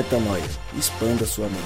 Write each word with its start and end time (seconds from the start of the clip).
Metanoia. 0.00 0.42
Expanda 0.78 1.26
sua 1.26 1.44
mente. 1.44 1.60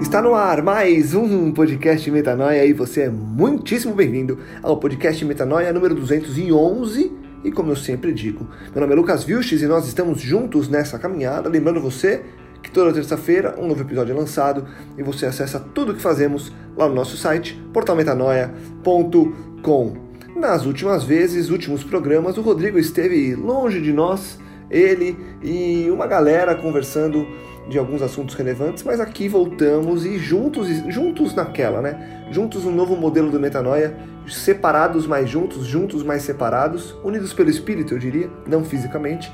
Está 0.00 0.20
no 0.20 0.34
ar 0.34 0.60
mais 0.60 1.14
um 1.14 1.52
podcast 1.52 2.10
Metanoia 2.10 2.66
e 2.66 2.72
você 2.72 3.02
é 3.02 3.10
muitíssimo 3.10 3.94
bem-vindo 3.94 4.40
ao 4.60 4.78
podcast 4.78 5.24
Metanoia 5.24 5.72
número 5.72 5.94
211. 5.94 7.12
E 7.44 7.52
como 7.52 7.70
eu 7.70 7.76
sempre 7.76 8.12
digo, 8.12 8.48
meu 8.72 8.80
nome 8.80 8.94
é 8.94 8.96
Lucas 8.96 9.22
Vilches 9.22 9.62
e 9.62 9.68
nós 9.68 9.86
estamos 9.86 10.20
juntos 10.20 10.68
nessa 10.68 10.98
caminhada. 10.98 11.48
Lembrando 11.48 11.80
você 11.80 12.24
que 12.60 12.72
toda 12.72 12.92
terça-feira 12.92 13.54
um 13.56 13.68
novo 13.68 13.82
episódio 13.82 14.12
é 14.12 14.18
lançado 14.18 14.66
e 14.98 15.02
você 15.04 15.26
acessa 15.26 15.60
tudo 15.60 15.92
o 15.92 15.94
que 15.94 16.02
fazemos 16.02 16.52
lá 16.76 16.88
no 16.88 16.94
nosso 16.96 17.16
site 17.16 17.54
portalmetanoia.com. 17.72 20.01
Nas 20.34 20.64
últimas 20.64 21.04
vezes, 21.04 21.50
últimos 21.50 21.84
programas, 21.84 22.38
o 22.38 22.40
Rodrigo 22.40 22.78
esteve 22.78 23.34
longe 23.34 23.80
de 23.82 23.92
nós, 23.92 24.38
ele 24.70 25.16
e 25.42 25.90
uma 25.90 26.06
galera 26.06 26.54
conversando 26.54 27.26
de 27.68 27.78
alguns 27.78 28.00
assuntos 28.00 28.34
relevantes, 28.34 28.82
mas 28.82 28.98
aqui 28.98 29.28
voltamos 29.28 30.06
e 30.06 30.18
juntos, 30.18 30.68
juntos 30.88 31.34
naquela, 31.34 31.80
né? 31.82 32.26
Juntos 32.30 32.64
um 32.64 32.74
novo 32.74 32.96
modelo 32.96 33.30
do 33.30 33.38
Metanoia, 33.38 33.94
separados 34.26 35.06
mais 35.06 35.28
juntos, 35.28 35.66
juntos 35.66 36.02
mais 36.02 36.22
separados, 36.22 36.96
unidos 37.04 37.32
pelo 37.32 37.50
espírito, 37.50 37.94
eu 37.94 37.98
diria, 37.98 38.30
não 38.46 38.64
fisicamente. 38.64 39.30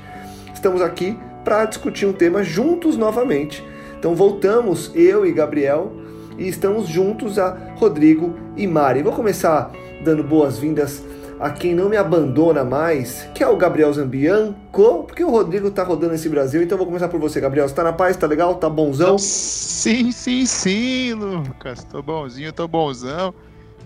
Estamos 0.53 0.81
aqui 0.81 1.17
para 1.45 1.65
discutir 1.65 2.05
um 2.05 2.13
tema 2.13 2.43
juntos 2.43 2.97
novamente. 2.97 3.63
Então 3.97 4.13
voltamos, 4.15 4.91
eu 4.93 5.25
e 5.25 5.31
Gabriel, 5.31 5.93
e 6.37 6.47
estamos 6.47 6.87
juntos 6.87 7.39
a 7.39 7.57
Rodrigo 7.75 8.35
e 8.55 8.67
Mari. 8.67 9.01
Vou 9.01 9.13
começar 9.13 9.71
dando 10.01 10.23
boas-vindas 10.23 11.03
a 11.39 11.49
quem 11.49 11.73
não 11.73 11.87
me 11.87 11.95
abandona 11.95 12.65
mais, 12.65 13.27
que 13.33 13.41
é 13.41 13.47
o 13.47 13.55
Gabriel 13.55 13.93
Zambianco, 13.93 15.05
porque 15.05 15.23
o 15.23 15.29
Rodrigo 15.29 15.71
tá 15.71 15.83
rodando 15.83 16.13
esse 16.13 16.27
Brasil, 16.27 16.61
então 16.61 16.77
vou 16.77 16.85
começar 16.85 17.07
por 17.07 17.19
você, 17.19 17.39
Gabriel. 17.39 17.67
Você 17.67 17.73
tá 17.73 17.83
na 17.83 17.93
paz, 17.93 18.17
tá 18.17 18.27
legal? 18.27 18.55
Tá 18.55 18.69
bonzão? 18.69 19.17
Sim, 19.17 20.11
sim, 20.11 20.45
sim, 20.45 21.13
Lucas. 21.13 21.85
Tô 21.85 22.01
bonzinho, 22.01 22.51
tô 22.51 22.67
bonzão. 22.67 23.33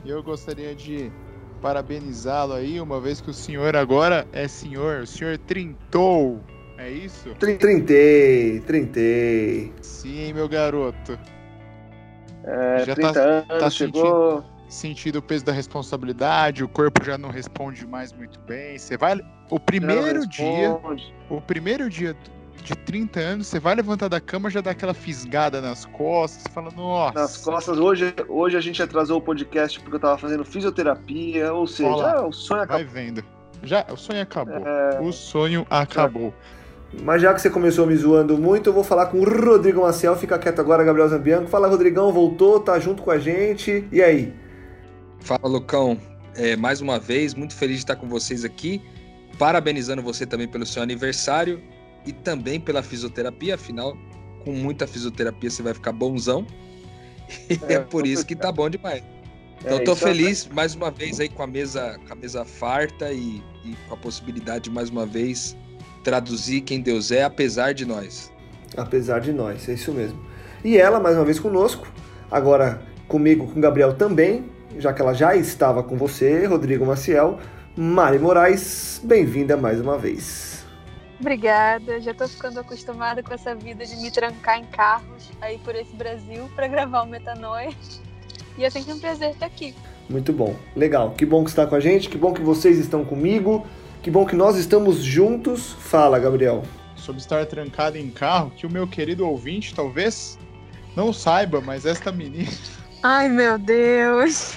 E 0.04 0.10
eu 0.10 0.24
gostaria 0.24 0.74
de 0.74 1.12
parabenizá-lo 1.62 2.54
aí, 2.54 2.82
uma 2.82 3.00
vez 3.00 3.22
que 3.22 3.30
o 3.30 3.34
senhor 3.34 3.76
agora 3.76 4.28
é 4.34 4.48
senhor, 4.48 5.04
o 5.04 5.08
senhor 5.08 5.38
trintou. 5.38 6.42
É 6.78 6.90
isso? 6.90 7.30
Trintei, 7.40 8.60
trintei. 8.62 9.72
Sim, 9.82 10.34
meu 10.34 10.50
garoto. 10.50 11.18
É, 12.44 12.84
já 12.86 12.96
30 12.96 13.14
tá, 13.14 13.20
anos, 13.22 13.48
tá 13.48 13.70
chegou. 13.70 14.42
Sentindo, 14.42 14.53
sentindo 14.74 15.20
o 15.20 15.22
peso 15.22 15.46
da 15.46 15.52
responsabilidade, 15.52 16.64
o 16.64 16.68
corpo 16.68 17.04
já 17.04 17.18
não 17.18 17.30
responde 17.30 17.86
mais 17.88 18.12
muito 18.12 18.40
bem. 18.42 18.78
Você 18.78 18.98
vai. 18.98 19.20
O 19.50 19.60
primeiro 19.60 20.28
dia. 20.28 20.78
O 21.30 21.40
primeiro 21.42 21.90
dia 21.90 22.16
de 22.64 22.76
30 22.76 23.20
anos, 23.20 23.48
você 23.48 23.60
vai 23.60 23.76
levantar 23.76 24.08
da 24.08 24.22
cama, 24.22 24.50
já 24.50 24.62
dá 24.62 24.72
aquela 24.72 24.94
fisgada 24.94 25.60
nas 25.60 25.86
costas, 25.86 26.44
fala, 26.54 26.72
nossa. 26.72 27.20
Nas 27.20 27.38
costas, 27.38 27.78
hoje, 27.78 28.14
hoje 28.28 28.58
a 28.58 28.62
gente 28.62 28.82
atrasou 28.82 29.18
o 29.18 29.22
podcast 29.22 29.80
porque 29.82 29.98
eu 29.98 30.00
tava 30.00 30.18
fazendo 30.18 30.46
fisioterapia, 30.46 31.54
ou 31.54 31.68
seja, 31.68 31.90
Olá, 31.90 32.26
o 32.26 32.32
sonho 32.32 32.62
acabou. 32.62 32.86
Vai 32.86 32.94
vendo. 32.94 33.24
Já, 33.64 33.86
o 33.92 33.98
sonho 33.98 34.22
acabou. 34.22 34.66
É... 34.66 35.00
O 35.02 35.12
sonho 35.12 35.66
acabou. 35.70 36.34
Mas 37.02 37.22
já 37.22 37.34
que 37.34 37.42
você 37.42 37.50
começou 37.50 37.88
me 37.88 37.96
zoando 37.96 38.38
muito, 38.38 38.70
eu 38.70 38.74
vou 38.74 38.84
falar 38.84 39.08
com 39.08 39.20
o 39.20 39.24
Rodrigo 39.24 39.82
Maciel. 39.82 40.16
Fica 40.16 40.38
quieto 40.38 40.60
agora, 40.60 40.84
Gabriel 40.84 41.08
Zambianco. 41.08 41.48
Fala, 41.48 41.68
Rodrigão, 41.68 42.14
voltou, 42.14 42.60
tá 42.60 42.78
junto 42.80 43.02
com 43.02 43.10
a 43.10 43.18
gente. 43.18 43.88
E 43.92 44.02
aí? 44.02 44.34
Fala, 45.24 45.48
Lucão. 45.48 45.98
É, 46.36 46.56
mais 46.56 46.82
uma 46.82 47.00
vez, 47.00 47.34
muito 47.34 47.56
feliz 47.56 47.78
de 47.78 47.84
estar 47.84 47.96
com 47.96 48.08
vocês 48.08 48.44
aqui. 48.44 48.82
Parabenizando 49.40 50.02
você 50.02 50.26
também 50.26 50.48
pelo 50.48 50.66
seu 50.66 50.84
aniversário 50.84 51.62
e 52.06 52.12
também 52.12 52.60
pela 52.60 52.84
fisioterapia. 52.84 53.56
Afinal, 53.56 53.98
com 54.44 54.52
muita 54.52 54.86
fisioterapia 54.86 55.50
você 55.50 55.64
vai 55.64 55.74
ficar 55.74 55.94
bonzão. 55.94 56.46
E 57.50 57.58
é, 57.72 57.76
é 57.76 57.80
por 57.80 58.06
isso 58.06 58.26
que 58.26 58.36
tá 58.36 58.52
bom 58.52 58.70
demais. 58.70 59.02
Então, 59.62 59.78
é, 59.78 59.80
tô 59.80 59.96
feliz 59.96 60.46
é... 60.46 60.54
mais 60.54 60.76
uma 60.76 60.92
vez 60.92 61.22
aí 61.22 61.30
com 61.30 61.42
a 61.42 61.48
mesa, 61.48 61.98
com 62.06 62.14
a 62.14 62.16
mesa 62.16 62.44
farta 62.44 63.12
e, 63.14 63.42
e 63.64 63.78
com 63.88 63.94
a 63.94 63.98
possibilidade 63.98 64.66
de 64.66 64.70
mais 64.70 64.90
uma 64.90 65.06
vez 65.06 65.56
traduzir 66.04 66.62
quem 66.62 66.82
Deus 66.82 67.12
é, 67.12 67.24
apesar 67.24 67.74
de 67.74 67.86
nós. 67.86 68.30
Apesar 68.76 69.20
de 69.20 69.32
nós, 69.32 69.70
é 69.70 69.74
isso 69.74 69.94
mesmo. 69.94 70.20
E 70.66 70.78
ela, 70.78 71.00
mais 71.00 71.16
uma 71.16 71.24
vez 71.24 71.40
conosco, 71.40 71.88
agora 72.30 72.82
comigo, 73.08 73.48
com 73.48 73.62
Gabriel 73.62 73.94
também, 73.94 74.44
já 74.78 74.94
que 74.94 75.02
ela 75.02 75.14
já 75.14 75.36
estava 75.36 75.84
com 75.84 75.98
você, 75.98 76.46
Rodrigo 76.46 76.86
Maciel. 76.86 77.40
Mari 77.76 78.20
Moraes, 78.20 79.02
bem-vinda 79.04 79.58
mais 79.58 79.82
uma 79.82 79.98
vez. 79.98 80.64
Obrigada, 81.20 82.02
já 82.02 82.12
estou 82.12 82.28
ficando 82.28 82.60
acostumada 82.60 83.24
com 83.24 83.34
essa 83.34 83.56
vida 83.56 83.86
de 83.86 83.96
me 83.98 84.12
trancar 84.12 84.60
em 84.60 84.66
carros 84.66 85.32
aí 85.42 85.58
por 85.60 85.74
esse 85.76 85.96
Brasil 85.96 86.50
para 86.56 86.68
gravar 86.68 87.04
o 87.04 87.08
Metanoia. 87.08 87.72
E 88.58 88.64
é 88.64 88.70
sempre 88.70 88.94
um 88.94 89.00
prazer 89.00 89.32
estar 89.32 89.46
aqui. 89.46 89.74
Muito 90.10 90.34
bom, 90.34 90.56
legal. 90.76 91.12
Que 91.12 91.26
bom 91.26 91.44
que 91.44 91.50
está 91.50 91.66
com 91.66 91.76
a 91.76 91.80
gente, 91.80 92.10
que 92.10 92.18
bom 92.18 92.34
que 92.34 92.42
vocês 92.42 92.78
estão 92.78 93.04
comigo. 93.06 93.66
Que 94.02 94.12
bom 94.12 94.26
que 94.26 94.36
nós 94.36 94.58
estamos 94.58 94.98
juntos. 94.98 95.74
Fala, 95.80 96.20
Gabriel. 96.20 96.64
Sobre 96.96 97.22
estar 97.22 97.46
trancado 97.46 97.98
em 97.98 98.10
carro, 98.10 98.52
que 98.52 98.68
o 98.68 98.72
meu 98.72 98.86
querido 98.86 99.26
ouvinte 99.26 99.74
talvez 99.74 100.38
não 100.96 101.14
saiba, 101.14 101.62
mas 101.62 101.86
esta 101.86 102.12
menina. 102.12 102.52
Ai, 103.06 103.28
meu 103.28 103.58
Deus. 103.58 104.54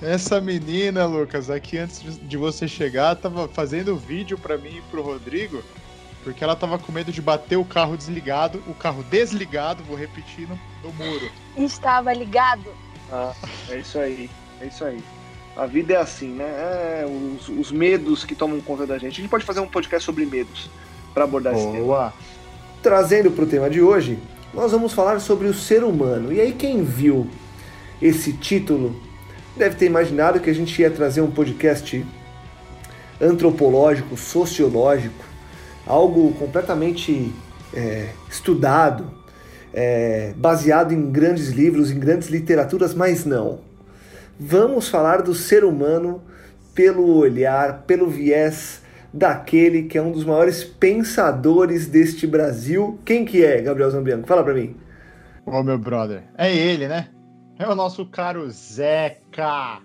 Essa 0.00 0.40
menina, 0.40 1.06
Lucas, 1.06 1.50
aqui 1.50 1.76
antes 1.76 2.02
de 2.22 2.36
você 2.36 2.68
chegar, 2.68 3.16
tava 3.16 3.48
fazendo 3.48 3.96
vídeo 3.96 4.38
para 4.38 4.56
mim 4.56 4.76
e 4.76 4.82
pro 4.82 5.02
Rodrigo, 5.02 5.60
porque 6.22 6.44
ela 6.44 6.54
tava 6.54 6.78
com 6.78 6.92
medo 6.92 7.10
de 7.10 7.20
bater 7.20 7.56
o 7.56 7.64
carro 7.64 7.96
desligado, 7.96 8.62
o 8.68 8.74
carro 8.74 9.02
desligado, 9.02 9.82
vou 9.82 9.96
repetir, 9.96 10.48
no, 10.48 10.56
no 10.84 10.92
muro. 10.92 11.28
Estava 11.56 12.12
ligado. 12.12 12.70
Ah, 13.10 13.34
é 13.68 13.78
isso 13.78 13.98
aí, 13.98 14.30
é 14.60 14.66
isso 14.66 14.84
aí. 14.84 15.02
A 15.56 15.66
vida 15.66 15.94
é 15.94 15.96
assim, 15.96 16.28
né? 16.28 16.44
É, 16.44 17.06
os, 17.06 17.48
os, 17.48 17.72
medos 17.72 18.24
que 18.24 18.36
tomam 18.36 18.60
conta 18.60 18.86
da 18.86 18.98
gente. 18.98 19.14
A 19.14 19.22
gente 19.22 19.30
pode 19.30 19.44
fazer 19.44 19.58
um 19.58 19.68
podcast 19.68 20.06
sobre 20.06 20.24
medos 20.24 20.70
para 21.12 21.24
abordar 21.24 21.52
Boa. 21.54 21.64
esse 21.64 21.76
tema. 21.76 22.14
Trazendo 22.80 23.32
para 23.32 23.44
o 23.44 23.46
tema 23.48 23.68
de 23.68 23.82
hoje, 23.82 24.16
nós 24.52 24.70
vamos 24.70 24.92
falar 24.92 25.18
sobre 25.18 25.48
o 25.48 25.54
ser 25.54 25.82
humano. 25.82 26.32
E 26.32 26.40
aí, 26.40 26.52
quem 26.52 26.84
viu 26.84 27.28
esse 28.00 28.32
título 28.32 28.94
deve 29.56 29.76
ter 29.76 29.86
imaginado 29.86 30.40
que 30.40 30.50
a 30.50 30.54
gente 30.54 30.80
ia 30.80 30.90
trazer 30.90 31.20
um 31.20 31.30
podcast 31.30 32.04
antropológico, 33.20 34.16
sociológico, 34.16 35.24
algo 35.86 36.32
completamente 36.34 37.32
é, 37.72 38.08
estudado, 38.28 39.10
é, 39.72 40.32
baseado 40.36 40.92
em 40.92 41.10
grandes 41.10 41.50
livros, 41.50 41.90
em 41.90 41.98
grandes 41.98 42.28
literaturas, 42.28 42.94
mas 42.94 43.24
não 43.24 43.60
vamos 44.38 44.88
falar 44.88 45.22
do 45.22 45.34
ser 45.34 45.64
humano 45.64 46.22
pelo 46.74 47.16
olhar, 47.16 47.84
pelo 47.86 48.08
viés 48.08 48.82
daquele 49.12 49.84
que 49.84 49.96
é 49.96 50.02
um 50.02 50.10
dos 50.10 50.24
maiores 50.24 50.64
pensadores 50.64 51.86
deste 51.86 52.26
Brasil. 52.26 52.98
Quem 53.04 53.24
que 53.24 53.44
é, 53.44 53.60
Gabriel 53.62 53.90
Zambianco? 53.90 54.26
Fala 54.26 54.42
para 54.42 54.54
mim. 54.54 54.74
Ô, 55.46 55.62
meu 55.62 55.78
brother, 55.78 56.22
é 56.36 56.54
ele, 56.54 56.88
né? 56.88 57.08
É 57.58 57.68
o 57.68 57.74
nosso 57.74 58.06
caro 58.06 58.50
Zeca. 58.50 59.80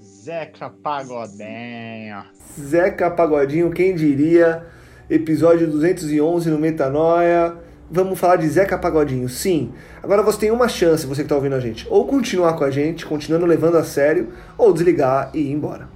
Zeca 0.00 0.70
Pagodinho. 0.70 2.24
Zeca 2.60 3.10
Pagodinho, 3.10 3.70
quem 3.70 3.94
diria? 3.94 4.66
Episódio 5.08 5.66
211 5.66 6.50
no 6.50 6.58
Metanoia 6.58 7.56
vamos 7.90 8.18
falar 8.18 8.36
de 8.36 8.48
Zeca 8.48 8.78
Pagodinho. 8.78 9.28
Sim. 9.28 9.72
Agora 10.02 10.22
você 10.22 10.40
tem 10.40 10.50
uma 10.50 10.68
chance, 10.68 11.06
você 11.06 11.22
que 11.22 11.26
está 11.26 11.36
ouvindo 11.36 11.54
a 11.54 11.60
gente, 11.60 11.86
ou 11.88 12.06
continuar 12.06 12.54
com 12.54 12.64
a 12.64 12.70
gente, 12.70 13.06
continuando 13.06 13.46
levando 13.46 13.76
a 13.76 13.84
sério, 13.84 14.32
ou 14.58 14.72
desligar 14.72 15.30
e 15.32 15.40
ir 15.40 15.52
embora. 15.52 15.88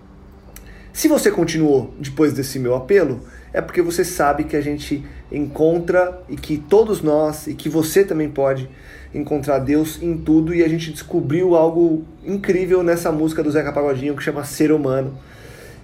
Se 0.93 1.09
você 1.09 1.31
continuou 1.31 1.94
depois 1.99 2.32
desse 2.32 2.59
meu 2.59 2.75
apelo, 2.75 3.21
é 3.53 3.61
porque 3.61 3.82
você 3.82 4.05
sabe 4.05 4.44
que 4.44 4.56
a 4.56 4.61
gente 4.61 5.05
encontra 5.31 6.23
e 6.29 6.37
que 6.37 6.59
todos 6.59 7.03
nós 7.03 7.47
e 7.47 7.55
que 7.55 7.69
você 7.69 8.05
também 8.05 8.29
pode 8.29 8.69
encontrar 9.14 9.58
Deus 9.58 10.02
em 10.02 10.16
tudo 10.16 10.55
e 10.55 10.62
a 10.62 10.69
gente 10.69 10.93
descobriu 10.93 11.55
algo 11.55 12.05
incrível 12.25 12.82
nessa 12.82 13.10
música 13.10 13.43
do 13.43 13.50
Zeca 13.50 13.72
Pagodinho 13.72 14.16
que 14.16 14.22
chama 14.22 14.44
Ser 14.44 14.72
Humano. 14.72 15.19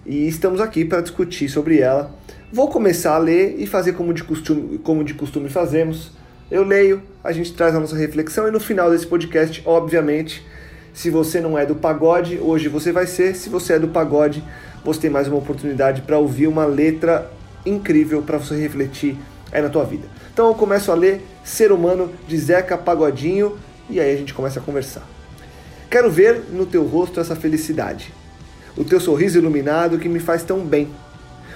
E 0.05 0.29
estamos 0.29 0.61
aqui 0.61 0.85
para 0.85 1.01
discutir 1.01 1.49
sobre 1.49 1.79
ela 1.79 2.15
Vou 2.55 2.69
começar 2.69 3.17
a 3.17 3.19
ler 3.19 3.57
e 3.59 3.67
fazer 3.67 3.95
como 3.95 4.15
de 4.15 4.23
costume, 4.23 4.79
como 4.79 5.03
de 5.03 5.13
costume 5.13 5.49
fazemos. 5.49 6.13
Eu 6.49 6.63
leio, 6.63 7.03
a 7.25 7.33
gente 7.33 7.53
traz 7.53 7.75
a 7.75 7.81
nossa 7.81 7.97
reflexão 7.97 8.47
e 8.47 8.53
no 8.53 8.61
final 8.61 8.93
desse 8.93 9.09
podcast, 9.09 9.61
obviamente, 9.67 10.47
se 10.93 11.11
você 11.11 11.41
não 11.41 11.59
é 11.59 11.67
do 11.67 11.75
pagode, 11.75 12.39
hoje 12.39 12.69
você 12.69 12.93
vai 12.93 13.09
ser. 13.09 13.35
Se 13.35 13.49
você 13.49 13.73
é 13.73 13.79
do 13.81 13.89
pagode, 13.89 14.41
você 14.85 15.01
tem 15.01 15.11
mais 15.11 15.27
uma 15.27 15.39
oportunidade 15.39 16.03
para 16.03 16.17
ouvir 16.17 16.47
uma 16.47 16.65
letra 16.65 17.29
incrível 17.67 18.23
para 18.23 18.39
você 18.39 18.55
refletir 18.55 19.17
aí 19.51 19.61
na 19.61 19.69
tua 19.69 19.85
vida. 19.85 20.07
Então 20.35 20.49
eu 20.49 20.55
começo 20.57 20.91
a 20.91 20.97
ler 20.97 21.25
Ser 21.45 21.71
Humano 21.71 22.13
de 22.27 22.37
Zeca 22.37 22.77
Pagodinho 22.77 23.57
e 23.89 24.01
aí 24.01 24.13
a 24.13 24.17
gente 24.17 24.35
começa 24.35 24.59
a 24.59 24.63
conversar. 24.63 25.07
Quero 25.89 26.11
ver 26.11 26.47
no 26.51 26.67
teu 26.67 26.85
rosto 26.85 27.21
essa 27.21 27.37
felicidade. 27.37 28.13
o 28.77 28.83
teu 28.83 28.99
sorriso 28.99 29.39
iluminado 29.39 29.97
que 29.97 30.09
me 30.09 30.19
faz 30.19 30.43
tão 30.43 30.67
bem. 30.67 30.91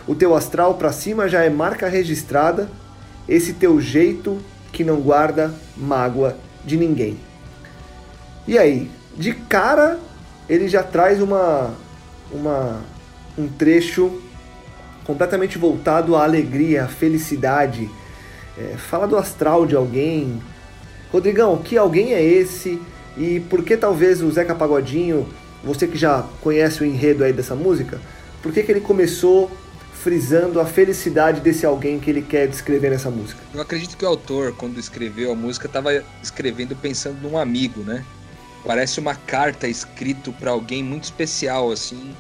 O 0.07 0.15
teu 0.15 0.33
astral 0.37 0.75
para 0.75 0.93
cima 0.93 1.29
já 1.29 1.43
é 1.43 1.51
marca 1.51 1.89
registrada, 1.89 2.71
esse 3.29 3.55
teu 3.55 3.81
jeito 3.81 4.39
que 4.71 4.85
não 4.85 5.01
guarda 5.01 5.53
mágoa 5.77 6.37
de 6.65 6.77
ninguém. 6.77 7.19
E 8.47 8.57
aí, 8.57 8.89
de 9.17 9.33
cara, 9.35 9.99
ele 10.49 10.69
já 10.69 10.85
traz 10.85 11.21
uma, 11.21 11.75
uma 12.31 12.81
um 13.37 13.49
trecho 13.49 14.23
completamente 15.05 15.59
voltado 15.59 16.15
à 16.15 16.23
alegria, 16.23 16.85
à 16.85 16.89
felicidade. 16.89 17.91
É, 18.59 18.77
fala 18.77 19.07
do 19.07 19.17
astral 19.17 19.65
de 19.65 19.77
alguém. 19.77 20.43
Rodrigão, 21.13 21.57
que 21.59 21.77
alguém 21.77 22.13
é 22.13 22.23
esse? 22.23 22.81
E 23.17 23.41
por 23.49 23.63
que 23.63 23.77
talvez 23.77 24.23
o 24.23 24.31
Zeca 24.31 24.55
Pagodinho, 24.55 25.29
você 25.63 25.87
que 25.87 25.97
já 25.97 26.25
conhece 26.41 26.83
o 26.83 26.87
enredo 26.87 27.25
aí 27.25 27.33
dessa 27.33 27.55
música, 27.55 28.01
por 28.43 28.53
que, 28.53 28.63
que 28.63 28.73
ele 28.73 28.81
começou 28.81 29.51
frisando 29.93 30.61
a 30.61 30.67
felicidade 30.67 31.41
desse 31.41 31.67
alguém 31.67 31.99
que 31.99 32.09
ele 32.09 32.23
quer 32.23 32.47
descrever 32.47 32.91
nessa 32.91 33.11
música? 33.11 33.41
Eu 33.53 33.61
acredito 33.61 33.97
que 33.97 34.05
o 34.05 34.09
autor, 34.09 34.55
quando 34.55 34.79
escreveu 34.79 35.33
a 35.33 35.35
música, 35.35 35.67
estava 35.67 35.91
escrevendo 36.23 36.77
pensando 36.77 37.21
num 37.21 37.37
amigo, 37.37 37.81
né? 37.83 38.05
Parece 38.65 39.01
uma 39.01 39.15
carta 39.15 39.67
escrita 39.67 40.31
para 40.33 40.51
alguém 40.51 40.83
muito 40.83 41.05
especial, 41.05 41.71
assim, 41.71 42.15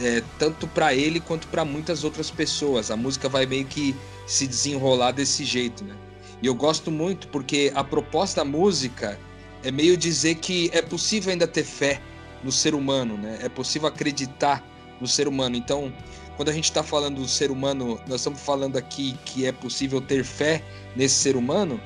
é, 0.00 0.22
tanto 0.38 0.66
para 0.66 0.94
ele 0.94 1.20
quanto 1.20 1.46
para 1.48 1.64
muitas 1.64 2.04
outras 2.04 2.30
pessoas. 2.30 2.90
A 2.90 2.96
música 2.96 3.28
vai 3.28 3.46
meio 3.46 3.66
que 3.66 3.94
se 4.26 4.46
desenrolar 4.46 5.12
desse 5.12 5.44
jeito, 5.44 5.84
né? 5.84 5.94
E 6.42 6.46
eu 6.46 6.54
gosto 6.54 6.90
muito 6.90 7.28
porque 7.28 7.70
a 7.74 7.84
proposta 7.84 8.40
da 8.40 8.44
música 8.44 9.18
é 9.62 9.70
meio 9.70 9.96
dizer 9.96 10.36
que 10.36 10.70
é 10.72 10.80
possível 10.80 11.32
ainda 11.32 11.46
ter 11.46 11.64
fé 11.64 12.00
no 12.42 12.50
ser 12.50 12.74
humano, 12.74 13.16
né? 13.18 13.38
É 13.42 13.48
possível 13.48 13.88
acreditar 13.88 14.64
no 15.00 15.06
ser 15.06 15.28
humano. 15.28 15.56
Então, 15.56 15.92
quando 16.36 16.48
a 16.48 16.52
gente 16.52 16.64
está 16.64 16.82
falando 16.82 17.16
do 17.20 17.28
ser 17.28 17.50
humano, 17.50 18.00
nós 18.06 18.20
estamos 18.20 18.40
falando 18.40 18.78
aqui 18.78 19.18
que 19.26 19.44
é 19.44 19.52
possível 19.52 20.00
ter 20.00 20.24
fé 20.24 20.64
nesse 20.96 21.16
ser 21.16 21.36
humano. 21.36 21.78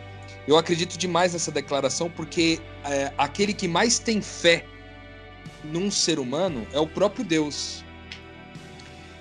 Eu 0.46 0.56
acredito 0.56 0.96
demais 0.96 1.32
nessa 1.32 1.50
declaração 1.50 2.08
porque 2.08 2.60
é, 2.84 3.12
aquele 3.18 3.52
que 3.52 3.66
mais 3.66 3.98
tem 3.98 4.20
fé 4.20 4.64
num 5.64 5.90
ser 5.90 6.18
humano 6.18 6.66
é 6.72 6.78
o 6.78 6.86
próprio 6.86 7.24
Deus. 7.24 7.83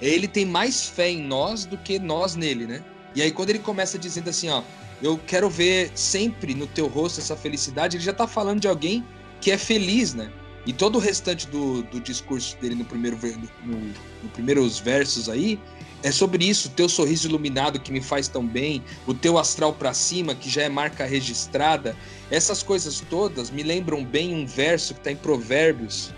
Ele 0.03 0.27
tem 0.27 0.45
mais 0.45 0.87
fé 0.87 1.09
em 1.09 1.21
nós 1.21 1.65
do 1.65 1.77
que 1.77 1.97
nós 1.97 2.35
nele, 2.35 2.65
né? 2.65 2.83
E 3.15 3.21
aí 3.21 3.31
quando 3.31 3.51
ele 3.51 3.59
começa 3.59 3.97
dizendo 3.97 4.29
assim, 4.29 4.49
ó, 4.49 4.61
eu 5.01 5.17
quero 5.17 5.49
ver 5.49 5.91
sempre 5.95 6.53
no 6.53 6.67
teu 6.67 6.87
rosto 6.87 7.19
essa 7.19 7.35
felicidade, 7.35 7.97
ele 7.97 8.03
já 8.03 8.11
está 8.11 8.27
falando 8.27 8.59
de 8.59 8.67
alguém 8.67 9.05
que 9.39 9.51
é 9.51 9.57
feliz, 9.57 10.13
né? 10.13 10.31
E 10.65 10.71
todo 10.71 10.95
o 10.95 10.99
restante 10.99 11.47
do, 11.47 11.83
do 11.83 11.99
discurso 11.99 12.57
dele 12.57 12.75
no 12.75 12.85
primeiro 12.85 13.17
no, 13.63 13.77
no 13.77 14.29
primeiros 14.29 14.79
versos 14.79 15.27
aí 15.29 15.59
é 16.03 16.11
sobre 16.11 16.43
isso, 16.45 16.67
o 16.67 16.71
teu 16.71 16.89
sorriso 16.89 17.29
iluminado 17.29 17.79
que 17.79 17.91
me 17.91 18.01
faz 18.01 18.27
tão 18.27 18.45
bem, 18.45 18.83
o 19.07 19.13
teu 19.13 19.37
astral 19.37 19.71
para 19.71 19.93
cima 19.93 20.35
que 20.35 20.49
já 20.49 20.63
é 20.63 20.69
marca 20.69 21.05
registrada. 21.05 21.95
Essas 22.29 22.61
coisas 22.61 23.01
todas 23.09 23.49
me 23.49 23.63
lembram 23.63 24.03
bem 24.03 24.33
um 24.35 24.45
verso 24.45 24.93
que 24.93 24.99
está 24.99 25.13
em 25.13 25.15
Provérbios, 25.15 26.13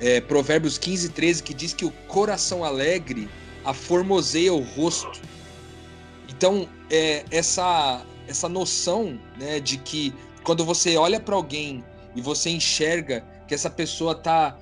é, 0.00 0.20
Provérbios 0.20 0.78
15, 0.78 1.10
13, 1.10 1.42
que 1.42 1.54
diz 1.54 1.72
que 1.72 1.84
o 1.84 1.90
coração 2.08 2.64
alegre 2.64 3.28
aformoseia 3.64 4.52
o 4.52 4.62
rosto. 4.62 5.20
Então, 6.28 6.68
é, 6.90 7.24
essa, 7.30 8.04
essa 8.26 8.48
noção 8.48 9.20
né, 9.38 9.60
de 9.60 9.76
que 9.76 10.14
quando 10.42 10.64
você 10.64 10.96
olha 10.96 11.20
para 11.20 11.34
alguém 11.34 11.84
e 12.16 12.20
você 12.20 12.50
enxerga 12.50 13.24
que 13.46 13.54
essa 13.54 13.68
pessoa 13.68 14.14
tá 14.14 14.56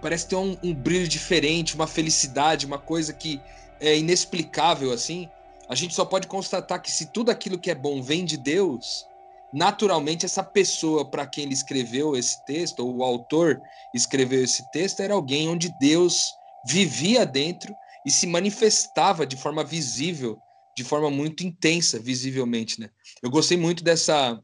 parece 0.00 0.28
ter 0.28 0.36
um, 0.36 0.56
um, 0.62 0.74
brilho 0.74 1.08
diferente, 1.08 1.74
uma 1.74 1.86
felicidade, 1.86 2.66
uma 2.66 2.78
coisa 2.78 3.10
que 3.10 3.40
é 3.80 3.96
inexplicável 3.96 4.92
assim. 4.92 5.30
A 5.66 5.74
gente 5.74 5.94
só 5.94 6.04
pode 6.04 6.26
constatar 6.26 6.80
que 6.80 6.90
se 6.90 7.06
tudo 7.06 7.30
aquilo 7.30 7.58
que 7.58 7.70
é 7.70 7.74
bom 7.74 8.02
vem 8.02 8.22
de 8.22 8.36
Deus, 8.36 9.06
naturalmente 9.54 10.26
essa 10.26 10.42
pessoa 10.42 11.08
para 11.08 11.26
quem 11.26 11.44
ele 11.44 11.54
escreveu 11.54 12.16
esse 12.16 12.44
texto, 12.44 12.80
ou 12.80 12.96
o 12.96 13.04
autor 13.04 13.62
escreveu 13.94 14.42
esse 14.42 14.68
texto, 14.72 15.00
era 15.00 15.14
alguém 15.14 15.48
onde 15.48 15.72
Deus 15.78 16.26
vivia 16.66 17.24
dentro 17.24 17.72
e 18.04 18.10
se 18.10 18.26
manifestava 18.26 19.24
de 19.24 19.36
forma 19.36 19.62
visível, 19.62 20.36
de 20.76 20.82
forma 20.82 21.08
muito 21.08 21.44
intensa, 21.44 22.00
visivelmente, 22.00 22.80
né? 22.80 22.90
Eu 23.22 23.30
gostei 23.30 23.56
muito 23.56 23.84
dessa 23.84 24.42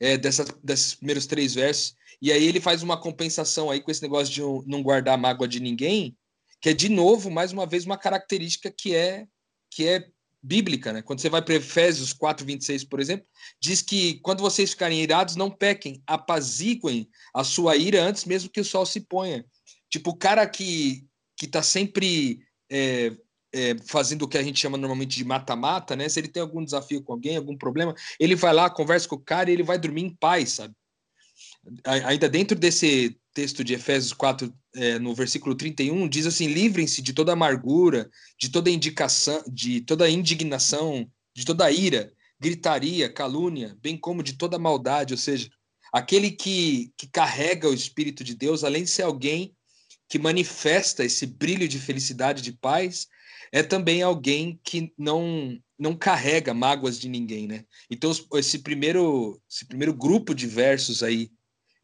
é, 0.00 0.16
dessa, 0.16 0.44
desses 0.62 0.94
primeiros 0.94 1.26
três 1.26 1.54
versos. 1.54 1.94
E 2.20 2.32
aí 2.32 2.46
ele 2.46 2.60
faz 2.60 2.82
uma 2.82 3.00
compensação 3.00 3.70
aí 3.70 3.80
com 3.80 3.90
esse 3.90 4.02
negócio 4.02 4.32
de 4.32 4.40
não 4.68 4.82
guardar 4.82 5.18
mágoa 5.18 5.46
de 5.46 5.60
ninguém, 5.60 6.16
que 6.60 6.70
é 6.70 6.72
de 6.72 6.88
novo, 6.88 7.30
mais 7.30 7.52
uma 7.52 7.66
vez, 7.66 7.84
uma 7.84 7.98
característica 7.98 8.70
que 8.70 8.94
é 8.94 9.26
que 9.70 9.86
é 9.86 10.06
bíblica, 10.44 10.92
né? 10.92 11.00
Quando 11.00 11.20
você 11.20 11.30
vai 11.30 11.40
para 11.40 11.54
Efésios 11.54 12.12
4, 12.12 12.44
26, 12.44 12.84
por 12.84 13.00
exemplo, 13.00 13.26
diz 13.58 13.80
que 13.80 14.20
quando 14.20 14.42
vocês 14.42 14.70
ficarem 14.70 15.00
irados, 15.00 15.36
não 15.36 15.50
pequem, 15.50 16.02
apaziguem 16.06 17.08
a 17.32 17.42
sua 17.42 17.76
ira 17.76 18.02
antes 18.02 18.26
mesmo 18.26 18.50
que 18.50 18.60
o 18.60 18.64
sol 18.64 18.84
se 18.84 19.00
ponha. 19.00 19.44
Tipo, 19.88 20.10
o 20.10 20.16
cara 20.16 20.46
que, 20.46 21.06
que 21.34 21.46
tá 21.46 21.62
sempre 21.62 22.40
é, 22.70 23.16
é, 23.54 23.76
fazendo 23.86 24.22
o 24.22 24.28
que 24.28 24.36
a 24.36 24.42
gente 24.42 24.60
chama 24.60 24.76
normalmente 24.76 25.16
de 25.16 25.24
mata-mata, 25.24 25.96
né? 25.96 26.10
Se 26.10 26.20
ele 26.20 26.28
tem 26.28 26.42
algum 26.42 26.62
desafio 26.62 27.02
com 27.02 27.14
alguém, 27.14 27.38
algum 27.38 27.56
problema, 27.56 27.94
ele 28.20 28.34
vai 28.34 28.52
lá, 28.52 28.68
conversa 28.68 29.08
com 29.08 29.16
o 29.16 29.20
cara 29.20 29.48
e 29.48 29.54
ele 29.54 29.62
vai 29.62 29.78
dormir 29.78 30.02
em 30.02 30.14
paz, 30.14 30.50
sabe? 30.52 30.74
Ainda 32.04 32.28
dentro 32.28 32.58
desse 32.58 33.18
texto 33.34 33.64
de 33.64 33.74
Efésios 33.74 34.12
4, 34.12 34.54
é, 34.76 34.98
no 34.98 35.14
versículo 35.14 35.54
31, 35.54 36.08
diz 36.08 36.26
assim: 36.26 36.46
livrem-se 36.46 37.02
de 37.02 37.12
toda 37.12 37.32
amargura, 37.32 38.08
de 38.40 38.48
toda 38.48 38.70
indicação, 38.70 39.42
de 39.52 39.80
toda 39.80 40.08
indignação, 40.08 41.10
de 41.34 41.44
toda 41.44 41.70
ira, 41.70 42.12
gritaria, 42.40 43.12
calúnia, 43.12 43.76
bem 43.82 43.96
como 43.98 44.22
de 44.22 44.34
toda 44.34 44.58
maldade, 44.58 45.12
ou 45.12 45.18
seja, 45.18 45.50
aquele 45.92 46.30
que, 46.30 46.92
que 46.96 47.08
carrega 47.08 47.68
o 47.68 47.74
Espírito 47.74 48.22
de 48.22 48.34
Deus, 48.34 48.62
além 48.62 48.84
de 48.84 48.90
ser 48.90 49.02
alguém 49.02 49.54
que 50.08 50.18
manifesta 50.18 51.04
esse 51.04 51.26
brilho 51.26 51.66
de 51.66 51.78
felicidade, 51.78 52.42
de 52.42 52.52
paz, 52.52 53.08
é 53.50 53.62
também 53.62 54.02
alguém 54.02 54.60
que 54.62 54.92
não 54.96 55.58
não 55.76 55.96
carrega 55.96 56.54
mágoas 56.54 57.00
de 57.00 57.08
ninguém, 57.08 57.48
né? 57.48 57.64
Então 57.90 58.12
esse 58.34 58.60
primeiro 58.60 59.40
esse 59.50 59.66
primeiro 59.66 59.92
grupo 59.92 60.34
de 60.34 60.46
versos 60.46 61.02
aí, 61.02 61.30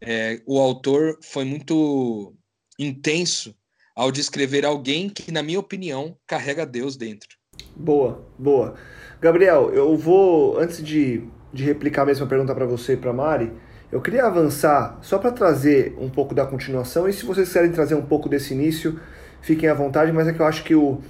é, 0.00 0.40
o 0.46 0.58
autor 0.58 1.18
foi 1.22 1.44
muito 1.44 2.34
intenso 2.78 3.54
ao 3.94 4.10
descrever 4.10 4.64
alguém 4.64 5.08
que, 5.08 5.30
na 5.30 5.42
minha 5.42 5.60
opinião, 5.60 6.16
carrega 6.26 6.64
Deus 6.64 6.96
dentro. 6.96 7.28
Boa, 7.76 8.24
boa. 8.38 8.74
Gabriel, 9.20 9.70
eu 9.74 9.96
vou 9.96 10.58
antes 10.58 10.82
de, 10.82 11.22
de 11.52 11.64
replicar 11.64 12.02
a 12.02 12.06
mesma 12.06 12.26
pergunta 12.26 12.54
para 12.54 12.64
você 12.64 12.94
e 12.94 12.96
para 12.96 13.12
Mari, 13.12 13.52
eu 13.92 14.00
queria 14.00 14.24
avançar 14.24 14.98
só 15.02 15.18
para 15.18 15.32
trazer 15.32 15.94
um 15.98 16.08
pouco 16.08 16.34
da 16.34 16.46
continuação 16.46 17.08
e 17.08 17.12
se 17.12 17.24
vocês 17.24 17.48
quiserem 17.48 17.72
trazer 17.72 17.94
um 17.94 18.06
pouco 18.06 18.28
desse 18.28 18.54
início, 18.54 18.98
fiquem 19.42 19.68
à 19.68 19.74
vontade, 19.74 20.12
mas 20.12 20.28
é 20.28 20.32
que 20.32 20.40
eu 20.40 20.46
acho 20.46 20.64
que 20.64 20.74
o 20.74 21.00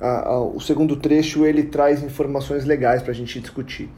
a, 0.00 0.30
a, 0.30 0.40
o 0.40 0.58
segundo 0.60 0.96
trecho 0.96 1.44
ele 1.44 1.64
traz 1.64 2.02
informações 2.02 2.64
legais 2.64 3.02
para 3.02 3.12
a 3.12 3.14
gente 3.14 3.38
discutir. 3.38 3.90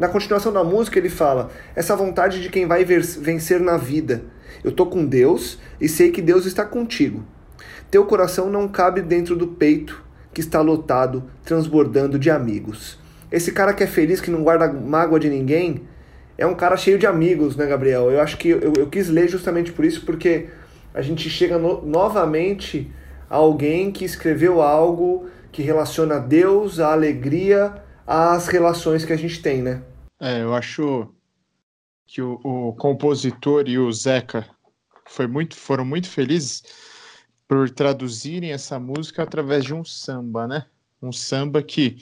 Na 0.00 0.08
continuação 0.08 0.50
da 0.50 0.64
música 0.64 0.98
ele 0.98 1.10
fala 1.10 1.50
essa 1.76 1.94
vontade 1.94 2.40
de 2.40 2.48
quem 2.48 2.66
vai 2.66 2.86
vencer 2.86 3.60
na 3.60 3.76
vida. 3.76 4.22
Eu 4.64 4.72
tô 4.72 4.86
com 4.86 5.04
Deus 5.04 5.58
e 5.78 5.90
sei 5.90 6.10
que 6.10 6.22
Deus 6.22 6.46
está 6.46 6.64
contigo. 6.64 7.22
Teu 7.90 8.06
coração 8.06 8.48
não 8.48 8.66
cabe 8.66 9.02
dentro 9.02 9.36
do 9.36 9.48
peito 9.48 10.02
que 10.32 10.40
está 10.40 10.62
lotado, 10.62 11.24
transbordando 11.44 12.18
de 12.18 12.30
amigos. 12.30 12.98
Esse 13.30 13.52
cara 13.52 13.74
que 13.74 13.82
é 13.82 13.86
feliz, 13.86 14.22
que 14.22 14.30
não 14.30 14.42
guarda 14.42 14.72
mágoa 14.72 15.20
de 15.20 15.28
ninguém, 15.28 15.82
é 16.38 16.46
um 16.46 16.54
cara 16.54 16.78
cheio 16.78 16.98
de 16.98 17.06
amigos, 17.06 17.54
né, 17.54 17.66
Gabriel? 17.66 18.10
Eu 18.10 18.22
acho 18.22 18.38
que 18.38 18.48
eu, 18.48 18.72
eu 18.78 18.86
quis 18.86 19.10
ler 19.10 19.28
justamente 19.28 19.70
por 19.70 19.84
isso, 19.84 20.06
porque 20.06 20.46
a 20.94 21.02
gente 21.02 21.28
chega 21.28 21.58
no, 21.58 21.84
novamente 21.84 22.90
a 23.28 23.36
alguém 23.36 23.92
que 23.92 24.06
escreveu 24.06 24.62
algo 24.62 25.26
que 25.52 25.60
relaciona 25.60 26.18
Deus, 26.18 26.80
a 26.80 26.90
alegria, 26.90 27.74
às 28.06 28.48
relações 28.48 29.04
que 29.04 29.12
a 29.12 29.18
gente 29.18 29.42
tem, 29.42 29.60
né? 29.60 29.82
É, 30.20 30.42
eu 30.42 30.54
acho 30.54 31.14
que 32.06 32.20
o, 32.20 32.34
o 32.44 32.74
compositor 32.74 33.66
e 33.66 33.78
o 33.78 33.90
Zeca 33.90 34.46
foi 35.06 35.26
muito, 35.26 35.56
foram 35.56 35.84
muito 35.84 36.08
felizes 36.08 36.62
por 37.48 37.70
traduzirem 37.70 38.52
essa 38.52 38.78
música 38.78 39.22
através 39.22 39.64
de 39.64 39.72
um 39.72 39.82
samba, 39.82 40.46
né? 40.46 40.66
Um 41.02 41.10
samba 41.10 41.62
que 41.62 41.96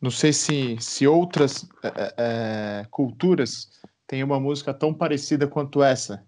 não 0.00 0.10
sei 0.10 0.32
se, 0.32 0.76
se 0.78 1.06
outras 1.06 1.68
é, 1.82 1.88
é, 1.88 2.14
é 2.18 2.86
culturas 2.90 3.80
têm 4.06 4.22
uma 4.22 4.38
música 4.38 4.72
tão 4.72 4.94
parecida 4.94 5.48
quanto 5.48 5.82
essa, 5.82 6.24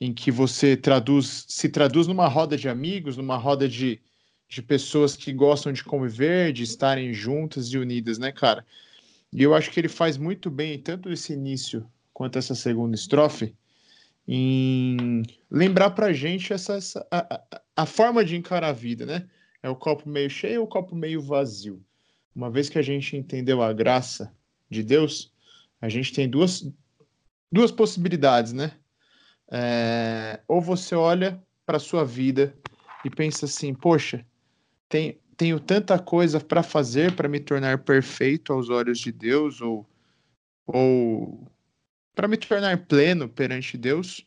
em 0.00 0.14
que 0.14 0.30
você 0.30 0.76
traduz, 0.76 1.44
se 1.46 1.68
traduz 1.68 2.06
numa 2.06 2.26
roda 2.26 2.56
de 2.56 2.68
amigos, 2.68 3.16
numa 3.18 3.36
roda 3.36 3.68
de, 3.68 4.00
de 4.48 4.62
pessoas 4.62 5.14
que 5.14 5.32
gostam 5.32 5.72
de 5.72 5.84
conviver, 5.84 6.52
de 6.52 6.62
estarem 6.62 7.12
juntas 7.12 7.66
e 7.68 7.76
unidas, 7.76 8.18
né, 8.18 8.32
cara? 8.32 8.64
E 9.32 9.42
eu 9.42 9.54
acho 9.54 9.70
que 9.70 9.80
ele 9.80 9.88
faz 9.88 10.18
muito 10.18 10.50
bem, 10.50 10.78
tanto 10.78 11.10
esse 11.10 11.32
início 11.32 11.88
quanto 12.12 12.38
essa 12.38 12.54
segunda 12.54 12.94
estrofe, 12.94 13.56
em 14.28 15.22
lembrar 15.50 15.90
pra 15.90 16.12
gente 16.12 16.52
essa, 16.52 16.74
essa 16.74 17.06
a, 17.10 17.42
a 17.76 17.86
forma 17.86 18.24
de 18.24 18.36
encarar 18.36 18.68
a 18.68 18.72
vida, 18.72 19.06
né? 19.06 19.28
É 19.62 19.68
o 19.68 19.76
copo 19.76 20.08
meio 20.08 20.28
cheio 20.28 20.60
ou 20.60 20.66
o 20.66 20.68
copo 20.68 20.94
meio 20.94 21.22
vazio? 21.22 21.82
Uma 22.34 22.50
vez 22.50 22.68
que 22.68 22.78
a 22.78 22.82
gente 22.82 23.16
entendeu 23.16 23.62
a 23.62 23.72
graça 23.72 24.34
de 24.68 24.82
Deus, 24.82 25.32
a 25.80 25.88
gente 25.88 26.12
tem 26.12 26.28
duas, 26.28 26.68
duas 27.50 27.70
possibilidades, 27.70 28.52
né? 28.52 28.72
É, 29.50 30.40
ou 30.46 30.60
você 30.60 30.94
olha 30.94 31.42
para 31.66 31.78
sua 31.78 32.04
vida 32.04 32.56
e 33.04 33.10
pensa 33.10 33.44
assim, 33.46 33.74
poxa, 33.74 34.24
tem, 34.88 35.18
tenho 35.36 35.58
tanta 35.58 35.98
coisa 35.98 36.40
para 36.40 36.62
fazer 36.62 37.14
para 37.14 37.28
me 37.28 37.40
tornar 37.40 37.78
perfeito 37.78 38.52
aos 38.52 38.68
olhos 38.68 38.98
de 38.98 39.10
Deus 39.10 39.60
ou 39.60 39.86
ou 40.66 41.50
para 42.14 42.28
me 42.28 42.36
tornar 42.36 42.86
pleno 42.86 43.28
perante 43.28 43.76
Deus. 43.76 44.26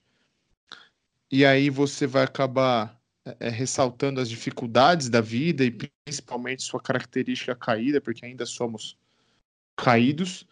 E 1.32 1.46
aí 1.46 1.70
você 1.70 2.06
vai 2.06 2.24
acabar 2.24 3.00
é, 3.40 3.50
ressaltando 3.50 4.20
as 4.20 4.30
dificuldades 4.30 5.10
da 5.10 5.22
vida 5.22 5.64
e 5.64 5.72
principalmente 6.06 6.64
sua 6.64 6.80
característica 6.80 7.56
caída, 7.56 8.00
porque 8.02 8.26
ainda 8.26 8.46
somos 8.46 8.98
caídos. 9.76 10.48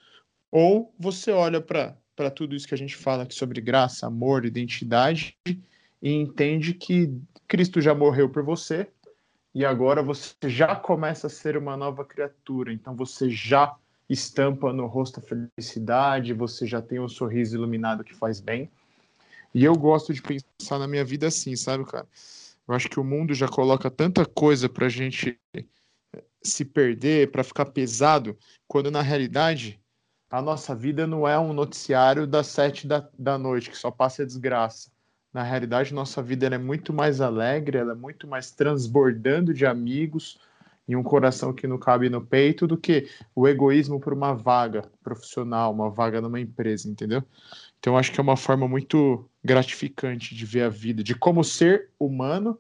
Ou 0.52 0.94
você 1.00 1.32
olha 1.32 1.62
para 1.62 2.32
tudo 2.32 2.56
isso 2.56 2.68
que 2.68 2.74
a 2.74 2.78
gente 2.78 2.96
fala 2.96 3.24
aqui 3.24 3.36
sobre 3.36 3.62
graça, 3.62 4.08
amor, 4.08 4.46
identidade 4.46 5.38
e 6.02 6.12
entende 6.12 6.74
que 6.74 7.12
Cristo 7.48 7.82
já 7.82 7.94
morreu 7.94 8.30
por 8.30 8.44
você 8.44 8.88
e 9.54 9.64
agora 9.64 10.02
você 10.02 10.34
já 10.50 10.76
começa 10.76 11.28
a 11.28 11.30
ser 11.30 11.56
uma 11.56 11.78
nova 11.78 12.04
criatura. 12.04 12.74
Então 12.74 12.96
você 12.96 13.30
já 13.30 13.76
estampa 14.10 14.74
no 14.74 14.88
rosto 14.88 15.20
a 15.20 15.24
felicidade, 15.24 16.34
você 16.34 16.66
já 16.66 16.82
tem 16.82 17.00
um 17.00 17.08
sorriso 17.08 17.56
iluminado 17.56 18.04
que 18.04 18.16
faz 18.16 18.40
bem. 18.40 18.70
E 19.54 19.64
eu 19.64 19.76
gosto 19.76 20.14
de 20.14 20.22
pensar 20.22 20.80
na 20.80 20.88
minha 20.88 21.06
vida 21.06 21.28
assim, 21.28 21.56
sabe, 21.56 21.86
cara? 21.86 22.08
Eu 22.68 22.74
acho 22.74 22.90
que 22.90 23.00
o 23.00 23.04
mundo 23.04 23.34
já 23.34 23.48
coloca 23.48 23.92
tanta 23.92 24.26
coisa 24.26 24.68
pra 24.68 24.90
gente 24.90 25.40
se 26.42 26.66
perder, 26.66 27.32
para 27.32 27.44
ficar 27.44 27.66
pesado, 27.68 28.38
quando 28.68 28.90
na 28.90 29.02
realidade 29.02 29.80
a 30.30 30.42
nossa 30.42 30.74
vida 30.76 31.06
não 31.06 31.28
é 31.28 31.38
um 31.38 31.54
noticiário 31.54 32.26
das 32.26 32.48
sete 32.48 32.88
da, 32.88 33.08
da 33.18 33.38
noite, 33.38 33.70
que 33.70 33.78
só 33.78 33.92
passa 33.92 34.24
a 34.24 34.26
desgraça. 34.26 34.92
Na 35.34 35.44
realidade, 35.44 35.94
nossa 35.94 36.22
vida 36.22 36.46
é 36.46 36.58
muito 36.58 36.94
mais 36.94 37.20
alegre, 37.20 37.78
ela 37.78 37.94
é 37.94 37.96
muito 37.96 38.28
mais 38.28 38.52
transbordando 38.52 39.54
de 39.54 39.66
amigos, 39.66 40.38
e 40.88 40.96
um 40.96 41.04
coração 41.04 41.54
que 41.54 41.68
não 41.68 41.78
cabe 41.78 42.10
no 42.10 42.22
peito 42.22 42.68
do 42.68 42.78
que 42.78 43.10
o 43.34 43.48
egoísmo 43.48 44.00
por 44.00 44.14
uma 44.14 44.34
vaga 44.34 44.84
profissional, 45.02 45.72
uma 45.72 45.90
vaga 45.90 46.20
numa 46.20 46.40
empresa, 46.40 46.90
entendeu? 46.90 47.24
Então 47.80 47.98
acho 47.98 48.12
que 48.12 48.20
é 48.20 48.24
uma 48.24 48.38
forma 48.38 48.68
muito 48.68 49.26
gratificante 49.44 50.36
de 50.36 50.46
ver 50.46 50.64
a 50.64 50.70
vida, 50.70 51.04
de 51.04 51.16
como 51.16 51.44
ser 51.44 51.90
humano, 51.98 52.58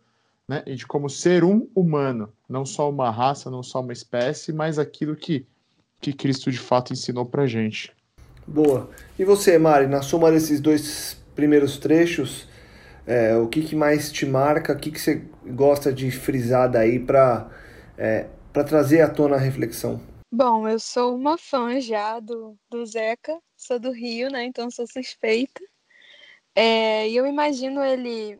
né? 0.47 0.63
E 0.65 0.75
de 0.75 0.85
como 0.85 1.09
ser 1.09 1.43
um 1.43 1.67
humano, 1.75 2.31
não 2.47 2.65
só 2.65 2.89
uma 2.89 3.09
raça, 3.09 3.49
não 3.49 3.63
só 3.63 3.81
uma 3.81 3.93
espécie, 3.93 4.51
mas 4.51 4.79
aquilo 4.79 5.15
que 5.15 5.45
que 6.01 6.11
Cristo 6.11 6.51
de 6.51 6.59
fato 6.59 6.91
ensinou 6.91 7.25
pra 7.25 7.47
gente. 7.47 7.89
Boa. 8.45 8.89
E 9.17 9.23
você, 9.23 9.57
Mari, 9.57 9.87
na 9.87 10.01
soma 10.01 10.29
desses 10.29 10.59
dois 10.59 11.17
primeiros 11.33 11.77
trechos, 11.77 12.45
é, 13.05 13.35
o 13.35 13.47
que, 13.47 13.61
que 13.61 13.75
mais 13.75 14.11
te 14.11 14.25
marca? 14.25 14.73
O 14.73 14.77
que, 14.77 14.91
que 14.91 14.99
você 14.99 15.25
gosta 15.45 15.91
de 15.91 16.09
frisar 16.11 16.69
daí 16.69 16.99
para 16.99 17.49
é, 17.97 18.27
trazer 18.65 19.01
à 19.01 19.09
tona 19.09 19.35
a 19.35 19.39
reflexão? 19.39 20.01
Bom, 20.31 20.67
eu 20.67 20.79
sou 20.79 21.15
uma 21.15 21.37
fã 21.37 21.79
já 21.79 22.19
do, 22.19 22.57
do 22.69 22.85
Zeca, 22.85 23.37
sou 23.55 23.77
do 23.77 23.91
Rio, 23.91 24.29
né? 24.31 24.45
Então 24.45 24.71
sou 24.71 24.87
suspeita. 24.87 25.61
É, 26.55 27.07
e 27.09 27.15
eu 27.15 27.25
imagino 27.27 27.83
ele, 27.83 28.39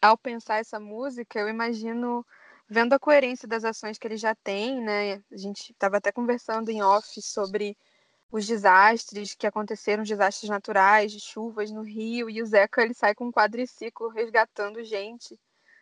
ao 0.00 0.16
pensar 0.18 0.58
essa 0.58 0.80
música, 0.80 1.38
eu 1.38 1.48
imagino 1.48 2.24
vendo 2.68 2.94
a 2.94 2.98
coerência 2.98 3.46
das 3.46 3.64
ações 3.64 3.98
que 3.98 4.06
ele 4.06 4.16
já 4.16 4.34
tem, 4.34 4.80
né? 4.80 5.22
A 5.30 5.36
gente 5.36 5.72
estava 5.72 5.98
até 5.98 6.10
conversando 6.10 6.70
em 6.70 6.82
off 6.82 7.20
sobre 7.22 7.76
os 8.32 8.46
desastres 8.46 9.34
que 9.34 9.46
aconteceram, 9.46 10.02
desastres 10.02 10.48
naturais, 10.48 11.12
de 11.12 11.20
chuvas 11.20 11.70
no 11.70 11.82
Rio, 11.82 12.30
e 12.30 12.40
o 12.40 12.46
Zeca 12.46 12.82
ele 12.82 12.94
sai 12.94 13.14
com 13.14 13.26
um 13.26 13.32
quadriciclo 13.32 14.08
resgatando 14.08 14.82
gente 14.82 15.38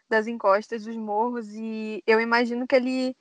das 0.08 0.26
encostas 0.26 0.84
dos 0.84 0.96
morros 0.96 1.46
e 1.50 2.02
eu 2.04 2.20
imagino 2.20 2.66
que 2.66 2.74
ele 2.74 3.16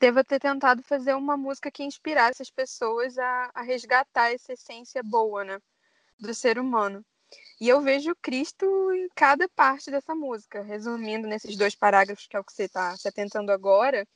deva 0.00 0.24
ter 0.24 0.40
tentado 0.40 0.82
fazer 0.82 1.14
uma 1.14 1.36
música 1.36 1.70
que 1.70 1.84
inspirasse 1.84 2.42
as 2.42 2.50
pessoas 2.50 3.16
a, 3.16 3.50
a 3.54 3.62
resgatar 3.62 4.32
essa 4.32 4.52
essência 4.52 5.00
boa, 5.04 5.44
né, 5.44 5.60
do 6.18 6.34
ser 6.34 6.58
humano. 6.58 7.04
E 7.60 7.68
eu 7.68 7.80
vejo 7.80 8.14
Cristo 8.20 8.66
em 8.92 9.08
cada 9.14 9.48
parte 9.50 9.90
dessa 9.90 10.14
música. 10.14 10.62
Resumindo 10.62 11.28
nesses 11.28 11.56
dois 11.56 11.74
parágrafos, 11.74 12.26
que 12.26 12.36
é 12.36 12.40
o 12.40 12.44
que 12.44 12.52
você 12.52 12.64
está 12.64 12.96
se 12.96 13.06
atentando 13.08 13.52
agora, 13.52 14.06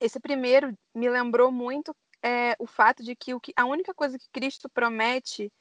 esse 0.00 0.18
primeiro 0.18 0.76
me 0.94 1.08
lembrou 1.10 1.52
muito 1.52 1.94
é, 2.22 2.56
o 2.58 2.66
fato 2.66 3.02
de 3.02 3.14
que, 3.16 3.34
o 3.34 3.40
que 3.40 3.52
a 3.56 3.64
única 3.64 3.94
coisa 3.94 4.18
que 4.18 4.28
Cristo 4.30 4.68
promete 4.68 5.52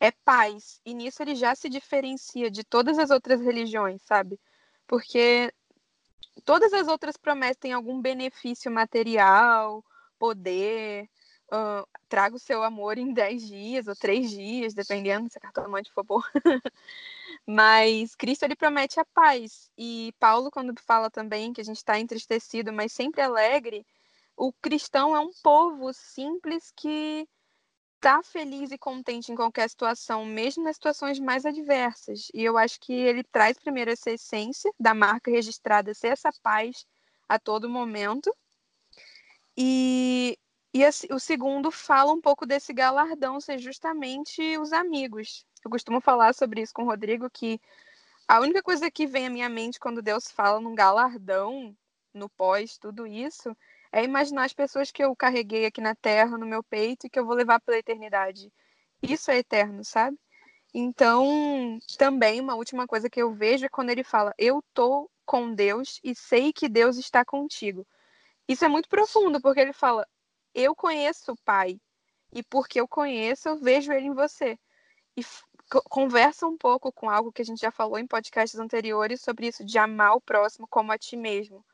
é 0.00 0.10
paz. 0.10 0.80
E 0.84 0.94
nisso 0.94 1.22
ele 1.22 1.34
já 1.34 1.54
se 1.54 1.68
diferencia 1.68 2.50
de 2.50 2.64
todas 2.64 2.98
as 2.98 3.10
outras 3.10 3.40
religiões, 3.40 4.02
sabe? 4.02 4.38
porque 4.86 5.52
todas 6.44 6.72
as 6.72 6.88
outras 6.88 7.16
promessas 7.16 7.56
têm 7.56 7.72
algum 7.72 8.00
benefício 8.00 8.70
material, 8.70 9.84
poder, 10.18 11.08
uh, 11.52 11.86
traga 12.08 12.36
o 12.36 12.38
seu 12.38 12.62
amor 12.62 12.98
em 12.98 13.12
10 13.12 13.46
dias 13.46 13.88
ou 13.88 13.96
3 13.96 14.30
dias, 14.30 14.74
dependendo 14.74 15.30
se 15.30 15.38
a 15.38 15.40
cartomante 15.40 15.92
for 15.92 16.04
boa. 16.04 16.24
mas 17.46 18.14
Cristo 18.14 18.44
ele 18.44 18.56
promete 18.56 19.00
a 19.00 19.04
paz. 19.04 19.70
E 19.76 20.14
Paulo, 20.18 20.50
quando 20.50 20.74
fala 20.82 21.10
também 21.10 21.52
que 21.52 21.60
a 21.60 21.64
gente 21.64 21.78
está 21.78 21.98
entristecido, 21.98 22.72
mas 22.72 22.92
sempre 22.92 23.20
alegre, 23.20 23.84
o 24.36 24.52
cristão 24.52 25.16
é 25.16 25.20
um 25.20 25.30
povo 25.42 25.92
simples 25.92 26.72
que 26.76 27.26
estar 27.96 28.18
tá 28.18 28.22
feliz 28.22 28.70
e 28.70 28.78
contente 28.78 29.32
em 29.32 29.34
qualquer 29.34 29.68
situação, 29.68 30.24
mesmo 30.24 30.62
nas 30.62 30.76
situações 30.76 31.18
mais 31.18 31.46
adversas. 31.46 32.28
E 32.34 32.44
eu 32.44 32.58
acho 32.58 32.78
que 32.80 32.92
ele 32.92 33.24
traz 33.24 33.58
primeiro 33.58 33.90
essa 33.90 34.10
essência 34.10 34.70
da 34.78 34.94
marca 34.94 35.30
registrada, 35.30 35.94
ser 35.94 36.08
essa 36.08 36.30
paz 36.42 36.86
a 37.28 37.38
todo 37.38 37.68
momento. 37.68 38.34
E, 39.56 40.38
e 40.72 40.82
o 41.10 41.18
segundo 41.18 41.70
fala 41.70 42.12
um 42.12 42.20
pouco 42.20 42.44
desse 42.46 42.72
galardão 42.72 43.40
ser 43.40 43.58
justamente 43.58 44.58
os 44.58 44.72
amigos. 44.72 45.46
Eu 45.64 45.70
costumo 45.70 46.00
falar 46.00 46.34
sobre 46.34 46.60
isso 46.60 46.74
com 46.74 46.82
o 46.82 46.86
Rodrigo, 46.86 47.30
que 47.30 47.58
a 48.28 48.40
única 48.40 48.62
coisa 48.62 48.90
que 48.90 49.06
vem 49.06 49.26
à 49.26 49.30
minha 49.30 49.48
mente 49.48 49.80
quando 49.80 50.02
Deus 50.02 50.30
fala 50.30 50.60
num 50.60 50.74
galardão, 50.74 51.74
no 52.12 52.28
pós, 52.28 52.76
tudo 52.78 53.06
isso, 53.06 53.56
é 53.96 54.04
imaginar 54.04 54.44
as 54.44 54.52
pessoas 54.52 54.90
que 54.92 55.02
eu 55.02 55.16
carreguei 55.16 55.64
aqui 55.64 55.80
na 55.80 55.94
Terra, 55.94 56.36
no 56.36 56.44
meu 56.44 56.62
peito, 56.62 57.06
e 57.06 57.10
que 57.10 57.18
eu 57.18 57.24
vou 57.24 57.34
levar 57.34 57.58
pela 57.60 57.78
eternidade. 57.78 58.52
Isso 59.02 59.30
é 59.30 59.38
eterno, 59.38 59.82
sabe? 59.82 60.18
Então, 60.74 61.78
também 61.96 62.38
uma 62.38 62.56
última 62.56 62.86
coisa 62.86 63.08
que 63.08 63.22
eu 63.22 63.32
vejo 63.32 63.64
é 63.64 63.70
quando 63.70 63.88
ele 63.88 64.04
fala: 64.04 64.34
Eu 64.36 64.62
tô 64.74 65.10
com 65.24 65.54
Deus 65.54 65.98
e 66.04 66.14
sei 66.14 66.52
que 66.52 66.68
Deus 66.68 66.98
está 66.98 67.24
contigo. 67.24 67.86
Isso 68.46 68.66
é 68.66 68.68
muito 68.68 68.86
profundo, 68.86 69.40
porque 69.40 69.60
ele 69.60 69.72
fala: 69.72 70.06
Eu 70.54 70.74
conheço 70.74 71.32
o 71.32 71.38
Pai, 71.42 71.80
e 72.30 72.42
porque 72.42 72.78
eu 72.78 72.86
conheço, 72.86 73.48
eu 73.48 73.56
vejo 73.58 73.92
ele 73.94 74.08
em 74.08 74.14
você. 74.14 74.58
E 75.16 75.24
conversa 75.88 76.46
um 76.46 76.58
pouco 76.58 76.92
com 76.92 77.08
algo 77.08 77.32
que 77.32 77.40
a 77.40 77.44
gente 77.46 77.62
já 77.62 77.70
falou 77.70 77.98
em 77.98 78.06
podcasts 78.06 78.60
anteriores 78.60 79.22
sobre 79.22 79.46
isso, 79.46 79.64
de 79.64 79.78
amar 79.78 80.16
o 80.16 80.20
próximo 80.20 80.68
como 80.68 80.92
a 80.92 80.98
ti 80.98 81.16
mesmo. 81.16 81.64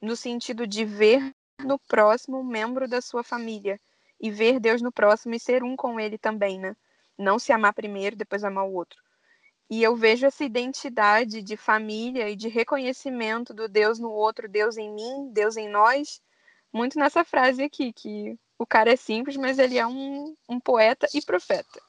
No 0.00 0.16
sentido 0.16 0.66
de 0.66 0.86
ver 0.86 1.34
no 1.64 1.78
próximo 1.78 2.42
membro 2.42 2.88
da 2.88 3.00
sua 3.00 3.22
família 3.22 3.78
e 4.20 4.30
ver 4.30 4.60
Deus 4.60 4.82
no 4.82 4.92
próximo 4.92 5.34
e 5.34 5.40
ser 5.40 5.62
um 5.62 5.76
com 5.76 5.98
ele 5.98 6.18
também, 6.18 6.58
né? 6.58 6.76
Não 7.18 7.38
se 7.38 7.52
amar 7.52 7.72
primeiro, 7.72 8.16
depois 8.16 8.44
amar 8.44 8.66
o 8.66 8.72
outro. 8.72 8.98
E 9.70 9.82
eu 9.82 9.94
vejo 9.94 10.26
essa 10.26 10.44
identidade 10.44 11.42
de 11.42 11.56
família 11.56 12.28
e 12.28 12.34
de 12.34 12.48
reconhecimento 12.48 13.54
do 13.54 13.68
Deus 13.68 13.98
no 13.98 14.10
outro, 14.10 14.48
Deus 14.48 14.76
em 14.76 14.92
mim, 14.92 15.30
Deus 15.32 15.56
em 15.56 15.68
nós, 15.68 16.20
muito 16.72 16.98
nessa 16.98 17.24
frase 17.24 17.62
aqui, 17.62 17.92
que 17.92 18.36
o 18.58 18.66
cara 18.66 18.92
é 18.92 18.96
simples, 18.96 19.36
mas 19.36 19.58
ele 19.58 19.78
é 19.78 19.86
um, 19.86 20.34
um 20.48 20.58
poeta 20.58 21.06
e 21.14 21.22
profeta. 21.22 21.80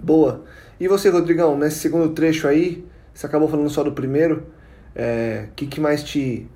Boa. 0.00 0.44
E 0.78 0.88
você, 0.88 1.08
Rodrigão, 1.08 1.56
nesse 1.56 1.78
segundo 1.78 2.12
trecho 2.12 2.46
aí, 2.46 2.86
você 3.14 3.26
acabou 3.26 3.48
falando 3.48 3.70
só 3.70 3.82
do 3.82 3.92
primeiro, 3.92 4.40
o 4.40 4.52
é, 4.94 5.48
que, 5.56 5.66
que 5.66 5.80
mais 5.80 6.02
te, 6.02 6.50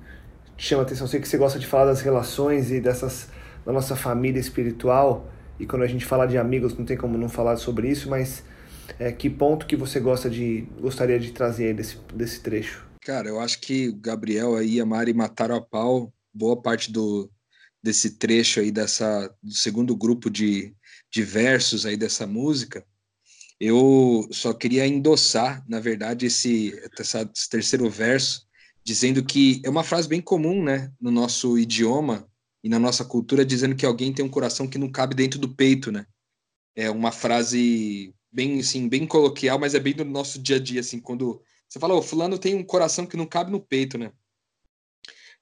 chama 0.65 0.83
atenção? 0.83 1.07
sei 1.07 1.19
que 1.19 1.27
você 1.27 1.37
gosta 1.37 1.59
de 1.59 1.67
falar 1.67 1.85
das 1.85 2.01
relações 2.01 2.71
e 2.71 2.79
dessas 2.79 3.29
da 3.65 3.71
nossa 3.71 3.95
família 3.95 4.39
espiritual. 4.39 5.31
E 5.59 5.65
quando 5.65 5.83
a 5.83 5.87
gente 5.87 6.05
fala 6.05 6.25
de 6.25 6.37
amigos, 6.37 6.75
não 6.77 6.85
tem 6.85 6.97
como 6.97 7.17
não 7.17 7.29
falar 7.29 7.57
sobre 7.57 7.89
isso, 7.89 8.09
mas 8.09 8.43
é, 8.99 9.11
que 9.11 9.29
ponto 9.29 9.65
que 9.65 9.75
você 9.75 9.99
gosta 9.99 10.29
de 10.29 10.67
gostaria 10.79 11.19
de 11.19 11.31
trazer 11.31 11.67
aí 11.67 11.73
desse, 11.73 11.97
desse 12.13 12.39
trecho? 12.41 12.85
Cara, 13.01 13.27
eu 13.27 13.39
acho 13.39 13.59
que 13.59 13.89
o 13.89 13.95
Gabriel 13.95 14.55
aí 14.55 14.75
e 14.75 14.81
a 14.81 14.85
Mari 14.85 15.13
mataram 15.13 15.55
a 15.55 15.61
pau 15.61 16.13
boa 16.33 16.59
parte 16.59 16.91
do, 16.91 17.29
desse 17.83 18.17
trecho 18.17 18.59
aí, 18.59 18.71
dessa, 18.71 19.33
do 19.41 19.53
segundo 19.53 19.95
grupo 19.95 20.29
de, 20.29 20.73
de 21.11 21.23
versos 21.23 21.85
aí 21.85 21.97
dessa 21.97 22.25
música. 22.25 22.85
Eu 23.59 24.27
só 24.31 24.53
queria 24.53 24.87
endossar, 24.87 25.63
na 25.67 25.79
verdade, 25.79 26.25
esse, 26.25 26.73
esse 26.99 27.49
terceiro 27.49 27.89
verso, 27.89 28.47
dizendo 28.83 29.23
que 29.23 29.61
é 29.63 29.69
uma 29.69 29.83
frase 29.83 30.07
bem 30.07 30.21
comum, 30.21 30.63
né, 30.63 30.91
no 30.99 31.11
nosso 31.11 31.57
idioma 31.57 32.27
e 32.63 32.69
na 32.69 32.79
nossa 32.79 33.05
cultura, 33.05 33.45
dizendo 33.45 33.75
que 33.75 33.85
alguém 33.85 34.13
tem 34.13 34.23
um 34.23 34.29
coração 34.29 34.67
que 34.67 34.77
não 34.77 34.91
cabe 34.91 35.15
dentro 35.15 35.39
do 35.39 35.49
peito, 35.49 35.91
né? 35.91 36.05
É 36.75 36.89
uma 36.89 37.11
frase 37.11 38.13
bem, 38.31 38.59
assim, 38.59 38.87
bem 38.87 39.05
coloquial, 39.05 39.59
mas 39.59 39.75
é 39.75 39.79
bem 39.79 39.93
do 39.93 40.05
nosso 40.05 40.39
dia 40.39 40.55
a 40.55 40.59
dia, 40.59 40.79
assim, 40.79 40.99
quando 40.99 41.41
você 41.67 41.79
fala, 41.79 41.95
o 41.95 42.01
fulano 42.01 42.37
tem 42.37 42.53
um 42.55 42.63
coração 42.63 43.05
que 43.05 43.17
não 43.17 43.25
cabe 43.25 43.51
no 43.51 43.59
peito, 43.59 43.97
né? 43.97 44.11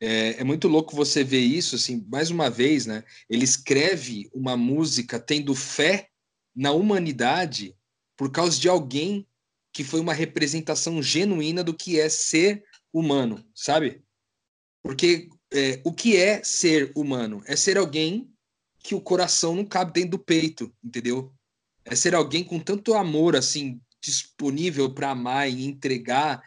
É, 0.01 0.39
é, 0.39 0.43
muito 0.43 0.67
louco 0.67 0.96
você 0.96 1.24
ver 1.24 1.41
isso, 1.41 1.75
assim, 1.75 2.05
mais 2.08 2.29
uma 2.29 2.50
vez, 2.50 2.86
né? 2.86 3.03
Ele 3.29 3.43
escreve 3.43 4.29
uma 4.34 4.55
música 4.55 5.19
tendo 5.19 5.53
fé 5.53 6.08
na 6.55 6.72
humanidade 6.72 7.75
por 8.15 8.31
causa 8.31 8.60
de 8.60 8.69
alguém 8.69 9.27
que 9.74 9.84
foi 9.84 10.00
uma 10.00 10.13
representação 10.13 11.01
genuína 11.01 11.63
do 11.63 11.74
que 11.74 12.00
é 12.00 12.08
ser 12.10 12.63
humano, 12.93 13.43
sabe? 13.53 14.03
Porque 14.81 15.29
é, 15.51 15.81
o 15.84 15.93
que 15.93 16.17
é 16.17 16.43
ser 16.43 16.91
humano? 16.96 17.43
É 17.46 17.55
ser 17.55 17.77
alguém 17.77 18.31
que 18.79 18.96
o 18.96 19.01
coração 19.01 19.55
não 19.55 19.65
cabe 19.65 19.93
dentro 19.93 20.12
do 20.12 20.19
peito, 20.19 20.74
entendeu? 20.84 21.34
É 21.86 21.96
ser 21.96 22.15
alguém 22.15 22.43
com 22.43 22.60
tanto 22.60 22.93
amor, 22.93 23.36
assim, 23.36 23.81
disponível 24.01 24.93
para 24.93 25.12
amar 25.12 25.50
e 25.50 25.65
entregar, 25.65 26.41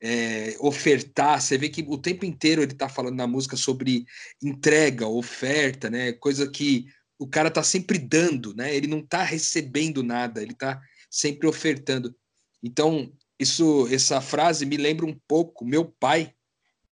é, 0.00 0.56
ofertar. 0.60 1.40
Você 1.40 1.58
vê 1.58 1.68
que 1.68 1.82
o 1.82 1.98
tempo 1.98 2.24
inteiro 2.24 2.62
ele 2.62 2.72
está 2.72 2.88
falando 2.88 3.16
na 3.16 3.26
música 3.26 3.56
sobre 3.56 4.06
entrega, 4.42 5.06
oferta, 5.06 5.90
né? 5.90 6.12
Coisa 6.12 6.48
que 6.48 6.86
o 7.18 7.26
cara 7.26 7.50
tá 7.50 7.62
sempre 7.62 7.98
dando, 7.98 8.54
né? 8.54 8.74
Ele 8.74 8.86
não 8.86 9.04
tá 9.04 9.22
recebendo 9.22 10.02
nada, 10.02 10.42
ele 10.42 10.54
tá 10.54 10.80
sempre 11.10 11.46
ofertando. 11.48 12.14
Então, 12.62 13.12
isso, 13.42 13.86
essa 13.90 14.20
frase 14.20 14.64
me 14.64 14.76
lembra 14.76 15.06
um 15.06 15.16
pouco 15.28 15.64
meu 15.64 15.84
pai, 15.84 16.32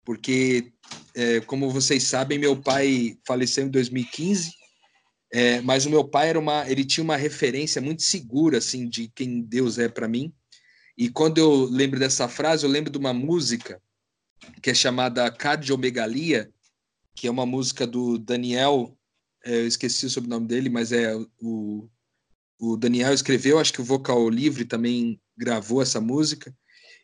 porque, 0.03 0.71
é, 1.13 1.41
como 1.41 1.69
vocês 1.69 2.03
sabem, 2.03 2.39
meu 2.39 2.61
pai 2.61 3.17
faleceu 3.25 3.65
em 3.65 3.69
2015, 3.69 4.53
é, 5.31 5.61
mas 5.61 5.85
o 5.85 5.89
meu 5.89 6.07
pai 6.07 6.29
era 6.29 6.39
uma, 6.39 6.69
ele 6.69 6.85
tinha 6.85 7.03
uma 7.03 7.17
referência 7.17 7.81
muito 7.81 8.01
segura 8.01 8.59
assim 8.59 8.87
de 8.87 9.09
quem 9.09 9.41
Deus 9.41 9.77
é 9.77 9.89
para 9.89 10.07
mim. 10.07 10.33
E 10.97 11.09
quando 11.09 11.37
eu 11.37 11.65
lembro 11.65 11.99
dessa 11.99 12.27
frase, 12.27 12.65
eu 12.65 12.69
lembro 12.69 12.91
de 12.91 12.97
uma 12.97 13.13
música 13.13 13.81
que 14.61 14.69
é 14.69 14.73
chamada 14.73 15.29
Cardiomegalia, 15.29 16.49
que 17.13 17.27
é 17.27 17.31
uma 17.31 17.45
música 17.45 17.85
do 17.85 18.17
Daniel, 18.17 18.97
é, 19.43 19.57
eu 19.61 19.67
esqueci 19.67 20.05
o 20.05 20.09
sobrenome 20.09 20.47
dele, 20.47 20.69
mas 20.69 20.91
é 20.91 21.15
o, 21.41 21.89
o 22.59 22.75
Daniel 22.75 23.13
escreveu, 23.13 23.59
acho 23.59 23.73
que 23.73 23.81
o 23.81 23.85
Vocal 23.85 24.29
Livre 24.29 24.65
também 24.65 25.19
gravou 25.37 25.81
essa 25.81 26.01
música. 26.01 26.53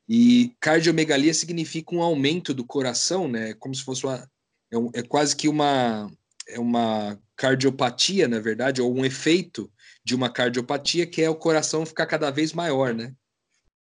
E 0.08 0.56
cardiomegalia 0.60 1.34
significa 1.34 1.96
um 1.96 2.02
aumento 2.02 2.54
do 2.54 2.66
coração, 2.66 3.28
né? 3.28 3.54
Como 3.54 3.74
se 3.74 3.84
fosse 3.84 4.06
uma. 4.06 4.30
É, 4.72 4.78
um, 4.78 4.90
é 4.94 5.02
quase 5.02 5.36
que 5.36 5.48
uma. 5.48 6.12
É 6.48 6.60
uma 6.60 7.18
cardiopatia, 7.38 8.28
na 8.28 8.40
verdade, 8.40 8.82
ou 8.82 8.94
um 8.94 9.06
efeito 9.06 9.72
de 10.04 10.14
uma 10.14 10.30
cardiopatia, 10.30 11.06
que 11.06 11.22
é 11.22 11.30
o 11.30 11.36
coração 11.36 11.86
ficar 11.86 12.06
cada 12.06 12.30
vez 12.30 12.52
maior, 12.52 12.94
né? 12.94 13.14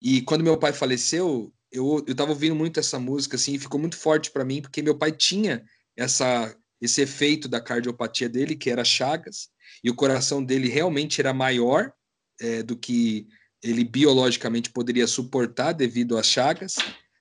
E 0.01 0.21
quando 0.23 0.45
meu 0.45 0.59
pai 0.59 0.73
faleceu, 0.73 1.53
eu, 1.73 2.05
eu 2.07 2.15
tava 2.15 2.33
ouvindo 2.33 2.55
muito 2.55 2.79
essa 2.79 2.99
música, 2.99 3.37
assim, 3.37 3.55
e 3.55 3.59
ficou 3.59 3.81
muito 3.81 3.97
forte 3.97 4.31
para 4.31 4.45
mim, 4.45 4.61
porque 4.61 4.83
meu 4.83 4.97
pai 4.97 5.11
tinha 5.11 5.65
essa, 5.97 6.55
esse 6.81 7.01
efeito 7.01 7.49
da 7.49 7.61
cardiopatia 7.61 8.29
dele, 8.29 8.57
que 8.57 8.71
era 8.71 8.85
Chagas, 8.85 9.49
e 9.83 9.91
o 9.91 9.95
coração 9.95 10.43
dele 10.43 10.69
realmente 10.69 11.21
era 11.21 11.33
maior 11.33 11.93
é, 12.41 12.63
do 12.63 12.77
que 12.77 13.29
ele 13.63 13.85
biologicamente 13.85 14.71
poderia 14.71 15.07
suportar 15.07 15.73
devido 15.73 16.17
às 16.17 16.27
chagas, 16.27 16.77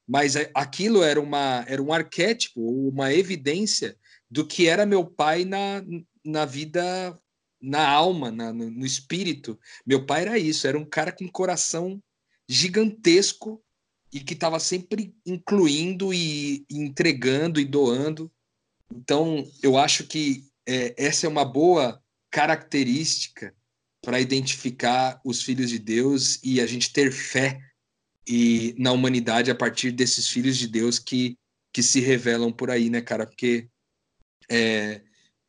mas 0.07 0.35
aquilo 0.53 1.03
era, 1.03 1.19
uma, 1.19 1.63
era 1.67 1.81
um 1.81 1.93
arquétipo, 1.93 2.61
uma 2.61 3.13
evidência 3.13 3.95
do 4.29 4.45
que 4.45 4.67
era 4.67 4.85
meu 4.85 5.05
pai 5.05 5.45
na, 5.45 5.83
na 6.25 6.45
vida, 6.45 7.17
na 7.61 7.87
alma, 7.87 8.31
na, 8.31 8.53
no, 8.53 8.69
no 8.69 8.85
espírito. 8.85 9.59
Meu 9.85 10.05
pai 10.05 10.21
era 10.21 10.37
isso, 10.37 10.65
era 10.67 10.77
um 10.77 10.85
cara 10.85 11.11
com 11.11 11.27
coração 11.27 12.01
gigantesco 12.47 13.61
e 14.11 14.19
que 14.19 14.33
estava 14.33 14.59
sempre 14.59 15.13
incluindo 15.25 16.13
e, 16.13 16.65
entregando 16.69 17.59
e 17.59 17.65
doando. 17.65 18.31
Então, 18.91 19.47
eu 19.61 19.77
acho 19.77 20.05
que 20.07 20.43
é, 20.67 20.95
essa 20.97 21.27
é 21.27 21.29
uma 21.29 21.45
boa 21.45 22.01
característica 22.29 23.53
para 24.01 24.19
identificar 24.19 25.19
os 25.25 25.41
filhos 25.41 25.69
de 25.69 25.79
Deus 25.79 26.39
e 26.43 26.61
a 26.61 26.65
gente 26.65 26.93
ter 26.93 27.11
fé 27.11 27.59
e 28.27 28.75
na 28.77 28.91
humanidade 28.91 29.51
a 29.51 29.55
partir 29.55 29.91
desses 29.91 30.27
filhos 30.27 30.57
de 30.57 30.67
Deus 30.67 30.99
que, 30.99 31.37
que 31.73 31.81
se 31.81 31.99
revelam 31.99 32.51
por 32.51 32.69
aí, 32.69 32.89
né, 32.89 33.01
cara? 33.01 33.25
Porque 33.25 33.67
é, 34.49 35.01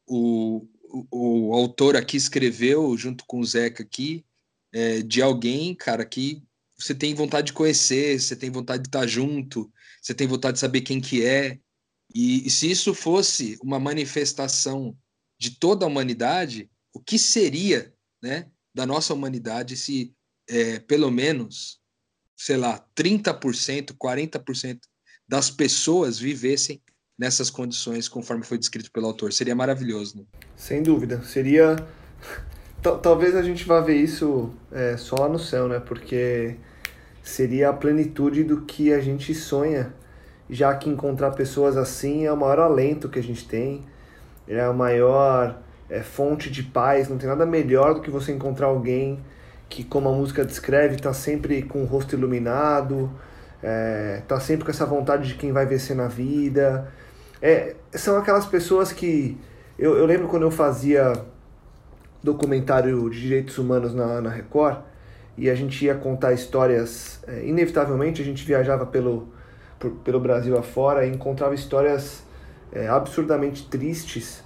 o, 0.06 0.66
o, 0.88 1.50
o, 1.50 1.54
autor 1.54 1.96
aqui 1.96 2.16
escreveu, 2.16 2.96
junto 2.96 3.24
com 3.26 3.40
o 3.40 3.44
Zeca 3.44 3.82
aqui, 3.82 4.24
é, 4.72 5.02
de 5.02 5.20
alguém, 5.20 5.74
cara, 5.74 6.04
que 6.04 6.42
você 6.76 6.94
tem 6.94 7.14
vontade 7.14 7.48
de 7.48 7.52
conhecer, 7.52 8.18
você 8.18 8.34
tem 8.34 8.50
vontade 8.50 8.82
de 8.82 8.88
estar 8.88 9.06
junto, 9.06 9.70
você 10.00 10.14
tem 10.14 10.26
vontade 10.26 10.54
de 10.54 10.60
saber 10.60 10.80
quem 10.80 11.00
que 11.00 11.24
é. 11.24 11.58
E, 12.14 12.46
e 12.46 12.50
se 12.50 12.70
isso 12.70 12.94
fosse 12.94 13.58
uma 13.62 13.78
manifestação 13.78 14.96
de 15.40 15.58
toda 15.58 15.86
a 15.86 15.88
humanidade, 15.88 16.70
o 16.94 17.00
que 17.00 17.18
seria 17.18 17.92
né, 18.22 18.46
da 18.74 18.84
nossa 18.84 19.14
humanidade 19.14 19.74
se 19.74 20.14
é, 20.46 20.78
pelo 20.80 21.10
menos, 21.10 21.80
sei 22.36 22.58
lá, 22.58 22.84
30%, 22.94 23.96
40% 23.96 24.80
das 25.26 25.50
pessoas 25.50 26.18
vivessem 26.18 26.82
nessas 27.18 27.48
condições 27.48 28.08
conforme 28.08 28.44
foi 28.44 28.58
descrito 28.58 28.92
pelo 28.92 29.06
autor. 29.06 29.32
Seria 29.32 29.54
maravilhoso. 29.54 30.18
Né? 30.18 30.24
Sem 30.56 30.82
dúvida. 30.82 31.22
Seria. 31.22 31.76
Talvez 33.02 33.34
a 33.34 33.42
gente 33.42 33.64
vá 33.64 33.80
ver 33.80 33.96
isso 33.96 34.52
é, 34.72 34.96
só 34.96 35.28
no 35.28 35.38
céu, 35.38 35.68
né? 35.68 35.78
Porque 35.78 36.56
seria 37.22 37.68
a 37.68 37.72
plenitude 37.72 38.42
do 38.42 38.62
que 38.62 38.92
a 38.92 39.00
gente 39.00 39.34
sonha, 39.34 39.94
já 40.48 40.74
que 40.74 40.88
encontrar 40.88 41.32
pessoas 41.32 41.76
assim 41.76 42.24
é 42.24 42.32
o 42.32 42.36
maior 42.36 42.58
alento 42.58 43.08
que 43.08 43.18
a 43.18 43.22
gente 43.22 43.46
tem, 43.46 43.86
é 44.48 44.60
a 44.60 44.72
maior 44.72 45.58
é, 45.88 46.00
fonte 46.00 46.50
de 46.50 46.62
paz, 46.62 47.08
não 47.08 47.18
tem 47.18 47.28
nada 47.28 47.44
melhor 47.44 47.94
do 47.94 48.00
que 48.00 48.10
você 48.10 48.32
encontrar 48.32 48.66
alguém 48.66 49.18
que, 49.68 49.84
como 49.84 50.08
a 50.08 50.12
música 50.12 50.44
descreve, 50.44 50.96
está 50.96 51.12
sempre 51.12 51.62
com 51.62 51.82
o 51.82 51.86
rosto 51.86 52.14
iluminado, 52.14 53.10
está 54.18 54.36
é, 54.36 54.40
sempre 54.40 54.64
com 54.64 54.70
essa 54.70 54.86
vontade 54.86 55.28
de 55.28 55.34
quem 55.34 55.52
vai 55.52 55.66
vencer 55.66 55.94
na 55.94 56.08
vida. 56.08 56.90
É, 57.40 57.76
são 57.92 58.18
aquelas 58.18 58.46
pessoas 58.46 58.92
que. 58.92 59.38
Eu, 59.78 59.96
eu 59.96 60.04
lembro 60.04 60.28
quando 60.28 60.42
eu 60.42 60.50
fazia 60.50 61.12
documentário 62.22 63.08
de 63.08 63.20
direitos 63.20 63.56
humanos 63.56 63.94
na, 63.94 64.20
na 64.20 64.30
Record 64.30 64.78
e 65.38 65.48
a 65.48 65.54
gente 65.54 65.84
ia 65.84 65.94
contar 65.94 66.32
histórias. 66.32 67.22
É, 67.26 67.46
inevitavelmente 67.46 68.20
a 68.20 68.24
gente 68.24 68.44
viajava 68.44 68.84
pelo, 68.84 69.28
por, 69.78 69.90
pelo 70.04 70.20
Brasil 70.20 70.58
afora 70.58 71.06
e 71.06 71.10
encontrava 71.10 71.54
histórias 71.54 72.22
é, 72.72 72.88
absurdamente 72.88 73.66
tristes 73.68 74.42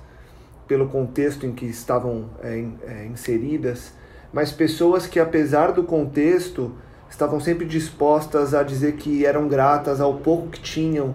pelo 0.67 0.89
contexto 0.89 1.45
em 1.47 1.53
que 1.53 1.67
estavam 1.67 2.31
é, 2.43 2.65
é, 2.87 3.07
inseridas, 3.07 3.93
mas 4.33 4.51
pessoas 4.51 5.07
que, 5.07 5.21
apesar 5.21 5.73
do 5.73 5.85
contexto, 5.85 6.73
estavam 7.09 7.39
sempre 7.39 7.67
dispostas 7.67 8.55
a 8.55 8.63
dizer 8.63 8.95
que 8.95 9.25
eram 9.25 9.47
gratas 9.47 10.01
ao 10.01 10.15
pouco 10.15 10.49
que 10.49 10.61
tinham, 10.61 11.15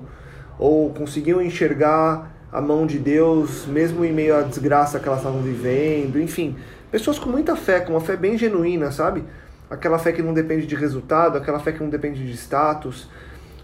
ou 0.58 0.94
conseguiam 0.94 1.42
enxergar 1.42 2.32
a 2.52 2.62
mão 2.62 2.86
de 2.86 2.98
Deus, 2.98 3.66
mesmo 3.66 4.04
em 4.04 4.12
meio 4.12 4.36
à 4.36 4.42
desgraça 4.42 5.00
que 5.00 5.08
elas 5.08 5.20
estavam 5.20 5.42
vivendo, 5.42 6.20
enfim, 6.20 6.56
pessoas 6.92 7.20
com 7.20 7.30
muita 7.30 7.56
fé, 7.56 7.80
com 7.80 7.94
uma 7.94 8.02
fé 8.02 8.16
bem 8.16 8.38
genuína, 8.38 8.92
sabe? 8.92 9.24
Aquela 9.70 10.00
fé 10.00 10.12
que 10.12 10.22
não 10.22 10.34
depende 10.34 10.66
de 10.66 10.76
resultado, 10.76 11.38
aquela 11.38 11.60
fé 11.60 11.72
que 11.72 11.80
não 11.80 11.90
depende 11.90 12.26
de 12.26 12.34
status, 12.34 13.08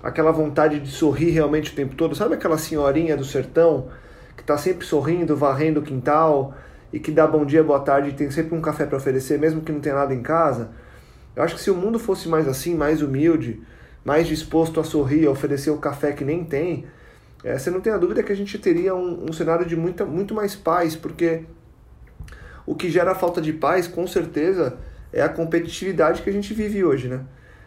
aquela 0.06 0.32
vontade 0.32 0.80
de 0.80 0.90
sorrir 0.90 1.32
realmente 1.32 1.74
o 1.74 1.76
tempo 1.76 1.96
todo, 1.96 2.16
sabe 2.16 2.36
aquela 2.36 2.58
senhorinha 2.58 3.18
do 3.18 3.26
sertão? 3.26 3.90
que 4.36 4.44
está 4.44 4.58
sempre 4.58 4.86
sorrindo, 4.86 5.36
varrendo 5.36 5.80
o 5.80 5.84
quintal 5.84 6.54
e 6.92 7.00
que 7.00 7.12
dá 7.12 7.26
bom 7.26 7.46
dia, 7.46 7.64
boa 7.64 7.80
tarde 7.80 8.10
e 8.10 8.14
tem 8.14 8.30
sempre 8.30 8.56
um 8.56 8.62
café 8.62 8.86
para 8.86 8.98
oferecer, 8.98 9.40
mesmo 9.40 9.62
que 9.62 9.72
não 9.72 9.80
tenha 9.80 9.96
nada 9.96 10.14
em 10.14 10.22
casa. 10.22 10.72
Eu 11.36 11.44
acho 11.44 11.56
que 11.56 11.62
se 11.62 11.72
o 11.72 11.76
mundo 11.76 11.98
fosse 11.98 12.28
mais 12.28 12.48
assim, 12.48 12.76
mais 12.76 13.02
humilde, 13.02 13.62
mais 14.04 14.28
disposto 14.28 14.80
a 14.80 14.84
sorrir, 14.84 15.28
a 15.28 15.32
oferecer 15.32 15.70
o 15.70 15.78
café 15.78 16.12
que 16.12 16.24
nem 16.24 16.44
tem, 16.44 16.86
é, 17.44 17.58
você 17.58 17.70
não 17.70 17.82
tem 17.82 17.94
a 17.94 17.98
dúvida 17.98 18.24
que 18.24 18.32
a 18.32 18.36
gente 18.36 18.58
teria 18.58 18.96
um, 18.96 19.26
um 19.30 19.34
cenário 19.34 19.66
de 19.66 19.76
muita, 19.76 20.06
muito 20.06 20.34
mais 20.34 20.56
paz, 20.56 20.96
porque 20.96 21.44
o 22.66 22.76
que 22.76 22.90
gera 22.90 23.14
falta 23.14 23.42
de 23.42 23.54
paz, 23.54 23.88
com 23.88 24.08
certeza, 24.08 24.78
é 25.14 25.22
a 25.22 25.30
competitividade 25.30 26.22
que 26.22 26.30
a 26.30 26.34
gente 26.34 26.54
vive 26.54 26.84
hoje, 26.84 27.08
né? 27.08 27.22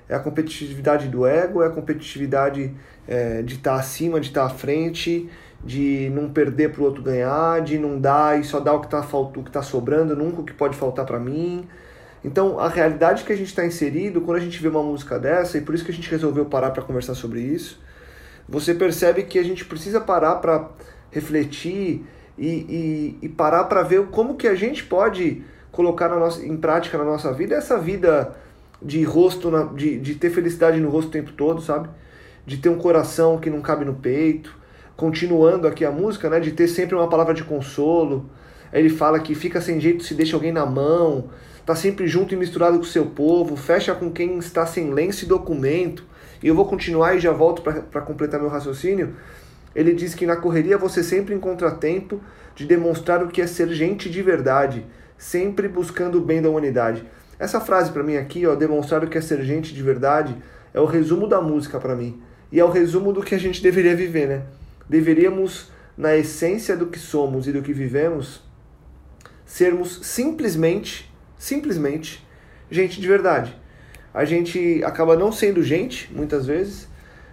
É 0.09 0.15
a 0.15 0.19
competitividade 0.19 1.09
do 1.09 1.27
ego, 1.27 1.63
é 1.63 1.67
a 1.67 1.71
competitividade 1.71 2.75
é, 3.07 3.43
de 3.43 3.57
estar 3.57 3.75
tá 3.75 3.81
acima, 3.81 4.21
de 4.21 4.29
estar 4.29 4.43
tá 4.43 4.47
à 4.47 4.51
frente, 4.51 5.29
de 5.63 6.11
não 6.15 6.31
perder 6.31 6.73
para 6.73 6.83
o 6.83 6.85
outro 6.85 7.03
ganhar, 7.03 7.61
de 7.61 7.79
não 7.79 8.01
dar 8.01 8.41
e 8.41 8.45
só 8.45 8.61
dar 8.61 8.75
o 8.75 8.81
que 8.81 8.87
está 8.87 9.01
o 9.01 9.43
que 9.43 9.51
tá 9.51 9.63
sobrando, 9.63 10.17
nunca 10.17 10.41
o 10.41 10.45
que 10.45 10.53
pode 10.53 10.77
faltar 10.77 11.05
para 11.05 11.19
mim. 11.19 11.69
Então, 12.25 12.59
a 12.59 12.69
realidade 12.69 13.25
que 13.25 13.33
a 13.33 13.37
gente 13.37 13.49
está 13.49 13.65
inserido, 13.65 14.21
quando 14.21 14.39
a 14.39 14.41
gente 14.41 14.61
vê 14.61 14.69
uma 14.69 14.83
música 14.83 15.19
dessa, 15.19 15.59
e 15.59 15.61
por 15.61 15.75
isso 15.75 15.85
que 15.85 15.91
a 15.91 15.95
gente 15.95 16.11
resolveu 16.11 16.47
parar 16.47 16.71
para 16.71 16.83
conversar 16.83 17.15
sobre 17.15 17.41
isso, 17.41 17.81
você 18.49 18.75
percebe 18.75 19.25
que 19.25 19.39
a 19.39 19.43
gente 19.43 19.65
precisa 19.65 20.01
parar 20.01 20.37
para 20.37 20.69
refletir 21.11 22.05
e, 22.37 22.49
e, 22.49 23.19
e 23.23 23.29
parar 23.29 23.65
para 23.65 23.83
ver 23.83 24.07
como 24.07 24.37
que 24.37 24.47
a 24.47 24.55
gente 24.55 24.85
pode 24.85 25.43
colocar 25.71 26.09
na 26.09 26.17
nossa, 26.17 26.45
em 26.45 26.57
prática 26.57 26.97
na 26.97 27.05
nossa 27.05 27.33
vida 27.33 27.55
essa 27.55 27.79
vida 27.79 28.35
de 28.81 29.03
rosto, 29.03 29.51
na, 29.51 29.65
de, 29.65 29.99
de 29.99 30.15
ter 30.15 30.31
felicidade 30.31 30.81
no 30.81 30.89
rosto 30.89 31.09
o 31.09 31.13
tempo 31.13 31.33
todo, 31.33 31.61
sabe? 31.61 31.89
De 32.47 32.57
ter 32.57 32.69
um 32.69 32.79
coração 32.79 33.39
que 33.39 33.51
não 33.51 33.61
cabe 33.61 33.85
no 33.85 33.95
peito. 33.95 34.57
Continuando 34.97 35.67
aqui 35.67 35.85
a 35.85 35.91
música, 35.91 36.29
né? 36.31 36.41
De 36.41 36.53
ter 36.53 36.69
sempre 36.69 36.95
uma 36.95 37.09
palavra 37.09 37.35
de 37.35 37.45
consolo. 37.45 38.29
Ele 38.73 38.89
fala 38.89 39.19
que 39.21 39.35
fica 39.35 39.61
sem 39.61 39.81
jeito 39.81 40.05
se 40.05 40.15
deixa 40.15 40.37
alguém 40.37 40.53
na 40.53 40.67
mão, 40.67 41.31
tá 41.65 41.75
sempre 41.75 42.07
junto 42.07 42.35
e 42.35 42.37
misturado 42.37 42.77
com 42.79 42.85
o 42.85 42.87
seu 42.87 43.07
povo, 43.07 43.57
fecha 43.57 43.95
com 43.95 44.11
quem 44.11 44.39
está 44.39 44.67
sem 44.67 44.93
lenço 44.93 45.25
e 45.25 45.29
documento. 45.29 46.05
E 46.43 46.49
eu 46.49 46.55
vou 46.55 46.67
continuar 46.67 47.17
e 47.17 47.21
já 47.21 47.33
volto 47.33 47.63
para 47.63 48.01
completar 48.03 48.41
meu 48.41 48.49
raciocínio. 48.49 49.15
Ele 49.75 49.93
diz 49.93 50.15
que 50.15 50.27
na 50.27 50.37
correria 50.37 50.79
você 50.79 51.03
sempre 51.03 51.35
encontra 51.35 51.71
tempo 51.71 52.21
de 52.55 52.67
demonstrar 52.67 53.23
o 53.23 53.29
que 53.29 53.41
é 53.41 53.47
ser 53.47 53.69
gente 53.69 54.11
de 54.11 54.23
verdade, 54.23 54.85
sempre 55.17 55.69
buscando 55.69 56.19
o 56.19 56.21
bem 56.21 56.43
da 56.43 56.51
humanidade. 56.51 57.05
Essa 57.39 57.61
frase 57.61 57.93
para 57.93 58.03
mim 58.03 58.17
aqui, 58.17 58.47
ó, 58.47 58.55
demonstrar 58.55 59.05
o 59.05 59.09
que 59.09 59.17
é 59.17 59.21
ser 59.21 59.43
gente 59.43 59.73
de 59.73 59.83
verdade, 59.83 60.37
é 60.75 60.81
o 60.81 60.87
resumo 60.87 61.27
da 61.27 61.41
música 61.41 61.79
para 61.79 61.95
mim. 61.95 62.21
E 62.51 62.59
é 62.59 62.65
o 62.65 62.71
resumo 62.71 63.13
do 63.13 63.23
que 63.23 63.35
a 63.35 63.39
gente 63.39 63.63
deveria 63.63 63.95
viver, 63.95 64.27
né? 64.27 64.43
Deveríamos, 64.89 65.71
na 65.97 66.17
essência 66.17 66.77
do 66.77 66.87
que 66.87 66.99
somos 66.99 67.47
e 67.47 67.53
do 67.53 67.63
que 67.63 67.73
vivemos, 67.73 68.43
sermos 69.45 70.01
simplesmente, 70.03 71.13
simplesmente 71.37 72.27
gente 72.71 73.01
de 73.01 73.07
verdade. 73.07 73.57
A 74.13 74.25
gente 74.25 74.83
acaba 74.85 75.17
não 75.17 75.31
sendo 75.31 75.63
gente, 75.63 76.13
muitas 76.13 76.47
vezes. 76.47 76.89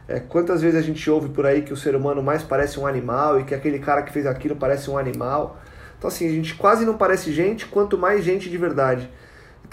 É, 0.08 0.20
quantas 0.20 0.62
vezes 0.62 0.78
a 0.78 0.84
gente 0.84 1.10
ouve 1.10 1.30
por 1.30 1.46
aí 1.46 1.64
que 1.64 1.74
o 1.74 1.78
ser 1.78 1.96
humano 1.96 2.22
mais 2.22 2.44
parece 2.44 2.80
um 2.80 2.86
animal 2.86 3.40
e 3.40 3.44
que 3.44 3.56
aquele 3.56 3.80
cara 3.80 4.04
que 4.04 4.12
fez 4.12 4.28
aquilo 4.28 4.56
parece 4.56 4.90
um 4.90 4.98
animal. 4.98 5.60
Então, 5.98 6.08
assim, 6.08 6.28
a 6.28 6.32
gente 6.32 6.54
quase 6.56 6.86
não 6.86 6.96
parece 6.96 7.32
gente, 7.34 7.66
quanto 7.66 7.98
mais 7.98 8.24
gente 8.24 8.50
de 8.50 8.58
verdade. 8.58 9.10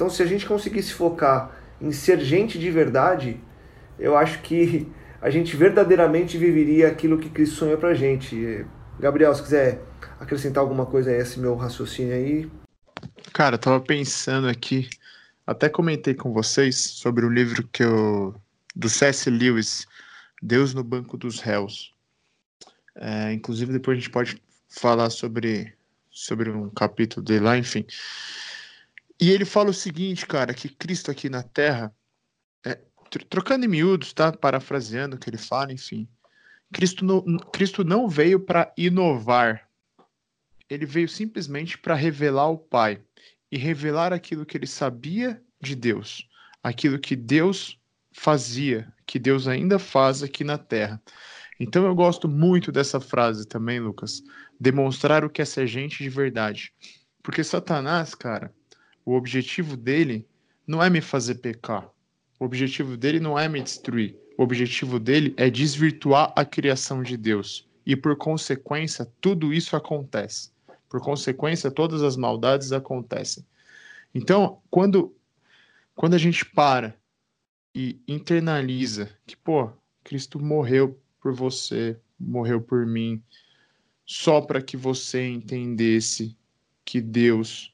Então, 0.02 0.10
se 0.10 0.20
a 0.20 0.26
gente 0.26 0.44
conseguisse 0.44 0.92
focar 0.92 1.56
em 1.80 1.92
ser 1.92 2.18
gente 2.18 2.58
de 2.58 2.68
verdade, 2.72 3.38
eu 3.96 4.16
acho 4.16 4.42
que 4.42 4.90
a 5.20 5.30
gente 5.30 5.54
verdadeiramente 5.54 6.36
viveria 6.36 6.88
aquilo 6.88 7.20
que 7.20 7.30
Cristo 7.30 7.54
sonhou 7.54 7.78
pra 7.78 7.94
gente. 7.94 8.66
Gabriel, 8.98 9.32
se 9.32 9.40
quiser 9.44 9.80
acrescentar 10.18 10.60
alguma 10.60 10.86
coisa 10.86 11.12
a 11.12 11.16
esse 11.16 11.38
meu 11.38 11.54
raciocínio 11.54 12.14
aí. 12.14 12.50
Cara, 13.32 13.54
eu 13.54 13.60
tava 13.60 13.78
pensando 13.78 14.48
aqui, 14.48 14.90
até 15.46 15.68
comentei 15.68 16.14
com 16.14 16.32
vocês 16.32 16.74
sobre 16.74 17.24
o 17.24 17.30
livro 17.30 17.62
que 17.70 17.84
eu 17.84 18.34
do 18.74 18.88
C.S. 18.88 19.30
Lewis, 19.30 19.86
Deus 20.42 20.74
no 20.74 20.82
Banco 20.82 21.16
dos 21.16 21.38
Réus. 21.38 21.94
É, 22.96 23.32
inclusive 23.32 23.72
depois 23.72 23.96
a 23.96 24.00
gente 24.00 24.10
pode 24.10 24.42
falar 24.68 25.10
sobre 25.10 25.72
sobre 26.10 26.50
um 26.50 26.68
capítulo 26.70 27.24
dele 27.24 27.44
lá, 27.44 27.56
enfim. 27.56 27.86
E 29.22 29.30
ele 29.30 29.44
fala 29.44 29.70
o 29.70 29.72
seguinte, 29.72 30.26
cara, 30.26 30.52
que 30.52 30.68
Cristo 30.68 31.08
aqui 31.08 31.28
na 31.28 31.44
Terra, 31.44 31.94
é, 32.66 32.74
trocando 33.30 33.64
em 33.64 33.68
miúdos, 33.68 34.12
tá? 34.12 34.32
Parafraseando 34.32 35.14
o 35.14 35.18
que 35.18 35.30
ele 35.30 35.38
fala, 35.38 35.72
enfim. 35.72 36.08
Cristo, 36.74 37.04
no, 37.04 37.38
Cristo 37.52 37.84
não 37.84 38.08
veio 38.08 38.40
para 38.40 38.74
inovar, 38.76 39.70
ele 40.68 40.84
veio 40.84 41.08
simplesmente 41.08 41.78
para 41.78 41.94
revelar 41.94 42.48
o 42.48 42.58
Pai 42.58 43.00
e 43.48 43.56
revelar 43.56 44.12
aquilo 44.12 44.44
que 44.44 44.56
ele 44.56 44.66
sabia 44.66 45.40
de 45.60 45.76
Deus, 45.76 46.28
aquilo 46.60 46.98
que 46.98 47.14
Deus 47.14 47.78
fazia, 48.12 48.92
que 49.06 49.20
Deus 49.20 49.46
ainda 49.46 49.78
faz 49.78 50.24
aqui 50.24 50.42
na 50.42 50.58
Terra. 50.58 51.00
Então 51.60 51.86
eu 51.86 51.94
gosto 51.94 52.28
muito 52.28 52.72
dessa 52.72 52.98
frase 52.98 53.46
também, 53.46 53.78
Lucas. 53.78 54.20
Demonstrar 54.58 55.24
o 55.24 55.30
que 55.30 55.40
é 55.40 55.44
ser 55.44 55.68
gente 55.68 56.02
de 56.02 56.10
verdade. 56.10 56.72
Porque 57.22 57.44
Satanás, 57.44 58.16
cara, 58.16 58.52
o 59.04 59.14
objetivo 59.14 59.76
dele 59.76 60.26
não 60.66 60.82
é 60.82 60.88
me 60.88 61.00
fazer 61.00 61.36
pecar. 61.36 61.88
O 62.38 62.44
objetivo 62.44 62.96
dele 62.96 63.20
não 63.20 63.38
é 63.38 63.48
me 63.48 63.62
destruir. 63.62 64.16
O 64.36 64.42
objetivo 64.42 64.98
dele 64.98 65.34
é 65.36 65.50
desvirtuar 65.50 66.32
a 66.34 66.44
criação 66.44 67.02
de 67.02 67.16
Deus. 67.16 67.68
E 67.84 67.94
por 67.96 68.16
consequência, 68.16 69.10
tudo 69.20 69.52
isso 69.52 69.76
acontece. 69.76 70.50
Por 70.88 71.00
consequência, 71.00 71.70
todas 71.70 72.02
as 72.02 72.16
maldades 72.16 72.72
acontecem. 72.72 73.44
Então, 74.14 74.60
quando 74.70 75.14
quando 75.94 76.14
a 76.14 76.18
gente 76.18 76.44
para 76.44 76.96
e 77.74 78.00
internaliza 78.08 79.10
que, 79.26 79.36
pô, 79.36 79.70
Cristo 80.02 80.40
morreu 80.40 80.98
por 81.20 81.32
você, 81.32 81.98
morreu 82.18 82.60
por 82.60 82.86
mim, 82.86 83.22
só 84.04 84.40
para 84.40 84.60
que 84.60 84.76
você 84.76 85.26
entendesse 85.28 86.36
que 86.84 87.00
Deus 87.00 87.71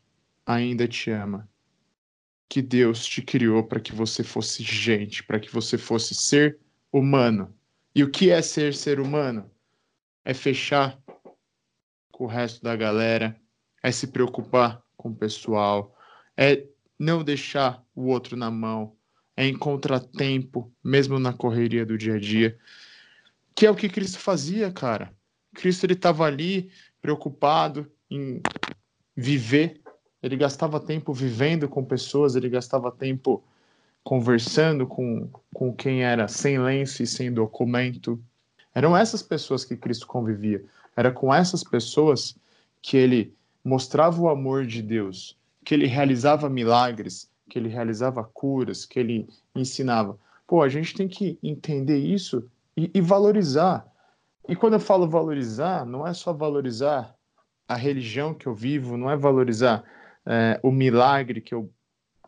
ainda 0.48 0.88
te 0.88 1.11
ama. 1.11 1.46
Que 2.48 2.62
Deus 2.62 3.04
te 3.04 3.20
criou 3.20 3.62
para 3.62 3.78
que 3.78 3.94
você 3.94 4.24
fosse 4.24 4.62
gente, 4.62 5.22
para 5.22 5.38
que 5.38 5.52
você 5.52 5.76
fosse 5.76 6.14
ser 6.14 6.58
humano. 6.90 7.54
E 7.94 8.02
o 8.02 8.11
que 8.11 8.30
é 8.30 8.40
ser 8.40 8.74
ser 8.74 8.98
humano? 8.98 9.50
É 10.24 10.32
fechar 10.32 10.98
com 12.11 12.24
o 12.24 12.26
resto 12.26 12.62
da 12.62 12.74
galera, 12.74 13.38
é 13.82 13.92
se 13.92 14.06
preocupar 14.06 14.82
com 14.96 15.11
o 15.11 15.14
pessoal, 15.14 15.94
é 16.34 16.66
não 16.98 17.22
deixar 17.22 17.84
o 17.94 18.06
outro 18.06 18.34
na 18.34 18.50
mão, 18.50 18.96
é 19.37 19.46
encontrar 19.46 20.00
tempo, 20.00 20.72
mesmo 20.82 21.18
na 21.18 21.32
correria 21.32 21.84
do 21.84 21.98
dia 21.98 22.14
a 22.14 22.18
dia, 22.18 22.58
que 23.54 23.66
é 23.66 23.70
o 23.70 23.76
que 23.76 23.88
Cristo 23.88 24.18
fazia, 24.18 24.72
cara. 24.72 25.14
Cristo 25.54 25.84
ele 25.84 25.92
estava 25.92 26.24
ali 26.24 26.70
preocupado 27.00 27.90
em 28.11 28.40
viver 29.14 29.80
ele 30.22 30.37
gastava 30.37 30.81
tempo 30.81 31.12
vivendo 31.12 31.68
com 31.68 31.85
pessoas, 31.85 32.35
ele 32.35 32.48
gastava 32.48 32.90
tempo 32.90 33.42
conversando 34.02 34.87
com, 34.87 35.28
com 35.54 35.72
quem 35.72 36.02
era 36.02 36.26
sem 36.28 36.59
lenço 36.59 37.02
e 37.02 37.07
sem 37.07 37.33
documento. 37.33 38.20
Eram 38.74 38.96
essas 38.96 39.22
pessoas 39.22 39.64
que 39.64 39.76
Cristo 39.76 40.07
convivia. 40.07 40.64
Era 40.96 41.12
com 41.12 41.33
essas 41.33 41.62
pessoas 41.62 42.37
que 42.83 42.96
ele 42.96 43.35
mostrava 43.64 44.20
o 44.20 44.28
amor 44.28 44.66
de 44.66 44.83
Deus, 44.83 45.37
que 45.64 45.74
ele 45.74 45.87
realizava 45.87 46.48
milagres, 46.48 47.31
que 47.48 47.59
ele 47.59 47.68
realizava 47.68 48.24
curas, 48.24 48.85
que 48.85 48.98
ele 48.98 49.28
ensinava. 49.54 50.18
Pô, 50.46 50.62
a 50.62 50.68
gente 50.68 50.94
tem 50.94 51.07
que 51.07 51.38
entender 51.42 51.98
isso 51.98 52.48
e, 52.76 52.90
e 52.94 53.00
valorizar. 53.00 53.87
E 54.48 54.57
quando 54.57 54.74
eu 54.74 54.81
falo 54.81 55.09
valorizar, 55.09 55.85
não 55.85 56.07
é 56.07 56.14
só 56.14 56.33
valorizar 56.33 57.14
a 57.68 57.74
religião 57.74 58.33
que 58.33 58.46
eu 58.46 58.54
vivo, 58.54 58.96
não 58.96 59.11
é 59.11 59.16
valorizar 59.16 59.85
é, 60.28 60.60
o 60.62 60.70
milagre 60.70 61.40
que 61.40 61.54
eu 61.54 61.72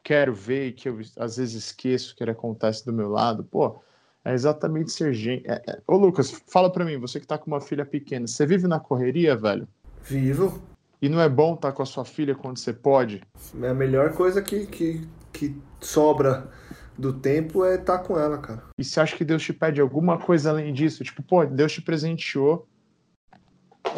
quero 0.03 0.35
ver 0.35 0.69
e 0.69 0.73
que 0.73 0.89
eu 0.89 0.99
às 1.19 1.37
vezes 1.37 1.55
esqueço 1.55 2.17
que 2.17 2.25
ele 2.25 2.31
acontece 2.31 2.85
do 2.87 2.93
meu 2.93 3.11
lado, 3.11 3.45
pô, 3.45 3.83
é 4.25 4.33
exatamente 4.33 4.91
ser 4.91 5.13
gente. 5.13 5.47
É, 5.47 5.63
é... 5.69 5.83
Ô 5.87 5.97
Lucas, 5.97 6.31
fala 6.49 6.73
pra 6.73 6.85
mim, 6.85 6.99
você 6.99 7.21
que 7.21 7.27
tá 7.27 7.37
com 7.37 7.51
uma 7.51 7.61
filha 7.61 7.85
pequena, 7.85 8.27
você 8.27 8.47
vive 8.47 8.67
na 8.67 8.81
correria, 8.81 9.37
velho? 9.37 9.69
Vivo. 10.03 10.63
E 11.03 11.09
não 11.09 11.21
é 11.21 11.29
bom 11.29 11.55
estar 11.55 11.71
tá 11.71 11.77
com 11.77 11.83
a 11.83 11.87
sua 11.87 12.05
filha 12.05 12.35
quando 12.35 12.59
você 12.59 12.73
pode? 12.73 13.23
É 13.63 13.69
a 13.69 13.75
melhor 13.75 14.13
coisa 14.13 14.41
que, 14.41 14.67
que, 14.67 15.07
que 15.33 15.55
sobra 15.81 16.51
do 16.97 17.13
tempo 17.13 17.65
é 17.65 17.75
estar 17.75 17.99
tá 17.99 18.05
com 18.05 18.19
ela, 18.19 18.39
cara. 18.39 18.65
E 18.79 18.85
você 18.85 19.01
acha 19.01 19.17
que 19.17 19.25
Deus 19.25 19.43
te 19.43 19.53
pede 19.53 19.81
alguma 19.81 20.19
coisa 20.19 20.51
além 20.51 20.73
disso? 20.73 21.05
Tipo, 21.05 21.23
pô, 21.23 21.45
Deus 21.45 21.73
te 21.73 21.83
presenteou 21.83 22.67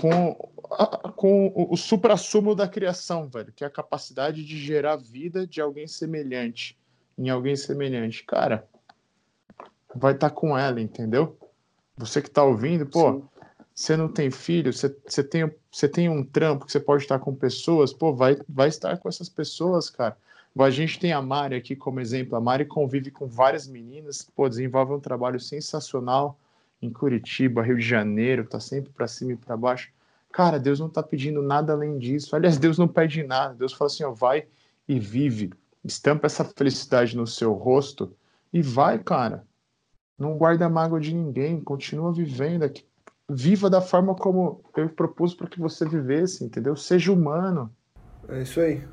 com 0.00 0.51
com 1.16 1.48
o, 1.48 1.72
o 1.72 1.76
supra-sumo 1.76 2.54
da 2.54 2.68
criação, 2.68 3.28
velho, 3.28 3.52
que 3.52 3.64
é 3.64 3.66
a 3.66 3.70
capacidade 3.70 4.44
de 4.44 4.58
gerar 4.58 4.96
vida 4.96 5.46
de 5.46 5.61
alguém 5.61 5.87
semelhante 5.87 6.78
em 7.16 7.28
alguém 7.28 7.56
semelhante. 7.56 8.24
Cara, 8.24 8.66
vai 9.94 10.12
estar 10.14 10.30
tá 10.30 10.35
com 10.35 10.56
ela, 10.56 10.80
entendeu? 10.80 11.37
Você 11.96 12.22
que 12.22 12.30
tá 12.30 12.42
ouvindo, 12.42 12.87
pô, 12.87 13.12
Sim. 13.12 13.28
você 13.74 13.96
não 13.96 14.08
tem 14.08 14.30
filho, 14.30 14.72
você, 14.72 14.94
você, 15.06 15.22
tem, 15.22 15.50
você 15.70 15.88
tem 15.88 16.08
um 16.08 16.24
trampo 16.24 16.66
que 16.66 16.72
você 16.72 16.80
pode 16.80 17.02
estar 17.02 17.18
com 17.18 17.35
pessoas, 17.35 17.92
pô, 17.92 18.14
vai, 18.14 18.38
vai 18.48 18.68
estar 18.68 18.98
com 18.98 19.08
essas 19.08 19.28
pessoas, 19.28 19.90
cara. 19.90 20.16
A 20.58 20.70
gente 20.70 20.98
tem 20.98 21.12
a 21.12 21.22
Mari 21.22 21.56
aqui 21.56 21.74
como 21.74 21.98
exemplo. 21.98 22.37
A 22.37 22.40
Mari 22.40 22.66
convive 22.66 23.11
com 23.11 23.26
várias 23.26 23.66
meninas, 23.66 24.22
pô, 24.35 24.48
desenvolve 24.48 24.92
um 24.92 25.00
trabalho 25.00 25.40
sensacional 25.40 26.38
em 26.80 26.90
Curitiba, 26.90 27.62
Rio 27.62 27.78
de 27.78 27.87
Janeiro, 27.87 28.44
tá 28.44 28.61
sempre 28.61 28.92
para 28.92 29.08
cima 29.08 29.32
e 29.32 29.37
para 29.37 29.56
baixo. 29.56 29.90
Cara, 30.33 30.59
Deus 30.59 30.81
não 30.81 30.87
está 30.87 31.03
pedindo 31.03 31.42
nada 31.42 31.73
além 31.73 31.99
disso. 31.99 32.35
Aliás, 32.35 32.57
Deus 32.59 32.79
não 32.79 32.88
pede 32.88 33.23
nada. 33.23 33.55
Deus 33.55 33.73
fala 33.73 33.90
assim: 33.90 34.05
ó, 34.05 34.12
vai 34.12 34.47
e 34.88 34.99
vive. 34.99 35.53
Estampa 35.85 36.27
essa 36.27 36.45
felicidade 36.45 37.16
no 37.16 37.27
seu 37.27 37.53
rosto 37.53 38.16
e 38.53 38.62
vai, 38.62 38.99
cara. 38.99 39.45
Não 40.18 40.37
guarda 40.37 40.68
mágoa 40.68 41.01
de 41.01 41.14
ninguém. 41.14 41.61
Continua 41.61 42.12
vivendo 42.12 42.62
aqui. 42.62 42.85
Viva 43.29 43.68
da 43.68 43.81
forma 43.81 44.14
como 44.14 44.62
eu 44.77 44.88
propus 44.88 45.35
para 45.35 45.49
que 45.49 45.61
você 45.61 45.88
vivesse, 45.88 46.45
entendeu? 46.45 46.77
Seja 46.77 47.12
humano. 47.12 47.75
É 48.29 48.42
isso 48.42 48.61
aí. 48.61 48.87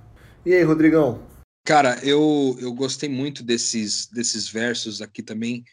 E 0.46 0.54
aí, 0.54 0.64
Rodrigão? 0.64 1.20
Cara, 1.66 2.00
eu, 2.04 2.58
eu 2.60 2.74
gostei 2.74 3.10
muito 3.10 3.44
desses, 3.44 4.08
desses 4.08 4.50
versos 4.50 5.02
aqui 5.02 5.22
também. 5.22 5.64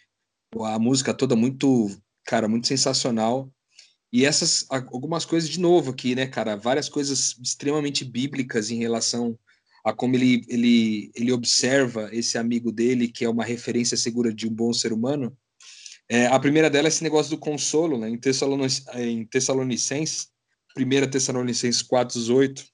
A 0.61 0.79
música 0.79 1.15
toda 1.15 1.35
muito 1.35 1.89
cara, 2.27 2.49
muito 2.49 2.67
sensacional. 2.67 3.49
E 4.17 4.25
essas 4.25 4.65
algumas 4.71 5.27
coisas 5.27 5.47
de 5.47 5.61
novo 5.61 5.91
aqui, 5.91 6.15
né, 6.15 6.27
cara? 6.27 6.57
Várias 6.57 6.89
coisas 6.89 7.37
extremamente 7.39 8.03
bíblicas 8.03 8.71
em 8.71 8.79
relação 8.79 9.39
a 9.85 9.93
como 9.93 10.17
ele, 10.17 10.43
ele, 10.49 11.13
ele 11.15 11.33
observa 11.33 12.09
esse 12.11 12.39
amigo 12.39 12.73
dele, 12.73 13.09
que 13.09 13.27
é 13.27 13.29
uma 13.29 13.45
referência 13.45 13.95
segura 13.95 14.33
de 14.33 14.49
um 14.49 14.55
bom 14.55 14.73
ser 14.73 14.91
humano. 14.91 15.37
É, 16.09 16.29
a 16.29 16.41
primeira 16.41 16.71
dela 16.71 16.87
é 16.87 16.89
esse 16.89 17.03
negócio 17.03 17.29
do 17.29 17.37
consolo, 17.37 17.99
né? 17.99 18.09
Em, 18.09 18.19
em 18.95 19.27
Tessalonicenses, 19.27 20.29
1 20.75 21.11
Tessalonicenses 21.11 21.83
4, 21.83 22.35
8 22.35 22.65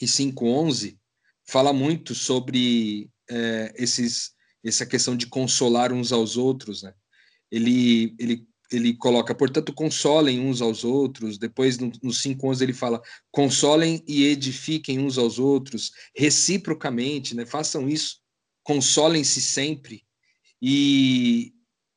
e 0.00 0.06
5, 0.06 0.46
11, 0.46 0.96
fala 1.44 1.72
muito 1.72 2.14
sobre 2.14 3.10
é, 3.28 3.74
esses, 3.74 4.30
essa 4.64 4.86
questão 4.86 5.16
de 5.16 5.26
consolar 5.26 5.92
uns 5.92 6.12
aos 6.12 6.36
outros, 6.36 6.84
né? 6.84 6.94
Ele, 7.50 8.14
ele 8.16 8.46
ele 8.72 8.94
coloca, 8.94 9.34
portanto, 9.34 9.72
consolem 9.72 10.40
uns 10.40 10.60
aos 10.60 10.84
outros. 10.84 11.38
Depois, 11.38 11.78
no, 11.78 11.92
no 12.02 12.10
5.11, 12.10 12.62
ele 12.62 12.72
fala, 12.72 13.02
consolem 13.30 14.02
e 14.06 14.24
edifiquem 14.24 14.98
uns 14.98 15.18
aos 15.18 15.38
outros, 15.38 15.92
reciprocamente, 16.16 17.34
né? 17.34 17.44
Façam 17.44 17.88
isso, 17.88 18.20
consolem-se 18.62 19.40
sempre. 19.40 20.04
E, 20.60 21.52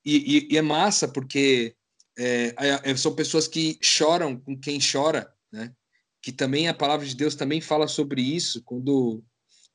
e, 0.05 0.47
e, 0.51 0.57
é 0.57 0.61
massa, 0.61 1.07
porque 1.07 1.75
é, 2.17 2.55
é, 2.57 2.91
é, 2.91 2.97
são 2.97 3.13
pessoas 3.13 3.47
que 3.47 3.77
choram 3.81 4.39
com 4.39 4.57
quem 4.59 4.79
chora, 4.79 5.31
né? 5.51 5.73
Que 6.21 6.31
também 6.31 6.67
a 6.67 6.73
palavra 6.73 7.05
de 7.05 7.15
Deus 7.15 7.35
também 7.35 7.61
fala 7.61 7.87
sobre 7.87 8.21
isso, 8.21 8.63
quando 8.63 9.23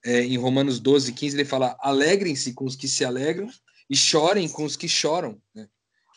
é, 0.04 0.22
em 0.22 0.36
Romanos 0.36 0.80
12, 0.80 1.12
15, 1.12 1.36
ele 1.36 1.44
fala, 1.44 1.76
alegrem-se 1.80 2.52
com 2.52 2.64
os 2.64 2.74
que 2.74 2.88
se 2.88 3.04
alegram 3.04 3.48
e 3.88 3.96
chorem 3.96 4.48
com 4.48 4.64
os 4.64 4.76
que 4.76 4.88
choram, 4.88 5.40
né? 5.54 5.68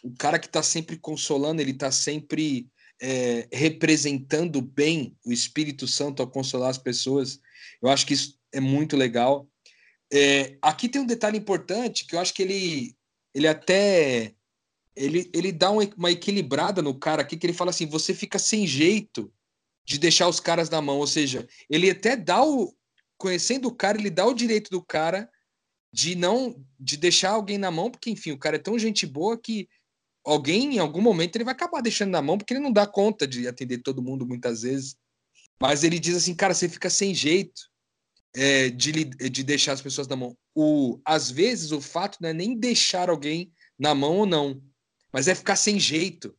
O 0.04 0.14
cara 0.16 0.38
que 0.38 0.48
está 0.48 0.62
sempre 0.62 0.98
consolando, 0.98 1.62
ele 1.62 1.72
está 1.72 1.90
sempre 1.92 2.68
é, 3.02 3.48
representando 3.52 4.62
bem 4.62 5.18
o 5.26 5.32
Espírito 5.32 5.88
Santo 5.88 6.22
ao 6.22 6.30
consolar 6.30 6.70
as 6.70 6.78
pessoas. 6.78 7.40
Eu 7.82 7.90
acho 7.90 8.06
que 8.06 8.14
isso 8.14 8.38
é 8.52 8.60
muito 8.60 8.98
legal. 8.98 9.48
É, 10.12 10.58
aqui 10.62 10.90
tem 10.90 11.02
um 11.02 11.08
detalhe 11.08 11.38
importante 11.38 12.06
que 12.06 12.16
eu 12.16 12.20
acho 12.20 12.34
que 12.34 12.44
ele, 12.44 12.96
ele 13.34 13.48
até 13.48 14.36
ele, 14.96 15.30
ele 15.34 15.52
dá 15.52 15.72
uma 15.72 16.12
equilibrada 16.12 16.82
no 16.82 16.94
cara 16.94 17.22
aqui 17.22 17.38
que 17.38 17.46
ele 17.46 17.54
fala 17.54 17.72
assim: 17.72 17.88
você 17.88 18.14
fica 18.14 18.38
sem 18.38 18.68
jeito 18.68 19.34
de 19.86 19.98
deixar 19.98 20.28
os 20.28 20.40
caras 20.40 20.70
na 20.70 20.82
mão. 20.82 21.00
Ou 21.00 21.08
seja, 21.08 21.48
ele 21.70 21.90
até 21.90 22.16
dá 22.16 22.44
o. 22.44 22.76
Conhecendo 23.18 23.70
o 23.70 23.74
cara, 23.74 23.98
ele 23.98 24.10
dá 24.10 24.26
o 24.26 24.34
direito 24.34 24.70
do 24.70 24.84
cara 24.84 25.30
de 25.94 26.16
não 26.16 26.62
de 26.78 26.98
deixar 26.98 27.32
alguém 27.32 27.58
na 27.58 27.72
mão, 27.72 27.90
porque 27.90 28.10
enfim, 28.10 28.32
o 28.32 28.38
cara 28.38 28.58
é 28.58 28.60
tão 28.60 28.78
gente 28.78 29.06
boa 29.06 29.38
que 29.38 29.70
alguém, 30.24 30.76
em 30.76 30.80
algum 30.80 31.02
momento, 31.02 31.36
ele 31.36 31.44
vai 31.44 31.54
acabar 31.54 31.82
deixando 31.82 32.12
na 32.12 32.22
mão, 32.22 32.38
porque 32.38 32.54
ele 32.54 32.64
não 32.64 32.72
dá 32.72 32.88
conta 32.88 33.28
de 33.28 33.48
atender 33.48 33.80
todo 33.80 34.02
mundo 34.02 34.26
muitas 34.26 34.62
vezes. 34.62 34.96
Mas 35.62 35.84
ele 35.84 36.00
diz 36.00 36.16
assim, 36.16 36.36
cara, 36.36 36.54
você 36.54 36.68
fica 36.68 36.90
sem 36.90 37.14
jeito 37.14 37.62
é, 38.36 38.70
de, 38.70 38.92
de 39.06 39.44
deixar 39.44 39.74
as 39.74 39.82
pessoas 39.82 40.08
na 40.08 40.16
mão. 40.16 40.38
O, 40.56 41.00
às 41.06 41.30
vezes, 41.30 41.72
o 41.72 41.82
fato 41.82 42.18
não 42.22 42.30
é 42.30 42.34
nem 42.34 42.58
deixar 42.58 43.10
alguém 43.10 43.52
na 43.78 43.94
mão 43.94 44.18
ou 44.18 44.26
não, 44.26 44.62
mas 45.12 45.28
é 45.28 45.36
ficar 45.36 45.56
sem 45.56 45.80
jeito. 45.80 46.36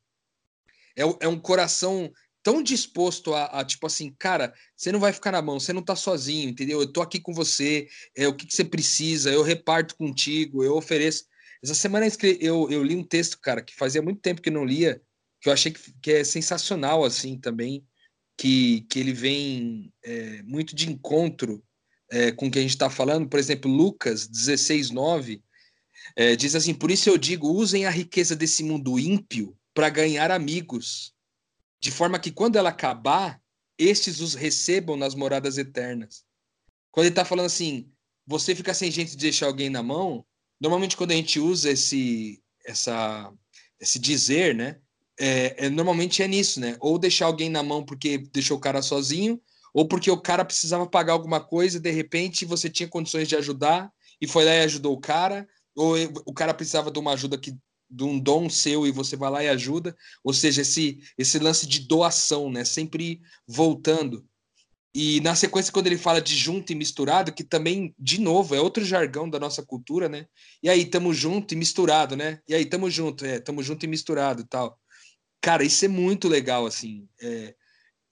É, 0.97 1.03
é 1.21 1.29
um 1.29 1.39
coração 1.39 2.13
tão 2.43 2.63
disposto 2.63 3.35
a, 3.35 3.47
a, 3.47 3.65
tipo 3.65 3.87
assim, 3.87 4.15
cara, 4.19 4.53
você 4.77 4.93
não 4.93 5.01
vai 5.01 5.13
ficar 5.13 5.33
na 5.33 5.41
mão, 5.41 5.59
você 5.59 5.73
não 5.73 5.83
tá 5.83 5.97
sozinho, 5.97 6.51
entendeu? 6.51 6.81
Eu 6.81 6.93
tô 6.93 7.01
aqui 7.01 7.19
com 7.19 7.33
você, 7.33 7.89
é 8.15 8.29
o 8.29 8.37
que, 8.37 8.47
que 8.47 8.55
você 8.55 8.65
precisa, 8.65 9.31
eu 9.31 9.43
reparto 9.43 9.97
contigo, 9.97 10.63
eu 10.63 10.77
ofereço. 10.77 11.25
Essa 11.65 11.75
semana 11.75 12.07
eu, 12.41 12.71
eu 12.71 12.85
li 12.85 12.95
um 12.95 13.03
texto, 13.03 13.41
cara, 13.41 13.63
que 13.63 13.75
fazia 13.75 14.03
muito 14.03 14.21
tempo 14.21 14.43
que 14.43 14.51
não 14.51 14.67
lia, 14.67 15.01
que 15.41 15.49
eu 15.49 15.53
achei 15.53 15.73
que, 15.73 15.95
que 15.95 16.13
é 16.13 16.23
sensacional, 16.23 17.05
assim, 17.05 17.39
também, 17.39 17.83
que, 18.37 18.83
que 18.83 19.01
ele 19.01 19.15
vem 19.15 19.91
é, 20.03 20.43
muito 20.43 20.77
de 20.77 20.91
encontro 20.91 21.65
é, 22.11 22.31
com 22.33 22.49
o 22.49 22.51
que 22.51 22.59
a 22.59 22.61
gente 22.63 22.73
está 22.73 22.91
falando. 22.91 23.27
Por 23.27 23.41
exemplo, 23.41 23.71
Lucas 23.71 24.29
16, 24.29 24.91
9, 24.91 25.43
é, 26.15 26.37
diz 26.37 26.55
assim: 26.55 26.75
Por 26.75 26.91
isso 26.91 27.09
eu 27.09 27.17
digo, 27.17 27.49
usem 27.49 27.87
a 27.87 27.91
riqueza 27.91 28.37
desse 28.37 28.63
mundo 28.63 28.99
ímpio 28.99 29.57
para 29.73 29.89
ganhar 29.89 30.31
amigos, 30.31 31.15
de 31.81 31.91
forma 31.91 32.19
que 32.19 32.31
quando 32.31 32.57
ela 32.57 32.69
acabar, 32.69 33.41
estes 33.79 34.21
os 34.21 34.35
recebam 34.35 34.99
nas 34.99 35.15
moradas 35.15 35.57
eternas. 35.57 36.27
Quando 36.91 37.07
ele 37.07 37.13
está 37.13 37.25
falando 37.25 37.47
assim, 37.47 37.91
você 38.27 38.55
fica 38.55 38.75
sem 38.75 38.91
gente 38.91 39.13
de 39.13 39.17
deixar 39.17 39.47
alguém 39.47 39.71
na 39.71 39.83
mão, 39.83 40.27
Normalmente, 40.61 40.97
quando 40.97 41.13
a 41.13 41.15
gente 41.15 41.39
usa 41.39 41.71
esse, 41.71 42.43
essa, 42.65 43.33
esse 43.81 43.99
dizer, 43.99 44.55
né? 44.55 44.79
É, 45.19 45.67
é, 45.67 45.71
normalmente 45.71 46.23
é 46.23 46.29
nisso, 46.29 46.59
né? 46.59 46.77
Ou 46.81 46.99
deixar 46.99 47.27
alguém 47.27 47.49
na 47.49 47.63
mão 47.63 47.85
porque 47.85 48.19
deixou 48.19 48.57
o 48.57 48.61
cara 48.61 48.83
sozinho, 48.83 49.41
ou 49.73 49.87
porque 49.87 50.11
o 50.11 50.21
cara 50.21 50.45
precisava 50.45 50.87
pagar 50.87 51.13
alguma 51.13 51.41
coisa, 51.41 51.79
de 51.79 51.91
repente 51.91 52.45
você 52.45 52.69
tinha 52.69 52.89
condições 52.89 53.29
de 53.29 53.37
ajudar 53.37 53.93
e 54.21 54.27
foi 54.27 54.45
lá 54.45 54.53
e 54.53 54.63
ajudou 54.63 54.93
o 54.95 55.01
cara, 55.01 55.47
ou 55.75 55.95
o 56.27 56.33
cara 56.33 56.55
precisava 56.55 56.91
de 56.91 56.99
uma 56.99 57.13
ajuda 57.13 57.39
que 57.39 57.55
de 57.91 58.03
um 58.03 58.19
dom 58.19 58.49
seu 58.49 58.87
e 58.87 58.91
você 58.91 59.17
vai 59.17 59.31
lá 59.31 59.45
e 59.45 59.49
ajuda, 59.49 59.97
ou 60.23 60.33
seja, 60.33 60.63
esse 60.63 60.99
esse 61.17 61.39
lance 61.39 61.67
de 61.67 61.81
doação, 61.81 62.51
né? 62.51 62.65
Sempre 62.65 63.21
voltando. 63.47 64.27
E 64.95 65.21
na 65.21 65.35
sequência, 65.35 65.73
quando 65.73 65.89
ele 65.89 65.99
fala 65.99 66.21
de 66.23 66.37
junto 66.37 66.73
e 66.73 66.77
misturado, 66.77 67.33
que 67.33 67.43
também, 67.43 67.93
de 67.99 68.21
novo, 68.21 68.55
é 68.55 68.61
outro 68.61 68.85
jargão 68.85 69.29
da 69.29 69.41
nossa 69.41 69.61
cultura, 69.65 70.09
né? 70.09 70.27
E 70.63 70.69
aí, 70.69 70.87
tamo 70.87 71.13
junto 71.13 71.53
e 71.53 71.57
misturado, 71.57 72.15
né? 72.17 72.39
E 72.47 72.55
aí, 72.55 72.65
tamo 72.65 72.89
junto, 72.89 73.25
é, 73.27 73.41
tamo 73.41 73.61
junto 73.61 73.85
e 73.85 73.89
misturado 73.89 74.45
tal. 74.45 74.79
Cara, 75.41 75.65
isso 75.65 75.85
é 75.85 75.89
muito 75.89 76.29
legal, 76.29 76.65
assim, 76.65 77.09
é, 77.21 77.55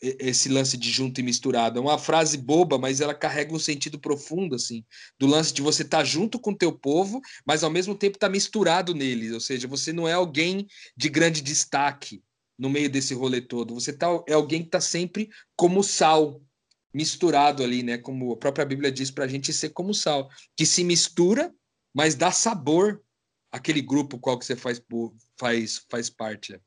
esse 0.02 0.48
lance 0.48 0.76
de 0.76 0.90
junto 0.90 1.20
e 1.20 1.22
misturado. 1.22 1.78
É 1.78 1.80
uma 1.80 1.98
frase 1.98 2.36
boba, 2.36 2.76
mas 2.76 3.00
ela 3.00 3.14
carrega 3.14 3.54
um 3.54 3.58
sentido 3.58 3.98
profundo, 4.00 4.56
assim, 4.56 4.84
do 5.18 5.26
lance 5.28 5.54
de 5.54 5.62
você 5.62 5.82
estar 5.82 5.98
tá 5.98 6.04
junto 6.04 6.38
com 6.40 6.50
o 6.50 6.58
teu 6.58 6.72
povo, 6.72 7.20
mas 7.46 7.62
ao 7.62 7.70
mesmo 7.70 7.94
tempo 7.94 8.18
tá 8.18 8.28
misturado 8.28 8.92
neles, 8.92 9.32
ou 9.32 9.40
seja, 9.40 9.68
você 9.68 9.92
não 9.92 10.08
é 10.08 10.14
alguém 10.14 10.66
de 10.96 11.08
grande 11.08 11.40
destaque 11.40 12.22
no 12.58 12.68
meio 12.68 12.90
desse 12.90 13.14
rolê 13.14 13.40
todo. 13.40 13.74
Você 13.74 13.92
tá, 13.92 14.08
é 14.28 14.32
alguém 14.34 14.64
que 14.64 14.70
tá 14.70 14.80
sempre 14.80 15.30
como 15.56 15.82
sal, 15.84 16.42
misturado 16.92 17.62
ali, 17.62 17.82
né? 17.82 17.98
Como 17.98 18.32
a 18.32 18.36
própria 18.36 18.64
Bíblia 18.64 18.92
diz 18.92 19.10
para 19.10 19.24
a 19.24 19.28
gente 19.28 19.52
ser 19.52 19.70
como 19.70 19.94
sal, 19.94 20.28
que 20.56 20.66
se 20.66 20.84
mistura, 20.84 21.52
mas 21.94 22.14
dá 22.14 22.30
sabor 22.30 23.02
àquele 23.50 23.80
grupo 23.80 24.18
qual 24.18 24.38
que 24.38 24.44
você 24.44 24.56
faz, 24.56 24.80
faz, 25.38 25.86
faz 25.90 26.10
parte. 26.10 26.58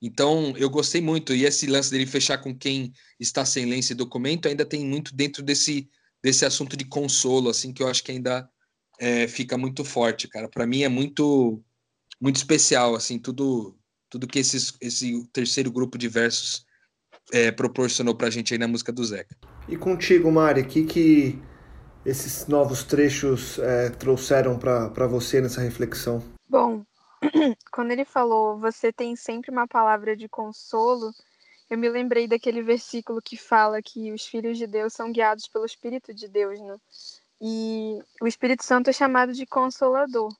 Então, 0.00 0.56
eu 0.56 0.70
gostei 0.70 1.00
muito. 1.00 1.34
E 1.34 1.44
esse 1.44 1.66
lance 1.66 1.90
dele 1.90 2.06
fechar 2.06 2.38
com 2.38 2.56
quem 2.56 2.92
está 3.18 3.44
sem 3.44 3.66
lei 3.66 3.80
esse 3.80 3.94
documento 3.94 4.46
ainda 4.46 4.64
tem 4.64 4.84
muito 4.84 5.14
dentro 5.14 5.42
desse, 5.42 5.88
desse 6.22 6.44
assunto 6.44 6.76
de 6.76 6.84
consolo, 6.84 7.50
assim, 7.50 7.72
que 7.72 7.82
eu 7.82 7.88
acho 7.88 8.04
que 8.04 8.12
ainda 8.12 8.48
é, 9.00 9.26
fica 9.26 9.58
muito 9.58 9.84
forte, 9.84 10.28
cara. 10.28 10.48
Para 10.48 10.66
mim 10.66 10.82
é 10.82 10.88
muito 10.88 11.62
muito 12.20 12.36
especial, 12.36 12.96
assim, 12.96 13.18
tudo 13.18 13.78
tudo 14.10 14.26
que 14.26 14.38
esses, 14.38 14.72
esse 14.80 15.26
terceiro 15.32 15.70
grupo 15.70 15.98
de 15.98 16.08
versos 16.08 16.64
é, 17.32 17.50
proporcionou 17.50 18.14
pra 18.14 18.30
gente 18.30 18.54
aí 18.54 18.58
na 18.58 18.68
música 18.68 18.92
do 18.92 19.04
Zeca. 19.04 19.36
E 19.68 19.76
contigo, 19.76 20.30
Mari, 20.30 20.62
o 20.62 20.66
que, 20.66 20.84
que 20.84 21.42
esses 22.04 22.46
novos 22.46 22.84
trechos 22.84 23.58
é, 23.58 23.90
trouxeram 23.90 24.58
para 24.58 25.06
você 25.06 25.40
nessa 25.40 25.60
reflexão? 25.60 26.22
Bom, 26.48 26.84
quando 27.72 27.90
ele 27.90 28.04
falou 28.04 28.58
você 28.58 28.92
tem 28.92 29.14
sempre 29.16 29.50
uma 29.50 29.66
palavra 29.66 30.16
de 30.16 30.28
consolo, 30.28 31.12
eu 31.68 31.76
me 31.76 31.88
lembrei 31.88 32.26
daquele 32.26 32.62
versículo 32.62 33.20
que 33.20 33.36
fala 33.36 33.82
que 33.82 34.10
os 34.12 34.26
filhos 34.26 34.56
de 34.56 34.66
Deus 34.66 34.94
são 34.94 35.12
guiados 35.12 35.46
pelo 35.48 35.66
Espírito 35.66 36.14
de 36.14 36.26
Deus, 36.28 36.58
né? 36.60 36.76
E 37.40 37.98
o 38.20 38.26
Espírito 38.26 38.64
Santo 38.64 38.88
é 38.90 38.92
chamado 38.92 39.32
de 39.32 39.46
consolador. 39.46 40.34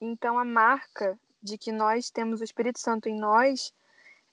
Então 0.00 0.38
a 0.38 0.44
marca 0.44 1.18
de 1.42 1.58
que 1.58 1.72
nós 1.72 2.10
temos 2.10 2.40
o 2.40 2.44
Espírito 2.44 2.78
Santo 2.78 3.08
em 3.08 3.18
nós 3.18 3.72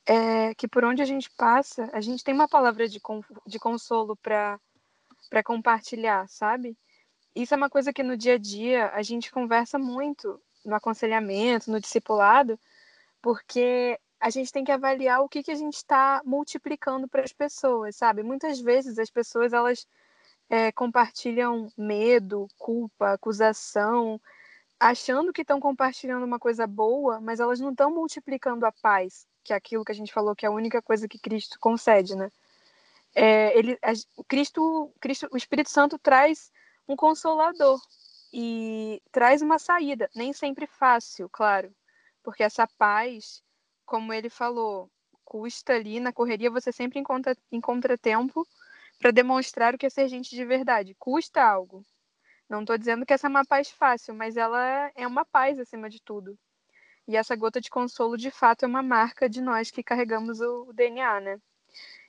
é 0.05 0.53
que 0.55 0.67
por 0.67 0.83
onde 0.83 1.01
a 1.01 1.05
gente 1.05 1.29
passa, 1.31 1.89
a 1.93 2.01
gente 2.01 2.23
tem 2.23 2.33
uma 2.33 2.47
palavra 2.47 2.87
de, 2.87 3.01
de 3.47 3.59
consolo 3.59 4.15
para 4.15 4.59
compartilhar, 5.43 6.27
sabe? 6.29 6.77
Isso 7.35 7.53
é 7.53 7.57
uma 7.57 7.69
coisa 7.69 7.91
que 7.91 8.03
no 8.03 8.15
dia 8.15 8.35
a 8.35 8.37
dia 8.37 8.89
a 8.91 9.01
gente 9.01 9.31
conversa 9.31 9.77
muito 9.77 10.39
no 10.63 10.75
aconselhamento, 10.75 11.71
no 11.71 11.79
discipulado, 11.79 12.59
porque 13.21 13.99
a 14.19 14.29
gente 14.29 14.51
tem 14.51 14.63
que 14.63 14.71
avaliar 14.71 15.21
o 15.21 15.29
que, 15.29 15.43
que 15.43 15.51
a 15.51 15.55
gente 15.55 15.75
está 15.75 16.21
multiplicando 16.25 17.07
para 17.07 17.23
as 17.23 17.33
pessoas, 17.33 17.95
sabe? 17.95 18.23
Muitas 18.23 18.59
vezes 18.59 18.97
as 18.97 19.09
pessoas 19.09 19.53
elas 19.53 19.87
é, 20.49 20.71
compartilham 20.71 21.71
medo, 21.77 22.47
culpa, 22.57 23.13
acusação, 23.13 24.19
achando 24.79 25.33
que 25.33 25.41
estão 25.41 25.59
compartilhando 25.59 26.23
uma 26.23 26.39
coisa 26.39 26.65
boa, 26.67 27.19
mas 27.19 27.39
elas 27.39 27.59
não 27.59 27.71
estão 27.71 27.93
multiplicando 27.93 28.65
a 28.65 28.71
paz, 28.71 29.27
que 29.45 29.53
é 29.53 29.55
aquilo 29.55 29.85
que 29.85 29.91
a 29.91 29.95
gente 29.95 30.11
falou 30.11 30.35
que 30.35 30.45
é 30.45 30.49
a 30.49 30.51
única 30.51 30.81
coisa 30.81 31.07
que 31.07 31.19
Cristo 31.19 31.59
concede, 31.59 32.15
né? 32.15 32.31
É, 33.13 33.57
ele, 33.57 33.77
a, 33.81 33.93
Cristo, 34.27 34.91
Cristo, 34.99 35.29
o 35.31 35.37
Espírito 35.37 35.69
Santo 35.69 35.97
traz 35.99 36.51
um 36.87 36.95
consolador 36.95 37.79
e 38.33 39.01
traz 39.11 39.41
uma 39.41 39.59
saída, 39.59 40.09
nem 40.15 40.33
sempre 40.33 40.67
fácil, 40.67 41.29
claro, 41.29 41.73
porque 42.23 42.43
essa 42.43 42.67
paz, 42.67 43.41
como 43.85 44.11
ele 44.11 44.29
falou, 44.29 44.89
custa 45.23 45.73
ali 45.73 45.99
na 45.99 46.11
correria, 46.11 46.49
você 46.49 46.71
sempre 46.71 46.99
encontra, 46.99 47.37
encontra 47.51 47.97
tempo 47.97 48.45
para 48.99 49.11
demonstrar 49.11 49.75
o 49.75 49.77
que 49.77 49.85
é 49.85 49.89
ser 49.89 50.07
gente 50.07 50.35
de 50.35 50.43
verdade. 50.43 50.95
Custa 50.97 51.43
algo. 51.43 51.85
Não 52.49 52.61
estou 52.61 52.77
dizendo 52.77 53.05
que 53.05 53.13
essa 53.13 53.27
é 53.27 53.29
uma 53.29 53.45
paz 53.45 53.69
fácil, 53.69 54.13
mas 54.13 54.37
ela 54.37 54.91
é 54.95 55.05
uma 55.07 55.25
paz 55.25 55.59
acima 55.59 55.89
de 55.89 56.01
tudo. 56.01 56.37
E 57.07 57.15
essa 57.15 57.35
gota 57.35 57.61
de 57.61 57.69
consolo, 57.69 58.17
de 58.17 58.31
fato, 58.31 58.63
é 58.63 58.67
uma 58.67 58.81
marca 58.81 59.29
de 59.29 59.41
nós 59.41 59.69
que 59.69 59.83
carregamos 59.83 60.39
o 60.41 60.71
DNA, 60.73 61.19
né? 61.19 61.39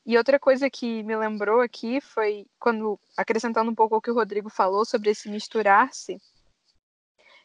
E 0.07 0.17
outra 0.17 0.39
coisa 0.39 0.71
que 0.71 1.03
me 1.03 1.17
lembrou 1.17 1.61
aqui 1.61 2.01
foi 2.01 2.47
quando, 2.59 2.99
acrescentando 3.17 3.71
um 3.71 3.75
pouco 3.75 3.97
o 3.97 4.01
que 4.01 4.11
o 4.11 4.15
Rodrigo 4.15 4.49
falou 4.49 4.85
sobre 4.85 5.11
esse 5.11 5.29
misturar-se, 5.29 6.21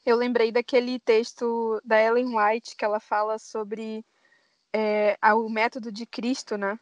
eu 0.05 0.15
lembrei 0.15 0.51
daquele 0.51 0.99
texto 0.99 1.81
da 1.83 2.01
Ellen 2.01 2.35
White 2.35 2.75
que 2.75 2.85
ela 2.85 2.99
fala 2.99 3.37
sobre 3.37 4.05
é, 4.73 5.17
o 5.33 5.49
método 5.49 5.91
de 5.91 6.05
Cristo, 6.05 6.57
né? 6.57 6.79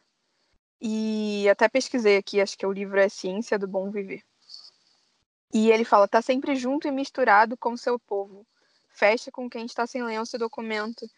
E 0.80 1.48
até 1.48 1.68
pesquisei 1.68 2.16
aqui, 2.16 2.40
acho 2.40 2.56
que 2.56 2.66
o 2.66 2.72
livro 2.72 2.98
é 2.98 3.08
Ciência 3.08 3.58
do 3.58 3.68
Bom 3.68 3.90
Viver. 3.90 4.22
E 5.52 5.70
ele 5.70 5.84
fala: 5.84 6.08
tá 6.08 6.22
sempre 6.22 6.54
junto 6.56 6.88
e 6.88 6.90
misturado 6.90 7.56
com 7.56 7.76
seu 7.76 7.98
povo. 7.98 8.46
Fecha 9.00 9.30
com 9.32 9.48
quem 9.48 9.64
está 9.64 9.86
sem 9.86 10.04
lenço 10.04 10.36
e 10.36 10.38
documento. 10.38 11.08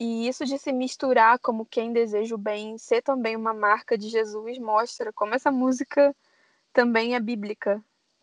E 0.00 0.26
isso 0.26 0.44
de 0.44 0.58
se 0.58 0.72
misturar 0.72 1.38
como 1.38 1.64
quem 1.64 1.92
deseja 1.92 2.34
o 2.34 2.38
bem, 2.38 2.76
ser 2.76 3.00
também 3.00 3.36
uma 3.36 3.54
marca 3.54 3.96
de 3.96 4.08
Jesus, 4.08 4.58
mostra 4.58 5.12
como 5.12 5.36
essa 5.36 5.52
música 5.52 6.12
também 6.72 7.14
é 7.14 7.20
bíblica. 7.20 7.80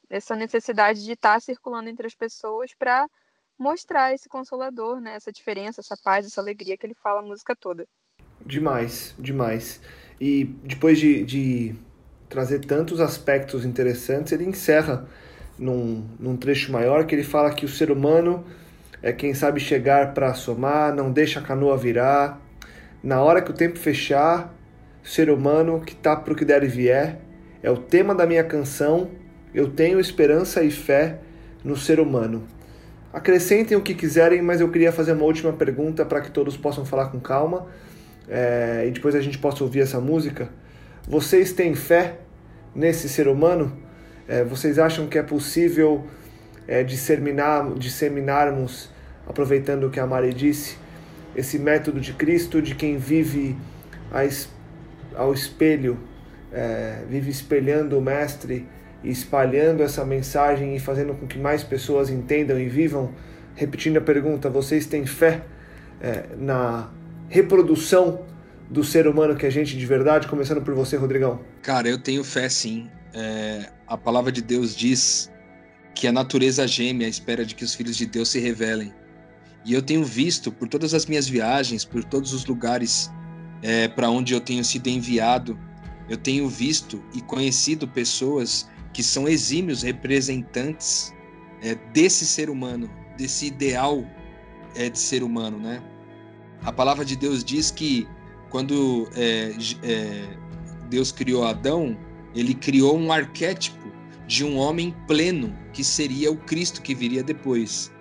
Essa 0.09 0.35
necessidade 0.35 1.05
de 1.05 1.13
estar 1.13 1.35
tá 1.35 1.39
circulando 1.39 1.87
entre 1.87 2.05
as 2.05 2.13
pessoas 2.13 2.73
para 2.77 3.09
mostrar 3.57 4.13
esse 4.13 4.27
consolador, 4.27 4.99
né? 4.99 5.15
Essa 5.15 5.31
diferença, 5.31 5.79
essa 5.79 5.95
paz, 5.95 6.25
essa 6.25 6.41
alegria 6.41 6.77
que 6.77 6.85
ele 6.85 6.93
fala 6.93 7.21
a 7.21 7.25
música 7.25 7.55
toda. 7.55 7.87
Demais, 8.45 9.15
demais. 9.17 9.79
E 10.19 10.43
depois 10.43 10.99
de, 10.99 11.23
de 11.23 11.75
trazer 12.27 12.65
tantos 12.65 12.99
aspectos 12.99 13.63
interessantes, 13.63 14.33
ele 14.33 14.43
encerra 14.43 15.07
num, 15.57 16.05
num 16.19 16.35
trecho 16.35 16.69
maior 16.69 17.05
que 17.05 17.15
ele 17.15 17.23
fala 17.23 17.53
que 17.53 17.63
o 17.63 17.69
ser 17.69 17.89
humano 17.89 18.45
é 19.05 19.13
quem 19.13 19.35
sabe 19.35 19.59
chegar 19.59 20.15
para 20.15 20.33
somar, 20.33 20.91
não 20.91 21.11
deixa 21.11 21.39
a 21.39 21.43
canoa 21.43 21.77
virar. 21.77 22.41
Na 23.03 23.21
hora 23.21 23.39
que 23.39 23.51
o 23.51 23.53
tempo 23.53 23.77
fechar, 23.77 24.51
ser 25.03 25.29
humano 25.29 25.79
que 25.79 25.95
tá 25.95 26.15
pro 26.15 26.33
que 26.33 26.43
der 26.43 26.63
e 26.63 26.67
vier, 26.67 27.19
é 27.61 27.69
o 27.69 27.77
tema 27.77 28.15
da 28.15 28.25
minha 28.25 28.43
canção. 28.43 29.11
Eu 29.53 29.69
tenho 29.69 29.99
esperança 29.99 30.63
e 30.63 30.71
fé 30.71 31.19
no 31.63 31.77
ser 31.77 31.99
humano. 31.99 32.47
Acrescentem 33.13 33.77
o 33.77 33.81
que 33.81 33.93
quiserem, 33.93 34.41
mas 34.41 34.59
eu 34.59 34.71
queria 34.71 34.91
fazer 34.91 35.11
uma 35.11 35.25
última 35.25 35.53
pergunta 35.53 36.03
para 36.03 36.19
que 36.19 36.31
todos 36.31 36.57
possam 36.57 36.83
falar 36.83 37.09
com 37.09 37.19
calma 37.19 37.67
é, 38.27 38.85
e 38.87 38.89
depois 38.89 39.13
a 39.13 39.21
gente 39.21 39.37
possa 39.37 39.63
ouvir 39.63 39.81
essa 39.81 40.01
música. 40.01 40.49
Vocês 41.07 41.53
têm 41.53 41.75
fé 41.75 42.15
nesse 42.73 43.07
ser 43.07 43.27
humano? 43.27 43.77
É, 44.27 44.43
vocês 44.43 44.79
acham 44.79 45.05
que 45.05 45.19
é 45.19 45.21
possível 45.21 46.07
é, 46.67 46.83
disseminar, 46.83 47.71
disseminarmos, 47.75 48.94
aproveitando 49.27 49.85
o 49.85 49.89
que 49.89 49.99
a 49.99 50.05
Mari 50.05 50.33
disse, 50.33 50.77
esse 51.35 51.59
método 51.59 51.99
de 51.99 52.13
Cristo, 52.13 52.61
de 52.61 52.75
quem 52.75 52.97
vive 52.97 53.57
ao 55.15 55.33
espelho, 55.33 55.99
é, 56.51 57.03
vive 57.09 57.29
espelhando 57.29 57.97
o 57.97 58.01
Mestre 58.01 58.65
e 59.03 59.09
espalhando 59.09 59.83
essa 59.83 60.05
mensagem 60.05 60.75
e 60.75 60.79
fazendo 60.79 61.13
com 61.13 61.27
que 61.27 61.37
mais 61.37 61.63
pessoas 61.63 62.09
entendam 62.09 62.59
e 62.59 62.69
vivam. 62.69 63.13
Repetindo 63.55 63.97
a 63.97 64.01
pergunta, 64.01 64.49
vocês 64.49 64.85
têm 64.85 65.05
fé 65.05 65.41
é, 66.01 66.25
na 66.37 66.89
reprodução 67.29 68.25
do 68.69 68.83
ser 68.83 69.07
humano 69.07 69.35
que 69.35 69.45
a 69.45 69.49
gente 69.49 69.77
de 69.77 69.85
verdade? 69.85 70.27
Começando 70.27 70.61
por 70.61 70.73
você, 70.73 70.95
Rodrigão. 70.97 71.39
Cara, 71.61 71.87
eu 71.87 71.97
tenho 71.97 72.23
fé 72.23 72.49
sim. 72.49 72.89
É, 73.13 73.69
a 73.87 73.97
palavra 73.97 74.31
de 74.31 74.41
Deus 74.41 74.75
diz 74.75 75.31
que 75.93 76.07
a 76.07 76.11
natureza 76.11 76.67
geme 76.67 77.05
à 77.05 77.07
espera 77.07 77.45
de 77.45 77.55
que 77.55 77.63
os 77.63 77.73
filhos 77.73 77.95
de 77.95 78.05
Deus 78.05 78.29
se 78.29 78.39
revelem. 78.39 78.93
E 79.65 79.73
eu 79.73 79.81
tenho 79.81 80.03
visto 80.03 80.51
por 80.51 80.67
todas 80.67 80.93
as 80.93 81.05
minhas 81.07 81.27
viagens, 81.27 81.83
por 81.83 82.03
todos 82.03 82.33
os 82.33 82.45
lugares 82.45 83.11
é, 83.61 83.87
para 83.87 84.09
onde 84.09 84.33
eu 84.33 84.39
tenho 84.39 84.63
sido 84.63 84.87
enviado, 84.87 85.59
eu 86.07 86.17
tenho 86.17 86.47
visto 86.47 87.03
e 87.15 87.21
conhecido 87.21 87.87
pessoas 87.87 88.69
que 88.93 89.01
são 89.01 89.27
exímios 89.27 89.81
representantes 89.81 91.13
é, 91.61 91.75
desse 91.91 92.25
ser 92.25 92.49
humano, 92.49 92.89
desse 93.17 93.47
ideal 93.47 94.05
é, 94.75 94.89
de 94.89 94.99
ser 94.99 95.23
humano, 95.23 95.57
né? 95.57 95.81
A 96.63 96.71
palavra 96.71 97.03
de 97.03 97.15
Deus 97.15 97.43
diz 97.43 97.71
que 97.71 98.07
quando 98.49 99.09
é, 99.15 99.51
é, 99.83 100.37
Deus 100.89 101.11
criou 101.11 101.43
Adão, 101.43 101.97
ele 102.35 102.53
criou 102.53 102.97
um 102.97 103.11
arquétipo 103.11 103.91
de 104.27 104.43
um 104.43 104.57
homem 104.57 104.95
pleno, 105.07 105.55
que 105.73 105.83
seria 105.83 106.31
o 106.31 106.37
Cristo 106.37 106.81
que 106.81 106.93
viria 106.93 107.23
depois. 107.23 107.91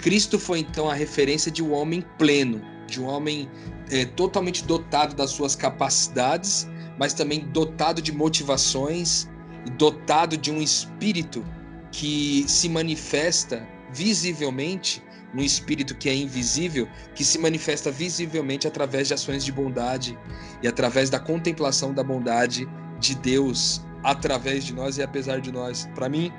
Cristo 0.00 0.38
foi 0.38 0.60
então 0.60 0.88
a 0.88 0.94
referência 0.94 1.50
de 1.50 1.62
um 1.62 1.72
homem 1.72 2.04
pleno, 2.18 2.62
de 2.86 3.00
um 3.00 3.06
homem 3.06 3.48
é, 3.90 4.04
totalmente 4.04 4.64
dotado 4.64 5.14
das 5.14 5.30
suas 5.30 5.54
capacidades, 5.54 6.68
mas 6.98 7.12
também 7.12 7.40
dotado 7.48 8.00
de 8.00 8.12
motivações, 8.12 9.28
dotado 9.76 10.36
de 10.36 10.50
um 10.50 10.60
espírito 10.60 11.44
que 11.92 12.44
se 12.48 12.68
manifesta 12.68 13.66
visivelmente, 13.92 15.02
um 15.34 15.42
espírito 15.42 15.94
que 15.94 16.08
é 16.08 16.14
invisível, 16.14 16.88
que 17.14 17.24
se 17.24 17.38
manifesta 17.38 17.90
visivelmente 17.90 18.66
através 18.66 19.08
de 19.08 19.14
ações 19.14 19.44
de 19.44 19.52
bondade 19.52 20.18
e 20.62 20.68
através 20.68 21.10
da 21.10 21.18
contemplação 21.18 21.92
da 21.92 22.02
bondade 22.02 22.68
de 22.98 23.14
Deus 23.14 23.82
através 24.02 24.64
de 24.64 24.72
nós 24.72 24.98
e 24.98 25.02
apesar 25.02 25.40
de 25.40 25.52
nós. 25.52 25.88
Para 25.94 26.08
mim, 26.08 26.32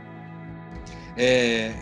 é, 1.16 1.74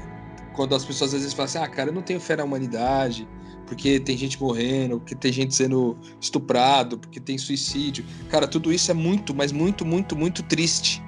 quando 0.59 0.75
as 0.75 0.83
pessoas 0.83 1.13
às 1.13 1.21
vezes 1.21 1.33
falam 1.33 1.45
assim: 1.45 1.57
ah, 1.57 1.67
cara, 1.69 1.89
eu 1.89 1.93
não 1.93 2.01
tenho 2.01 2.19
fé 2.19 2.35
na 2.35 2.43
humanidade, 2.43 3.25
porque 3.65 3.97
tem 3.97 4.17
gente 4.17 4.37
morrendo, 4.41 4.99
porque 4.99 5.15
tem 5.15 5.31
gente 5.31 5.55
sendo 5.55 5.95
estuprado, 6.19 6.97
porque 6.97 7.17
tem 7.17 7.37
suicídio. 7.37 8.03
Cara, 8.27 8.45
tudo 8.45 8.73
isso 8.73 8.91
é 8.91 8.93
muito, 8.93 9.33
mas 9.33 9.53
muito, 9.53 9.85
muito, 9.85 10.17
muito 10.17 10.43
triste. 10.43 11.01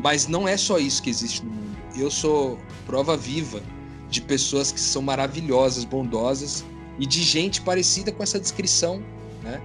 Mas 0.00 0.28
não 0.28 0.46
é 0.46 0.56
só 0.56 0.78
isso 0.78 1.02
que 1.02 1.10
existe 1.10 1.44
no 1.44 1.50
mundo. 1.50 1.76
Eu 1.96 2.12
sou 2.12 2.60
prova 2.86 3.16
viva 3.16 3.60
de 4.08 4.20
pessoas 4.20 4.70
que 4.70 4.78
são 4.78 5.02
maravilhosas, 5.02 5.84
bondosas 5.84 6.64
e 6.96 7.04
de 7.04 7.24
gente 7.24 7.62
parecida 7.62 8.12
com 8.12 8.22
essa 8.22 8.38
descrição, 8.38 9.02
né? 9.42 9.60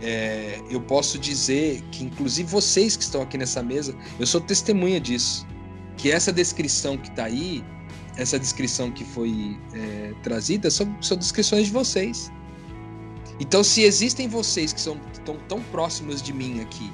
É, 0.00 0.60
eu 0.70 0.80
posso 0.80 1.18
dizer 1.18 1.82
que, 1.90 2.04
inclusive 2.04 2.48
vocês 2.48 2.96
que 2.96 3.02
estão 3.02 3.20
aqui 3.20 3.36
nessa 3.36 3.64
mesa, 3.64 3.96
eu 4.20 4.26
sou 4.28 4.40
testemunha 4.40 5.00
disso. 5.00 5.44
Que 5.96 6.12
essa 6.12 6.32
descrição 6.32 6.96
que 6.96 7.08
está 7.08 7.24
aí, 7.24 7.64
essa 8.16 8.38
descrição 8.38 8.90
que 8.90 9.04
foi 9.04 9.58
é, 9.74 10.12
trazida, 10.22 10.70
são, 10.70 10.94
são 11.00 11.16
descrições 11.16 11.66
de 11.66 11.72
vocês. 11.72 12.30
Então, 13.38 13.64
se 13.64 13.82
existem 13.82 14.28
vocês 14.28 14.72
que 14.72 14.80
são 14.80 14.98
tão, 15.24 15.36
tão 15.48 15.62
próximos 15.64 16.20
de 16.20 16.32
mim 16.32 16.60
aqui, 16.60 16.92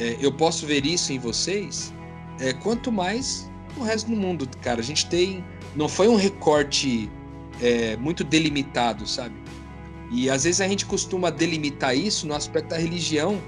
é, 0.00 0.16
eu 0.20 0.32
posso 0.32 0.66
ver 0.66 0.86
isso 0.86 1.12
em 1.12 1.18
vocês, 1.18 1.92
é, 2.40 2.52
quanto 2.52 2.90
mais 2.90 3.50
o 3.76 3.82
resto 3.82 4.10
do 4.10 4.16
mundo, 4.16 4.48
cara. 4.62 4.80
A 4.80 4.84
gente 4.84 5.06
tem. 5.06 5.44
Não 5.74 5.88
foi 5.88 6.08
um 6.08 6.16
recorte 6.16 7.10
é, 7.60 7.96
muito 7.96 8.24
delimitado, 8.24 9.06
sabe? 9.06 9.34
E 10.10 10.30
às 10.30 10.44
vezes 10.44 10.60
a 10.60 10.68
gente 10.68 10.86
costuma 10.86 11.30
delimitar 11.30 11.96
isso 11.96 12.26
no 12.26 12.34
aspecto 12.34 12.68
da 12.70 12.78
religião. 12.78 13.40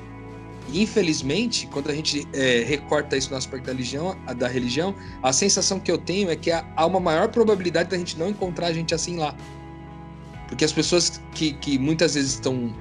Infelizmente, 0.73 1.67
quando 1.69 1.91
a 1.91 1.95
gente 1.95 2.27
é, 2.33 2.63
recorta 2.63 3.16
isso 3.16 3.31
no 3.31 3.37
aspecto 3.37 3.66
da 3.66 3.73
religião, 3.73 4.16
da 4.37 4.49
religião, 4.49 4.95
a 5.23 5.33
sensação 5.33 5.81
que 5.81 5.91
eu 5.91 5.97
tenho 5.97 6.31
é 6.31 6.37
que 6.37 6.51
há 6.51 6.87
uma 6.87 7.01
maior 7.01 7.29
probabilidade 7.29 7.89
da 7.91 7.97
gente 7.97 8.19
não 8.19 8.29
encontrar 8.29 8.73
gente 8.73 8.95
assim 8.95 9.16
lá. 9.16 9.35
Porque 10.47 10.64
as 10.64 10.73
pessoas 10.73 11.21
que, 11.35 11.53
que 11.55 11.79
muitas 11.79 12.14
vezes 12.14 12.35
estão. 12.35 12.75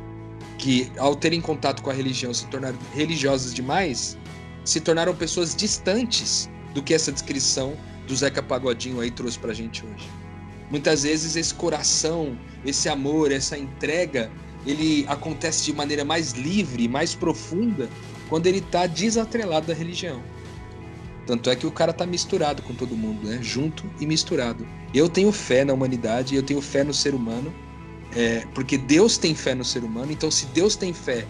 que 0.57 0.91
ao 0.97 1.15
terem 1.15 1.39
contato 1.39 1.81
com 1.81 1.89
a 1.89 1.93
religião 1.93 2.33
se 2.33 2.45
tornaram 2.47 2.77
religiosas 2.93 3.53
demais, 3.53 4.17
se 4.65 4.81
tornaram 4.81 5.15
pessoas 5.15 5.55
distantes 5.55 6.49
do 6.73 6.83
que 6.83 6.93
essa 6.93 7.11
descrição 7.11 7.77
do 8.07 8.15
Zeca 8.15 8.41
Pagodinho 8.41 8.99
aí 8.99 9.11
trouxe 9.11 9.37
pra 9.39 9.53
gente 9.53 9.85
hoje. 9.85 10.09
Muitas 10.69 11.03
vezes 11.03 11.35
esse 11.35 11.53
coração, 11.53 12.37
esse 12.65 12.89
amor, 12.89 13.31
essa 13.31 13.57
entrega, 13.57 14.29
ele 14.67 15.05
acontece 15.07 15.63
de 15.65 15.73
maneira 15.73 16.03
mais 16.03 16.33
livre, 16.33 16.87
mais 16.87 17.15
profunda, 17.15 17.89
quando 18.29 18.47
ele 18.47 18.59
está 18.59 18.85
desatrelado 18.85 19.67
da 19.67 19.73
religião. 19.73 20.21
Tanto 21.25 21.49
é 21.49 21.55
que 21.55 21.65
o 21.65 21.71
cara 21.71 21.91
tá 21.91 22.05
misturado 22.05 22.61
com 22.61 22.73
todo 22.73 22.95
mundo, 22.95 23.27
né? 23.27 23.39
Junto 23.41 23.89
e 23.99 24.05
misturado. 24.05 24.67
Eu 24.93 25.09
tenho 25.09 25.31
fé 25.31 25.65
na 25.65 25.73
humanidade, 25.73 26.35
eu 26.35 26.43
tenho 26.43 26.61
fé 26.61 26.83
no 26.83 26.93
ser 26.93 27.13
humano, 27.13 27.53
é, 28.15 28.45
porque 28.53 28.77
Deus 28.77 29.17
tem 29.17 29.35
fé 29.35 29.53
no 29.55 29.63
ser 29.63 29.83
humano. 29.83 30.11
Então, 30.11 30.31
se 30.31 30.45
Deus 30.47 30.75
tem 30.75 30.93
fé 30.93 31.25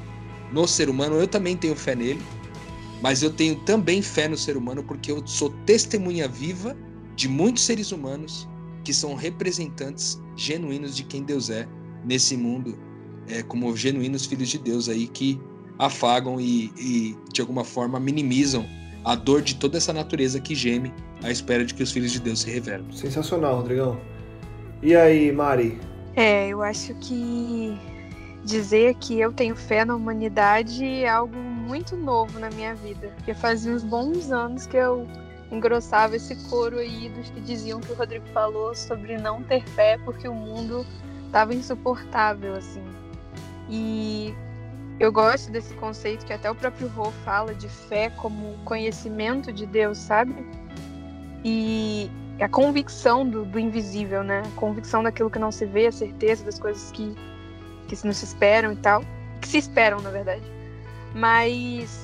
no 0.51 0.67
ser 0.67 0.89
humano, 0.89 1.15
eu 1.15 1.27
também 1.27 1.55
tenho 1.55 1.75
fé 1.75 1.95
nele 1.95 2.21
mas 3.01 3.21
eu 3.21 3.31
tenho 3.31 3.55
também 3.55 4.01
fé 4.01 4.27
no 4.27 4.38
ser 4.38 4.57
humano 4.57 4.83
porque 4.83 5.11
eu 5.11 5.25
sou 5.25 5.49
testemunha 5.65 6.27
viva 6.27 6.75
de 7.15 7.27
muitos 7.27 7.63
seres 7.63 7.91
humanos 7.91 8.47
que 8.83 8.93
são 8.93 9.15
representantes 9.15 10.19
genuínos 10.35 10.95
de 10.95 11.03
quem 11.03 11.23
Deus 11.23 11.49
é 11.49 11.67
nesse 12.05 12.35
mundo 12.35 12.77
é, 13.30 13.43
como 13.43 13.75
genuínos 13.75 14.25
filhos 14.25 14.49
de 14.49 14.57
Deus 14.57 14.89
aí 14.89 15.07
que 15.07 15.39
afagam 15.78 16.39
e, 16.39 16.71
e, 16.78 17.15
de 17.32 17.41
alguma 17.41 17.63
forma 17.63 17.99
minimizam 17.99 18.65
a 19.05 19.15
dor 19.15 19.41
de 19.41 19.55
toda 19.55 19.78
essa 19.78 19.93
natureza 19.93 20.39
que 20.39 20.55
geme 20.55 20.91
à 21.23 21.32
espera 21.32 21.63
de 21.63 21.73
que 21.73 21.84
os 21.84 21.91
filhos 21.91 22.11
de 22.11 22.19
Deus 22.19 22.41
se 22.41 22.49
revelem. 22.49 22.86
Sensacional, 22.91 23.57
Rodrigão. 23.57 23.99
E 24.82 24.95
aí, 24.95 25.32
Mari? 25.32 25.80
É, 26.15 26.49
eu 26.49 26.61
acho 26.61 26.93
que 26.95 27.78
dizer 28.43 28.95
que 28.95 29.19
eu 29.19 29.32
tenho 29.32 29.55
fé 29.55 29.86
na 29.86 29.95
humanidade 29.95 30.84
é 30.84 31.09
algo 31.09 31.38
muito 31.38 31.95
novo 31.95 32.39
na 32.39 32.49
minha 32.49 32.73
vida. 32.75 33.09
Porque 33.15 33.34
fazia 33.34 33.71
uns 33.73 33.84
bons 33.84 34.32
anos 34.32 34.65
que 34.65 34.78
eu 34.78 35.07
engrossava 35.51 36.15
esse 36.15 36.36
coro 36.49 36.78
aí 36.78 37.09
dos 37.09 37.30
que 37.30 37.41
diziam 37.41 37.80
que 37.80 37.91
o 37.91 37.95
Rodrigo 37.95 38.25
falou 38.34 38.73
sobre 38.75 39.17
não 39.17 39.43
ter 39.43 39.63
fé 39.69 39.97
porque 40.03 40.28
o 40.28 40.34
mundo 40.34 40.86
estava 41.25 41.53
insuportável, 41.53 42.55
assim. 42.55 42.84
E 43.70 44.34
eu 44.99 45.11
gosto 45.11 45.51
desse 45.51 45.74
conceito 45.76 46.26
que 46.26 46.34
até 46.34 46.49
o 46.49 46.55
próprio 46.55 46.88
Rô 46.88 47.11
fala 47.24 47.53
de 47.53 47.68
fé 47.68 48.09
como 48.09 48.57
conhecimento 48.65 49.51
de 49.51 49.65
Deus, 49.65 49.97
sabe? 49.97 50.34
E 51.43 52.09
a 52.39 52.47
convicção 52.47 53.28
do, 53.28 53.45
do 53.45 53.59
invisível, 53.59 54.24
né? 54.24 54.41
A 54.45 54.59
convicção 54.59 55.03
daquilo 55.03 55.30
que 55.30 55.39
não 55.39 55.51
se 55.51 55.65
vê, 55.65 55.88
a 55.88 55.91
certeza 55.91 56.43
das 56.43 56.59
coisas 56.59 56.91
que, 56.91 57.15
que 57.88 58.05
não 58.05 58.13
se 58.13 58.26
esperam 58.26 58.72
e 58.72 58.76
tal. 58.78 59.03
Que 59.41 59.47
se 59.47 59.57
esperam, 59.57 59.99
na 60.01 60.09
verdade. 60.09 60.43
Mas 61.13 62.03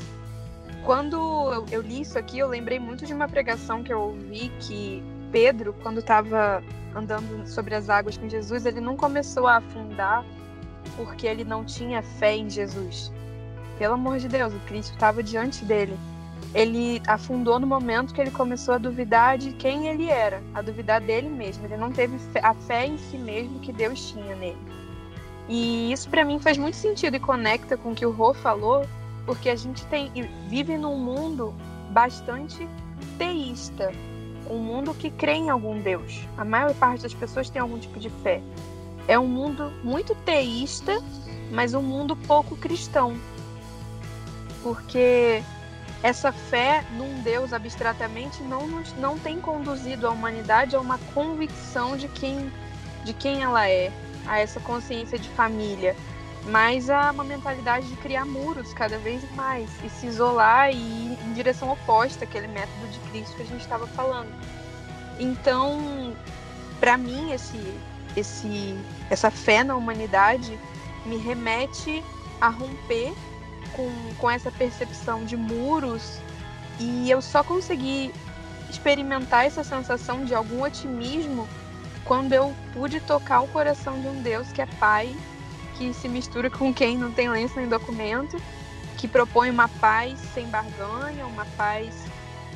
quando 0.84 1.16
eu, 1.54 1.66
eu 1.72 1.82
li 1.82 2.02
isso 2.02 2.18
aqui, 2.20 2.40
eu 2.40 2.48
lembrei 2.48 2.80
muito 2.80 3.06
de 3.06 3.14
uma 3.14 3.28
pregação 3.28 3.84
que 3.84 3.92
eu 3.92 4.00
ouvi 4.00 4.52
que 4.60 5.04
Pedro, 5.32 5.74
quando 5.82 6.00
estava 6.00 6.64
andando 6.96 7.48
sobre 7.48 7.74
as 7.74 7.90
águas 7.90 8.18
com 8.18 8.30
Jesus, 8.30 8.66
ele 8.66 8.80
não 8.80 8.96
começou 8.96 9.48
a 9.48 9.58
afundar 9.58 10.24
porque 10.96 11.28
ele 11.28 11.44
não 11.44 11.64
tinha 11.64 12.02
fé 12.02 12.36
em 12.36 12.50
Jesus. 12.50 13.12
Pelo 13.78 13.96
amor 13.96 14.20
de 14.20 14.28
Deus, 14.28 14.54
o 14.54 14.60
Cristo 14.62 14.94
estava 14.94 15.24
diante 15.24 15.66
dele. 15.66 15.98
Ele 16.54 17.02
afundou 17.08 17.60
no 17.60 17.66
momento 17.66 18.14
que 18.14 18.22
ele 18.22 18.30
começou 18.30 18.76
a 18.76 18.78
duvidar 18.78 19.38
de 19.38 19.54
quem 19.54 19.88
ele 19.88 20.10
era, 20.10 20.42
a 20.54 20.62
duvidar 20.62 21.02
dele 21.02 21.30
mesmo. 21.30 21.66
Ele 21.66 21.78
não 21.78 21.92
teve 21.92 22.16
a 22.42 22.54
fé 22.54 22.86
em 22.86 22.98
si 22.98 23.18
mesmo 23.18 23.60
que 23.60 23.72
Deus 23.72 24.12
tinha 24.12 24.36
nele. 24.36 24.58
E 25.50 25.92
isso 25.92 26.10
para 26.10 26.24
mim 26.24 26.40
faz 26.40 26.58
muito 26.58 26.78
sentido 26.78 27.16
e 27.16 27.20
conecta 27.20 27.76
com 27.76 27.92
o 27.92 27.96
que 27.96 28.06
o 28.06 28.12
Rô 28.12 28.34
falou, 28.34 28.86
porque 29.26 29.50
a 29.50 29.56
gente 29.56 29.86
tem 29.88 30.12
vive 30.48 30.78
num 30.78 30.98
mundo 30.98 31.54
bastante 31.90 32.68
teísta, 33.18 33.92
um 34.50 34.58
mundo 34.58 34.94
que 34.94 35.10
crê 35.10 35.34
em 35.34 35.50
algum 35.50 35.82
Deus. 35.82 36.28
A 36.38 36.46
maior 36.46 36.74
parte 36.76 37.04
das 37.04 37.14
pessoas 37.14 37.50
tem 37.50 37.62
algum 37.62 37.80
tipo 37.80 38.00
de 38.00 38.10
fé 38.10 38.42
é 39.08 39.18
um 39.20 39.28
mundo 39.28 39.72
muito 39.84 40.16
teísta, 40.16 41.02
mas 41.52 41.74
um 41.74 41.82
mundo 41.82 42.16
pouco 42.16 42.56
cristão. 42.56 43.18
Porque 44.62 45.44
essa 46.02 46.32
fé 46.32 46.84
num 46.98 47.22
Deus 47.22 47.54
abstratamente 47.54 48.42
não, 48.44 48.68
não 48.98 49.18
tem 49.18 49.40
conduzido 49.40 50.08
a 50.08 50.12
humanidade 50.12 50.76
a 50.76 50.80
uma 50.80 50.98
convicção 51.14 51.96
de 51.96 52.08
quem, 52.10 52.52
de 53.04 53.14
quem 53.14 53.42
ela 53.42 53.68
é, 53.70 53.92
a 54.26 54.40
essa 54.40 54.60
consciência 54.60 55.18
de 55.18 55.30
família, 55.30 55.96
mas 56.46 56.90
a 56.90 57.12
uma 57.12 57.24
mentalidade 57.24 57.88
de 57.88 57.96
criar 57.98 58.26
muros 58.26 58.74
cada 58.74 58.98
vez 58.98 59.24
mais 59.34 59.70
e 59.84 59.90
se 59.90 60.08
isolar 60.08 60.72
e 60.72 60.76
ir 60.76 61.18
em 61.26 61.34
direção 61.34 61.72
oposta 61.72 62.26
àquele 62.26 62.48
método 62.48 62.88
de 62.92 63.00
Cristo 63.12 63.36
que 63.36 63.44
a 63.44 63.46
gente 63.46 63.62
estava 63.62 63.88
falando. 63.88 64.32
Então, 65.20 66.14
para 66.80 66.98
mim, 66.98 67.32
esse, 67.32 67.58
esse, 68.16 68.78
essa 69.10 69.32
fé 69.32 69.64
na 69.64 69.76
humanidade 69.76 70.60
me 71.06 71.18
remete 71.18 72.04
a 72.40 72.50
romper 72.50 73.14
com, 73.74 73.90
com 74.18 74.30
essa 74.30 74.52
percepção 74.52 75.26
de 75.26 75.36
muros 75.36 76.20
e 76.80 77.10
eu 77.10 77.22
só 77.22 77.44
consegui 77.44 78.14
experimentar 78.70 79.46
essa 79.46 79.64
sensação 79.64 80.26
de 80.26 80.34
algum 80.34 80.64
otimismo 80.64 81.48
quando 82.04 82.34
eu 82.34 82.54
pude 82.74 83.00
tocar 83.00 83.42
o 83.42 83.48
coração 83.48 84.00
de 84.00 84.08
um 84.08 84.22
Deus 84.22 84.52
que 84.52 84.62
é 84.62 84.66
Pai, 84.66 85.16
que 85.78 85.94
se 85.94 86.08
mistura 86.10 86.50
com 86.50 86.74
quem 86.74 86.98
não 86.98 87.12
tem 87.12 87.30
lenço 87.30 87.56
nem 87.56 87.68
documento, 87.68 88.38
que 88.98 89.08
propõe 89.08 89.50
uma 89.50 89.68
paz 89.68 90.20
sem 90.34 90.48
barganha, 90.48 91.26
uma 91.26 91.46
paz, 91.58 92.06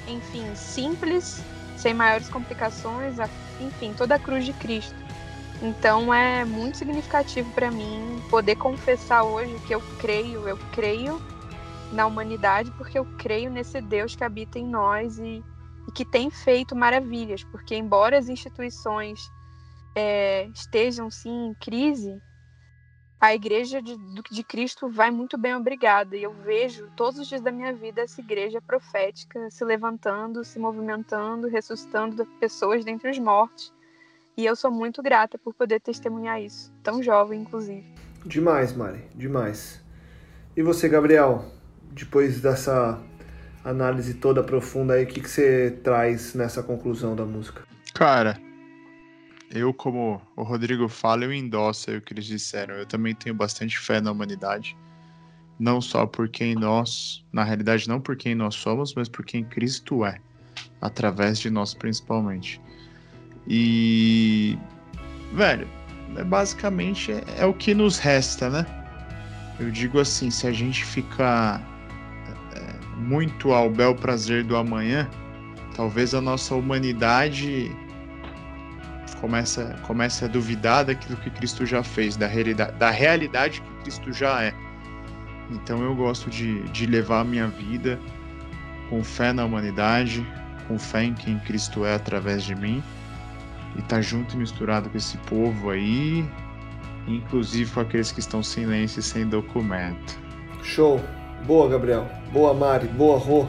enfim, 0.07 0.53
simples, 0.55 1.41
sem 1.77 1.93
maiores 1.93 2.29
complicações, 2.29 3.15
enfim, 3.59 3.93
toda 3.95 4.15
a 4.15 4.19
cruz 4.19 4.45
de 4.45 4.53
Cristo. 4.53 5.06
Então 5.61 6.13
é 6.13 6.45
muito 6.45 6.77
significativo 6.77 7.51
para 7.53 7.71
mim 7.71 8.21
poder 8.29 8.55
confessar 8.55 9.23
hoje 9.23 9.59
que 9.65 9.73
eu 9.73 9.81
creio, 9.99 10.47
eu 10.47 10.57
creio 10.71 11.19
na 11.91 12.05
humanidade 12.05 12.71
porque 12.71 12.99
eu 12.99 13.05
creio 13.17 13.49
nesse 13.49 13.81
Deus 13.81 14.15
que 14.15 14.23
habita 14.23 14.59
em 14.59 14.67
nós 14.67 15.17
e, 15.17 15.43
e 15.87 15.91
que 15.91 16.05
tem 16.05 16.29
feito 16.29 16.75
maravilhas. 16.75 17.43
Porque 17.43 17.75
embora 17.75 18.19
as 18.19 18.29
instituições 18.29 19.31
é, 19.95 20.45
estejam 20.53 21.09
sim 21.09 21.47
em 21.47 21.53
crise, 21.55 22.21
a 23.19 23.33
igreja 23.33 23.81
de, 23.81 23.97
de 24.29 24.43
Cristo 24.43 24.87
vai 24.87 25.09
muito 25.09 25.39
bem, 25.39 25.55
obrigada. 25.55 26.15
E 26.15 26.21
eu 26.21 26.33
vejo 26.33 26.87
todos 26.95 27.19
os 27.19 27.27
dias 27.27 27.41
da 27.41 27.51
minha 27.51 27.73
vida 27.73 28.01
essa 28.01 28.21
igreja 28.21 28.61
profética 28.61 29.49
se 29.49 29.65
levantando, 29.65 30.43
se 30.43 30.59
movimentando, 30.59 31.47
ressuscitando 31.47 32.27
pessoas 32.39 32.85
dentre 32.85 33.09
os 33.09 33.17
mortos 33.17 33.75
e 34.37 34.45
eu 34.45 34.55
sou 34.55 34.69
muito 34.69 35.01
grata 35.01 35.37
por 35.37 35.53
poder 35.53 35.81
testemunhar 35.81 36.39
isso, 36.41 36.71
tão 36.83 37.01
jovem, 37.01 37.41
inclusive. 37.41 37.83
Demais, 38.23 38.73
Mari, 38.73 39.03
demais. 39.15 39.83
E 40.55 40.61
você, 40.61 40.87
Gabriel, 40.87 41.43
depois 41.91 42.39
dessa 42.39 43.01
análise 43.63 44.13
toda 44.13 44.43
profunda 44.43 44.93
aí, 44.93 45.03
o 45.03 45.07
que, 45.07 45.21
que 45.21 45.29
você 45.29 45.79
traz 45.83 46.35
nessa 46.35 46.61
conclusão 46.61 47.15
da 47.15 47.25
música? 47.25 47.63
Cara, 47.93 48.39
eu, 49.49 49.73
como 49.73 50.21
o 50.35 50.43
Rodrigo 50.43 50.87
fala, 50.87 51.23
eu 51.23 51.33
endosso 51.33 51.91
o 51.91 52.01
que 52.01 52.13
eles 52.13 52.25
disseram. 52.25 52.75
Eu 52.75 52.85
também 52.85 53.15
tenho 53.15 53.33
bastante 53.35 53.79
fé 53.79 54.01
na 54.01 54.11
humanidade. 54.11 54.77
Não 55.59 55.81
só 55.81 56.05
por 56.05 56.29
quem 56.29 56.53
nós, 56.53 57.25
na 57.31 57.43
realidade, 57.43 57.87
não 57.87 57.99
por 57.99 58.15
quem 58.15 58.35
nós 58.35 58.55
somos, 58.55 58.93
mas 58.93 59.09
por 59.09 59.25
quem 59.25 59.43
Cristo 59.43 60.05
é, 60.05 60.19
através 60.81 61.39
de 61.39 61.49
nós 61.49 61.73
principalmente. 61.73 62.61
E, 63.47 64.57
velho, 65.33 65.67
é 66.17 66.23
basicamente 66.23 67.11
é, 67.11 67.23
é 67.37 67.45
o 67.45 67.53
que 67.53 67.73
nos 67.73 67.97
resta, 67.97 68.49
né? 68.49 68.65
Eu 69.59 69.71
digo 69.71 69.99
assim, 69.99 70.29
se 70.29 70.45
a 70.45 70.51
gente 70.51 70.83
ficar 70.83 71.61
é, 72.55 72.97
muito 72.97 73.53
ao 73.53 73.69
bel 73.69 73.95
prazer 73.95 74.43
do 74.43 74.55
amanhã, 74.55 75.09
talvez 75.75 76.13
a 76.13 76.21
nossa 76.21 76.53
humanidade 76.55 77.71
comece, 79.21 79.63
comece 79.83 80.25
a 80.25 80.27
duvidar 80.27 80.85
daquilo 80.85 81.17
que 81.17 81.29
Cristo 81.29 81.65
já 81.65 81.81
fez, 81.81 82.17
da 82.17 82.27
realidade, 82.27 82.73
da 82.77 82.89
realidade 82.89 83.61
que 83.61 83.83
Cristo 83.83 84.11
já 84.11 84.43
é. 84.43 84.53
Então 85.49 85.81
eu 85.81 85.95
gosto 85.95 86.29
de, 86.29 86.61
de 86.69 86.85
levar 86.85 87.21
a 87.21 87.23
minha 87.23 87.47
vida 87.47 87.97
com 88.89 89.01
fé 89.01 89.31
na 89.31 89.45
humanidade, 89.45 90.25
com 90.67 90.77
fé 90.77 91.05
em 91.05 91.13
quem 91.13 91.39
Cristo 91.39 91.85
é 91.85 91.95
através 91.95 92.43
de 92.43 92.53
mim 92.53 92.83
e 93.77 93.81
tá 93.81 94.01
junto 94.01 94.35
e 94.35 94.37
misturado 94.37 94.89
com 94.89 94.97
esse 94.97 95.17
povo 95.19 95.69
aí, 95.69 96.25
inclusive 97.07 97.71
com 97.71 97.79
aqueles 97.79 98.11
que 98.11 98.19
estão 98.19 98.41
sem 98.41 98.65
lenço 98.65 98.99
e 98.99 99.03
sem 99.03 99.27
documento. 99.27 100.17
Show! 100.63 100.99
Boa, 101.45 101.69
Gabriel. 101.69 102.07
Boa, 102.31 102.53
Mari. 102.53 102.87
Boa, 102.87 103.17
Rô. 103.17 103.47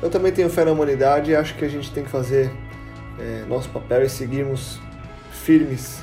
Eu 0.00 0.08
também 0.08 0.32
tenho 0.32 0.48
fé 0.48 0.64
na 0.64 0.72
humanidade 0.72 1.30
e 1.30 1.36
acho 1.36 1.54
que 1.56 1.64
a 1.64 1.68
gente 1.68 1.90
tem 1.92 2.04
que 2.04 2.10
fazer 2.10 2.50
é, 3.18 3.44
nosso 3.46 3.68
papel 3.68 4.04
e 4.04 4.08
seguirmos 4.08 4.78
firmes 5.30 6.02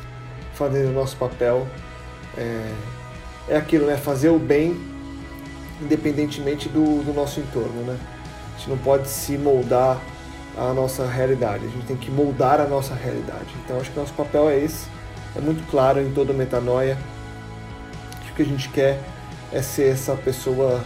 fazendo 0.54 0.94
nosso 0.94 1.18
papel. 1.18 1.68
É, 2.38 2.72
é 3.50 3.58
aquilo, 3.58 3.88
né? 3.88 3.98
Fazer 3.98 4.30
o 4.30 4.38
bem 4.38 4.78
independentemente 5.82 6.68
do, 6.70 7.04
do 7.04 7.14
nosso 7.14 7.40
entorno, 7.40 7.82
né? 7.84 7.98
A 8.54 8.58
gente 8.58 8.70
não 8.70 8.78
pode 8.78 9.08
se 9.08 9.38
moldar 9.38 10.00
a 10.58 10.74
nossa 10.74 11.06
realidade, 11.06 11.66
a 11.66 11.70
gente 11.70 11.86
tem 11.86 11.96
que 11.96 12.10
moldar 12.10 12.60
a 12.60 12.66
nossa 12.66 12.96
realidade. 12.96 13.54
Então 13.64 13.80
acho 13.80 13.92
que 13.92 14.00
nosso 14.00 14.14
papel 14.14 14.50
é 14.50 14.58
esse, 14.58 14.88
é 15.36 15.40
muito 15.40 15.70
claro 15.70 16.02
em 16.02 16.12
toda 16.12 16.34
metanoia. 16.34 16.98
Acho 18.24 18.34
que 18.34 18.42
a 18.42 18.46
gente 18.46 18.70
quer 18.70 19.00
é 19.54 19.62
ser 19.62 19.92
essa 19.92 20.16
pessoa 20.16 20.82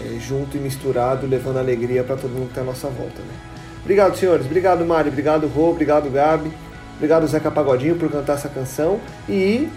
é, 0.00 0.18
junto 0.18 0.56
e 0.56 0.60
misturado, 0.60 1.26
levando 1.26 1.58
alegria 1.58 2.04
para 2.04 2.16
todo 2.16 2.30
mundo 2.30 2.44
que 2.44 2.50
está 2.50 2.60
à 2.60 2.64
nossa 2.64 2.88
volta. 2.88 3.20
Né? 3.20 3.34
Obrigado, 3.82 4.16
senhores. 4.16 4.46
Obrigado, 4.46 4.84
Mari. 4.84 5.08
Obrigado, 5.08 5.46
Rô. 5.48 5.70
Obrigado, 5.70 6.10
Gabi. 6.10 6.52
Obrigado, 6.96 7.26
Zeca 7.26 7.50
Pagodinho, 7.50 7.96
por 7.96 8.10
cantar 8.10 8.34
essa 8.34 8.48
canção. 8.48 9.00
E 9.28 9.68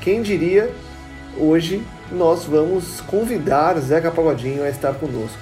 quem 0.00 0.22
diria, 0.22 0.70
hoje 1.38 1.82
nós 2.10 2.44
vamos 2.44 3.00
convidar 3.02 3.78
Zeca 3.78 4.10
Pagodinho 4.10 4.64
a 4.64 4.68
estar 4.68 4.94
conosco. 4.94 5.38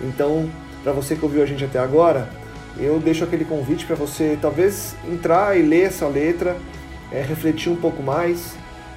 Então, 0.00 0.50
para 0.82 0.92
você 0.92 1.16
que 1.16 1.24
ouviu 1.24 1.42
a 1.42 1.46
gente 1.46 1.64
até 1.64 1.78
agora, 1.78 2.28
eu 2.78 2.98
deixo 2.98 3.24
aquele 3.24 3.44
convite 3.44 3.86
para 3.86 3.96
você 3.96 4.38
talvez 4.40 4.94
entrar 5.10 5.56
e 5.58 5.62
ler 5.62 5.86
essa 5.86 6.06
letra, 6.06 6.56
é, 7.10 7.22
refletir 7.22 7.70
um 7.70 7.76
pouco 7.76 8.02
mais 8.02 8.54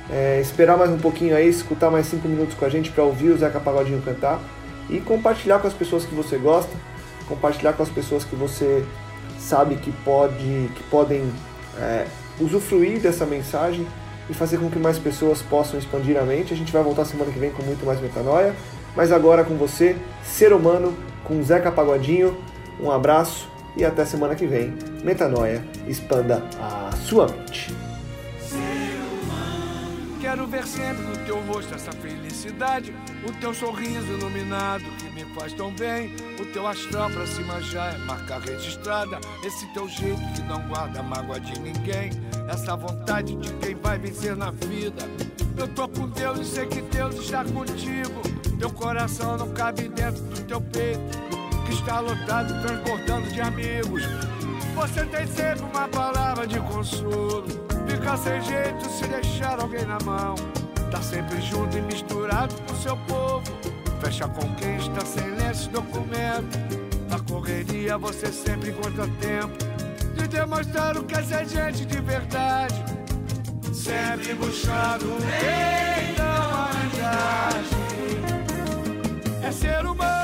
é, 0.09 0.39
esperar 0.41 0.75
mais 0.75 0.89
um 0.89 0.97
pouquinho 0.97 1.36
aí, 1.36 1.47
escutar 1.47 1.91
mais 1.91 2.07
cinco 2.07 2.27
minutos 2.27 2.55
com 2.55 2.65
a 2.65 2.69
gente 2.69 2.89
para 2.89 3.03
ouvir 3.03 3.30
o 3.30 3.38
Zeca 3.38 3.59
Pagodinho 3.59 4.01
cantar 4.01 4.41
e 4.89 4.99
compartilhar 4.99 5.59
com 5.59 5.67
as 5.67 5.73
pessoas 5.73 6.03
que 6.03 6.15
você 6.15 6.38
gosta, 6.38 6.71
compartilhar 7.27 7.73
com 7.73 7.84
as 7.84 7.89
pessoas 7.89 8.23
que 8.23 8.36
você 8.36 8.84
sabe 9.38 9.75
que, 9.75 9.91
pode, 10.03 10.71
que 10.75 10.84
podem 10.89 11.32
é, 11.77 12.07
usufruir 12.39 12.99
dessa 12.99 13.23
mensagem 13.23 13.86
e 14.27 14.34
fazer 14.34 14.57
com 14.57 14.69
que 14.69 14.80
mais 14.80 14.97
pessoas 14.97 15.43
possam 15.43 15.77
expandir 15.77 16.17
a 16.17 16.23
mente. 16.23 16.53
A 16.53 16.57
gente 16.57 16.73
vai 16.73 16.82
voltar 16.82 17.05
semana 17.05 17.32
que 17.32 17.38
vem 17.38 17.51
com 17.51 17.61
muito 17.61 17.86
mais 17.86 18.01
metanoia, 18.01 18.55
mas 18.95 19.11
agora 19.11 19.43
com 19.43 19.55
você, 19.57 19.95
ser 20.23 20.53
humano, 20.53 20.97
com 21.23 21.41
Zeca 21.43 21.71
Pagodinho. 21.71 22.36
Um 22.80 22.89
abraço 22.89 23.47
e 23.76 23.86
até 23.86 24.05
semana 24.05 24.36
que 24.36 24.47
vem. 24.47 24.74
Metanoia, 25.03 25.63
expanda 25.88 26.43
a 26.59 26.91
sua 26.95 27.28
mente. 27.28 27.74
Quero 30.20 30.45
ver 30.47 30.65
sempre 30.65 31.01
no 31.03 31.17
teu 31.26 31.39
rosto 31.41 31.74
essa 31.74 31.91
felicidade, 31.93 32.93
o 33.28 33.32
teu 33.39 33.53
sorriso 33.53 34.05
iluminado 34.05 34.84
que 34.97 35.09
me 35.11 35.24
faz 35.34 35.53
tão 35.53 35.74
bem. 35.74 36.13
O 36.39 36.45
teu 36.45 36.67
astral 36.67 37.09
pra 37.09 37.26
cima 37.26 37.61
já 37.61 37.86
é 37.86 37.97
marca 37.99 38.38
registrada. 38.38 39.20
Esse 39.43 39.65
teu 39.74 39.88
jeito 39.88 40.22
que 40.36 40.41
não 40.43 40.61
guarda 40.67 41.01
mágoa 41.01 41.39
de 41.39 41.57
ninguém. 41.59 42.11
Essa 42.47 42.76
vontade 42.76 43.36
de 43.38 43.51
quem 43.53 43.76
vai 43.76 43.97
vencer 43.97 44.36
na 44.36 44.51
vida. 44.51 45.03
Eu 45.57 45.67
tô 45.70 45.88
com 45.88 46.07
Deus 46.09 46.39
e 46.39 46.45
sei 46.45 46.65
que 46.67 46.82
Deus 46.82 47.15
está 47.15 47.43
contigo. 47.45 48.22
Teu 48.59 48.70
coração 48.72 49.38
não 49.38 49.49
cabe 49.51 49.88
dentro 49.88 50.22
do 50.22 50.43
teu 50.43 50.59
peito, 50.59 51.17
que 51.70 51.76
está 51.76 51.99
lotado, 51.99 52.61
transbordando 52.61 53.30
de 53.30 53.39
amigos. 53.41 54.03
Você 54.76 55.05
tem 55.05 55.28
sempre 55.28 55.63
uma 55.63 55.88
palavra 55.88 56.47
de 56.47 56.59
consolo. 56.61 57.45
Fica 57.88 58.17
sem 58.17 58.41
jeito 58.41 58.89
se 58.89 59.07
deixar 59.07 59.59
alguém 59.59 59.86
na 59.86 59.99
mão. 60.03 60.36
Tá 60.91 61.01
sempre 61.01 61.39
junto 61.41 61.78
e 61.78 61.82
misturado 61.82 62.55
com 62.67 62.76
seu 62.76 62.97
povo. 62.97 63.43
Fecha 64.01 64.28
quem 64.57 64.78
está 64.78 65.05
sem 65.05 65.30
lenço 65.36 65.70
documento. 65.70 66.57
Na 67.07 67.20
correria 67.20 67.97
você 67.97 68.32
sempre 68.32 68.72
encontra 68.72 69.07
tempo 69.20 69.57
de 70.15 70.28
demonstrar 70.28 70.97
o 70.97 71.03
que 71.03 71.15
é 71.15 71.24
ser 71.24 71.47
gente 71.47 71.86
de 71.86 72.01
verdade. 72.01 72.84
Sempre 73.72 74.34
buscando 74.34 75.05
o 75.05 75.20
rei 75.20 76.15
da 76.15 76.47
humanidade. 76.47 77.70
É 79.43 79.51
ser 79.51 79.86
humano, 79.86 80.18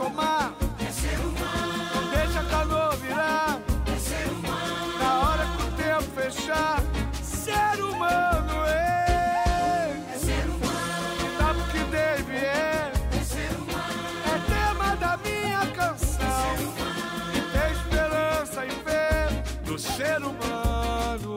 somar. 0.00 0.54
É 0.80 0.90
ser 0.90 1.18
humano. 1.20 1.84
Não 1.94 2.10
deixa 2.10 2.40
a 2.40 2.44
canoa 2.44 2.96
virar. 2.96 3.60
É 3.94 3.98
ser 3.98 4.28
humano. 4.32 4.98
Na 4.98 5.10
hora 5.20 5.44
que 5.52 5.62
o 5.62 5.70
tempo 5.84 6.08
fechar. 6.18 6.82
Ser 7.22 7.82
humano 7.82 8.64
é. 8.66 9.94
É 10.14 10.18
ser 10.18 10.46
humano. 10.54 11.22
Sabe 11.38 11.60
que 11.72 11.84
deve 11.90 12.36
é. 12.36 12.92
É 13.18 13.22
ser 13.34 13.52
humano. 13.60 14.00
É 14.32 14.36
tema 14.54 14.96
da 14.96 15.16
minha 15.18 15.66
canção. 15.78 16.26
É 16.26 16.56
ser 16.56 16.64
humano. 16.64 17.00
E 17.36 17.40
tem 17.54 17.72
esperança 17.78 18.66
e 18.66 18.70
fé 18.70 19.42
do 19.64 19.78
ser 19.78 20.18
humano. 20.22 21.36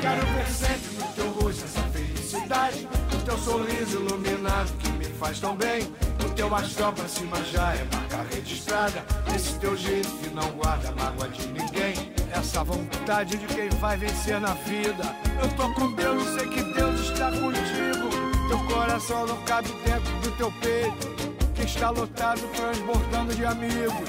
Quero 0.00 0.26
ver 0.34 0.46
sempre 0.48 0.96
no 0.98 1.06
teu 1.12 1.30
rosto 1.38 1.64
essa 1.64 1.82
felicidade. 1.92 2.88
O 3.14 3.18
teu 3.24 3.38
sorriso 3.38 4.00
iluminado 4.00 4.72
que 4.78 4.90
me 4.90 5.04
faz 5.04 5.38
tão 5.38 5.54
bem 5.54 5.92
teu 6.40 6.54
astral 6.54 6.90
pra 6.94 7.06
cima 7.06 7.36
já 7.52 7.74
é 7.74 7.86
marca 7.92 8.34
registrada. 8.34 9.04
Esse 9.36 9.58
teu 9.58 9.76
jeito 9.76 10.08
que 10.08 10.30
não 10.30 10.50
guarda 10.52 10.90
mágoa 10.92 11.28
de 11.28 11.46
ninguém. 11.48 12.14
Essa 12.32 12.64
vontade 12.64 13.36
de 13.36 13.46
quem 13.46 13.68
vai 13.78 13.98
vencer 13.98 14.40
na 14.40 14.54
vida. 14.54 15.04
Eu 15.42 15.48
tô 15.54 15.70
com 15.74 15.92
Deus 15.92 16.26
e 16.26 16.38
sei 16.38 16.48
que 16.48 16.62
Deus 16.72 17.00
está 17.00 17.30
contigo. 17.30 18.08
Teu 18.48 18.58
coração 18.74 19.26
não 19.26 19.36
cabe 19.42 19.68
dentro 19.84 20.18
do 20.20 20.30
teu 20.38 20.50
peito. 20.62 21.08
Que 21.54 21.64
está 21.64 21.90
lotado, 21.90 22.40
transbordando 22.56 23.34
de 23.34 23.44
amigos. 23.44 24.08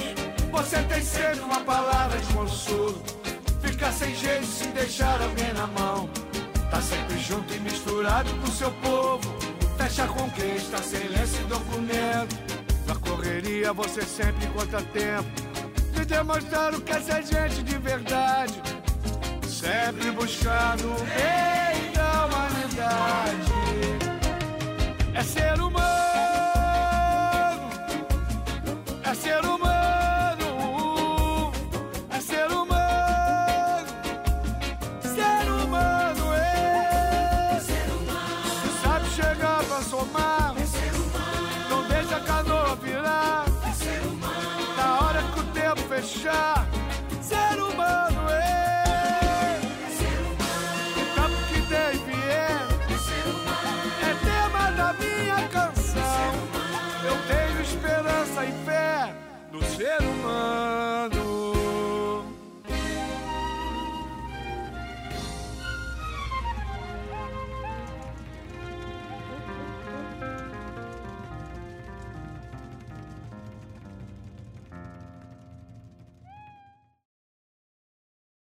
Você 0.54 0.82
tem 0.84 1.04
sempre 1.04 1.42
uma 1.42 1.60
palavra 1.60 2.18
de 2.18 2.34
consolo. 2.34 3.04
Fica 3.62 3.92
sem 3.92 4.16
jeito 4.16 4.46
se 4.46 4.68
deixar 4.68 5.22
alguém 5.22 5.52
na 5.54 5.68
mão. 5.68 6.10
Tá 6.70 6.82
sempre 6.82 7.20
junto 7.20 7.54
e 7.54 7.60
misturado 7.60 8.34
com 8.36 8.48
seu 8.48 8.72
povo 8.76 9.51
fecha 9.78 10.08
quem 10.36 10.56
está 10.56 10.78
sem 10.78 11.08
lenço 11.08 11.42
e 11.42 11.46
documento. 11.46 12.36
Na 12.88 12.96
correria 12.96 13.74
você 13.74 14.02
sempre 14.02 14.46
encontra 14.46 14.82
tempo 14.82 15.30
de 15.94 16.06
demonstrar 16.06 16.74
o 16.74 16.82
que 16.82 16.92
é 16.92 17.00
ser 17.00 17.24
gente 17.24 17.64
de 17.64 17.78
verdade. 17.78 18.62
Sempre 19.48 20.12
buscando 20.12 20.92
o 20.92 21.06
bem 21.06 21.92
da 21.94 22.26
humanidade. 22.26 23.52
É 25.14 25.24
ser 25.24 25.60
humano, 25.60 25.80
é 29.04 29.14
ser 29.14 29.40
humano. 29.46 29.61
Ser. 59.82 60.21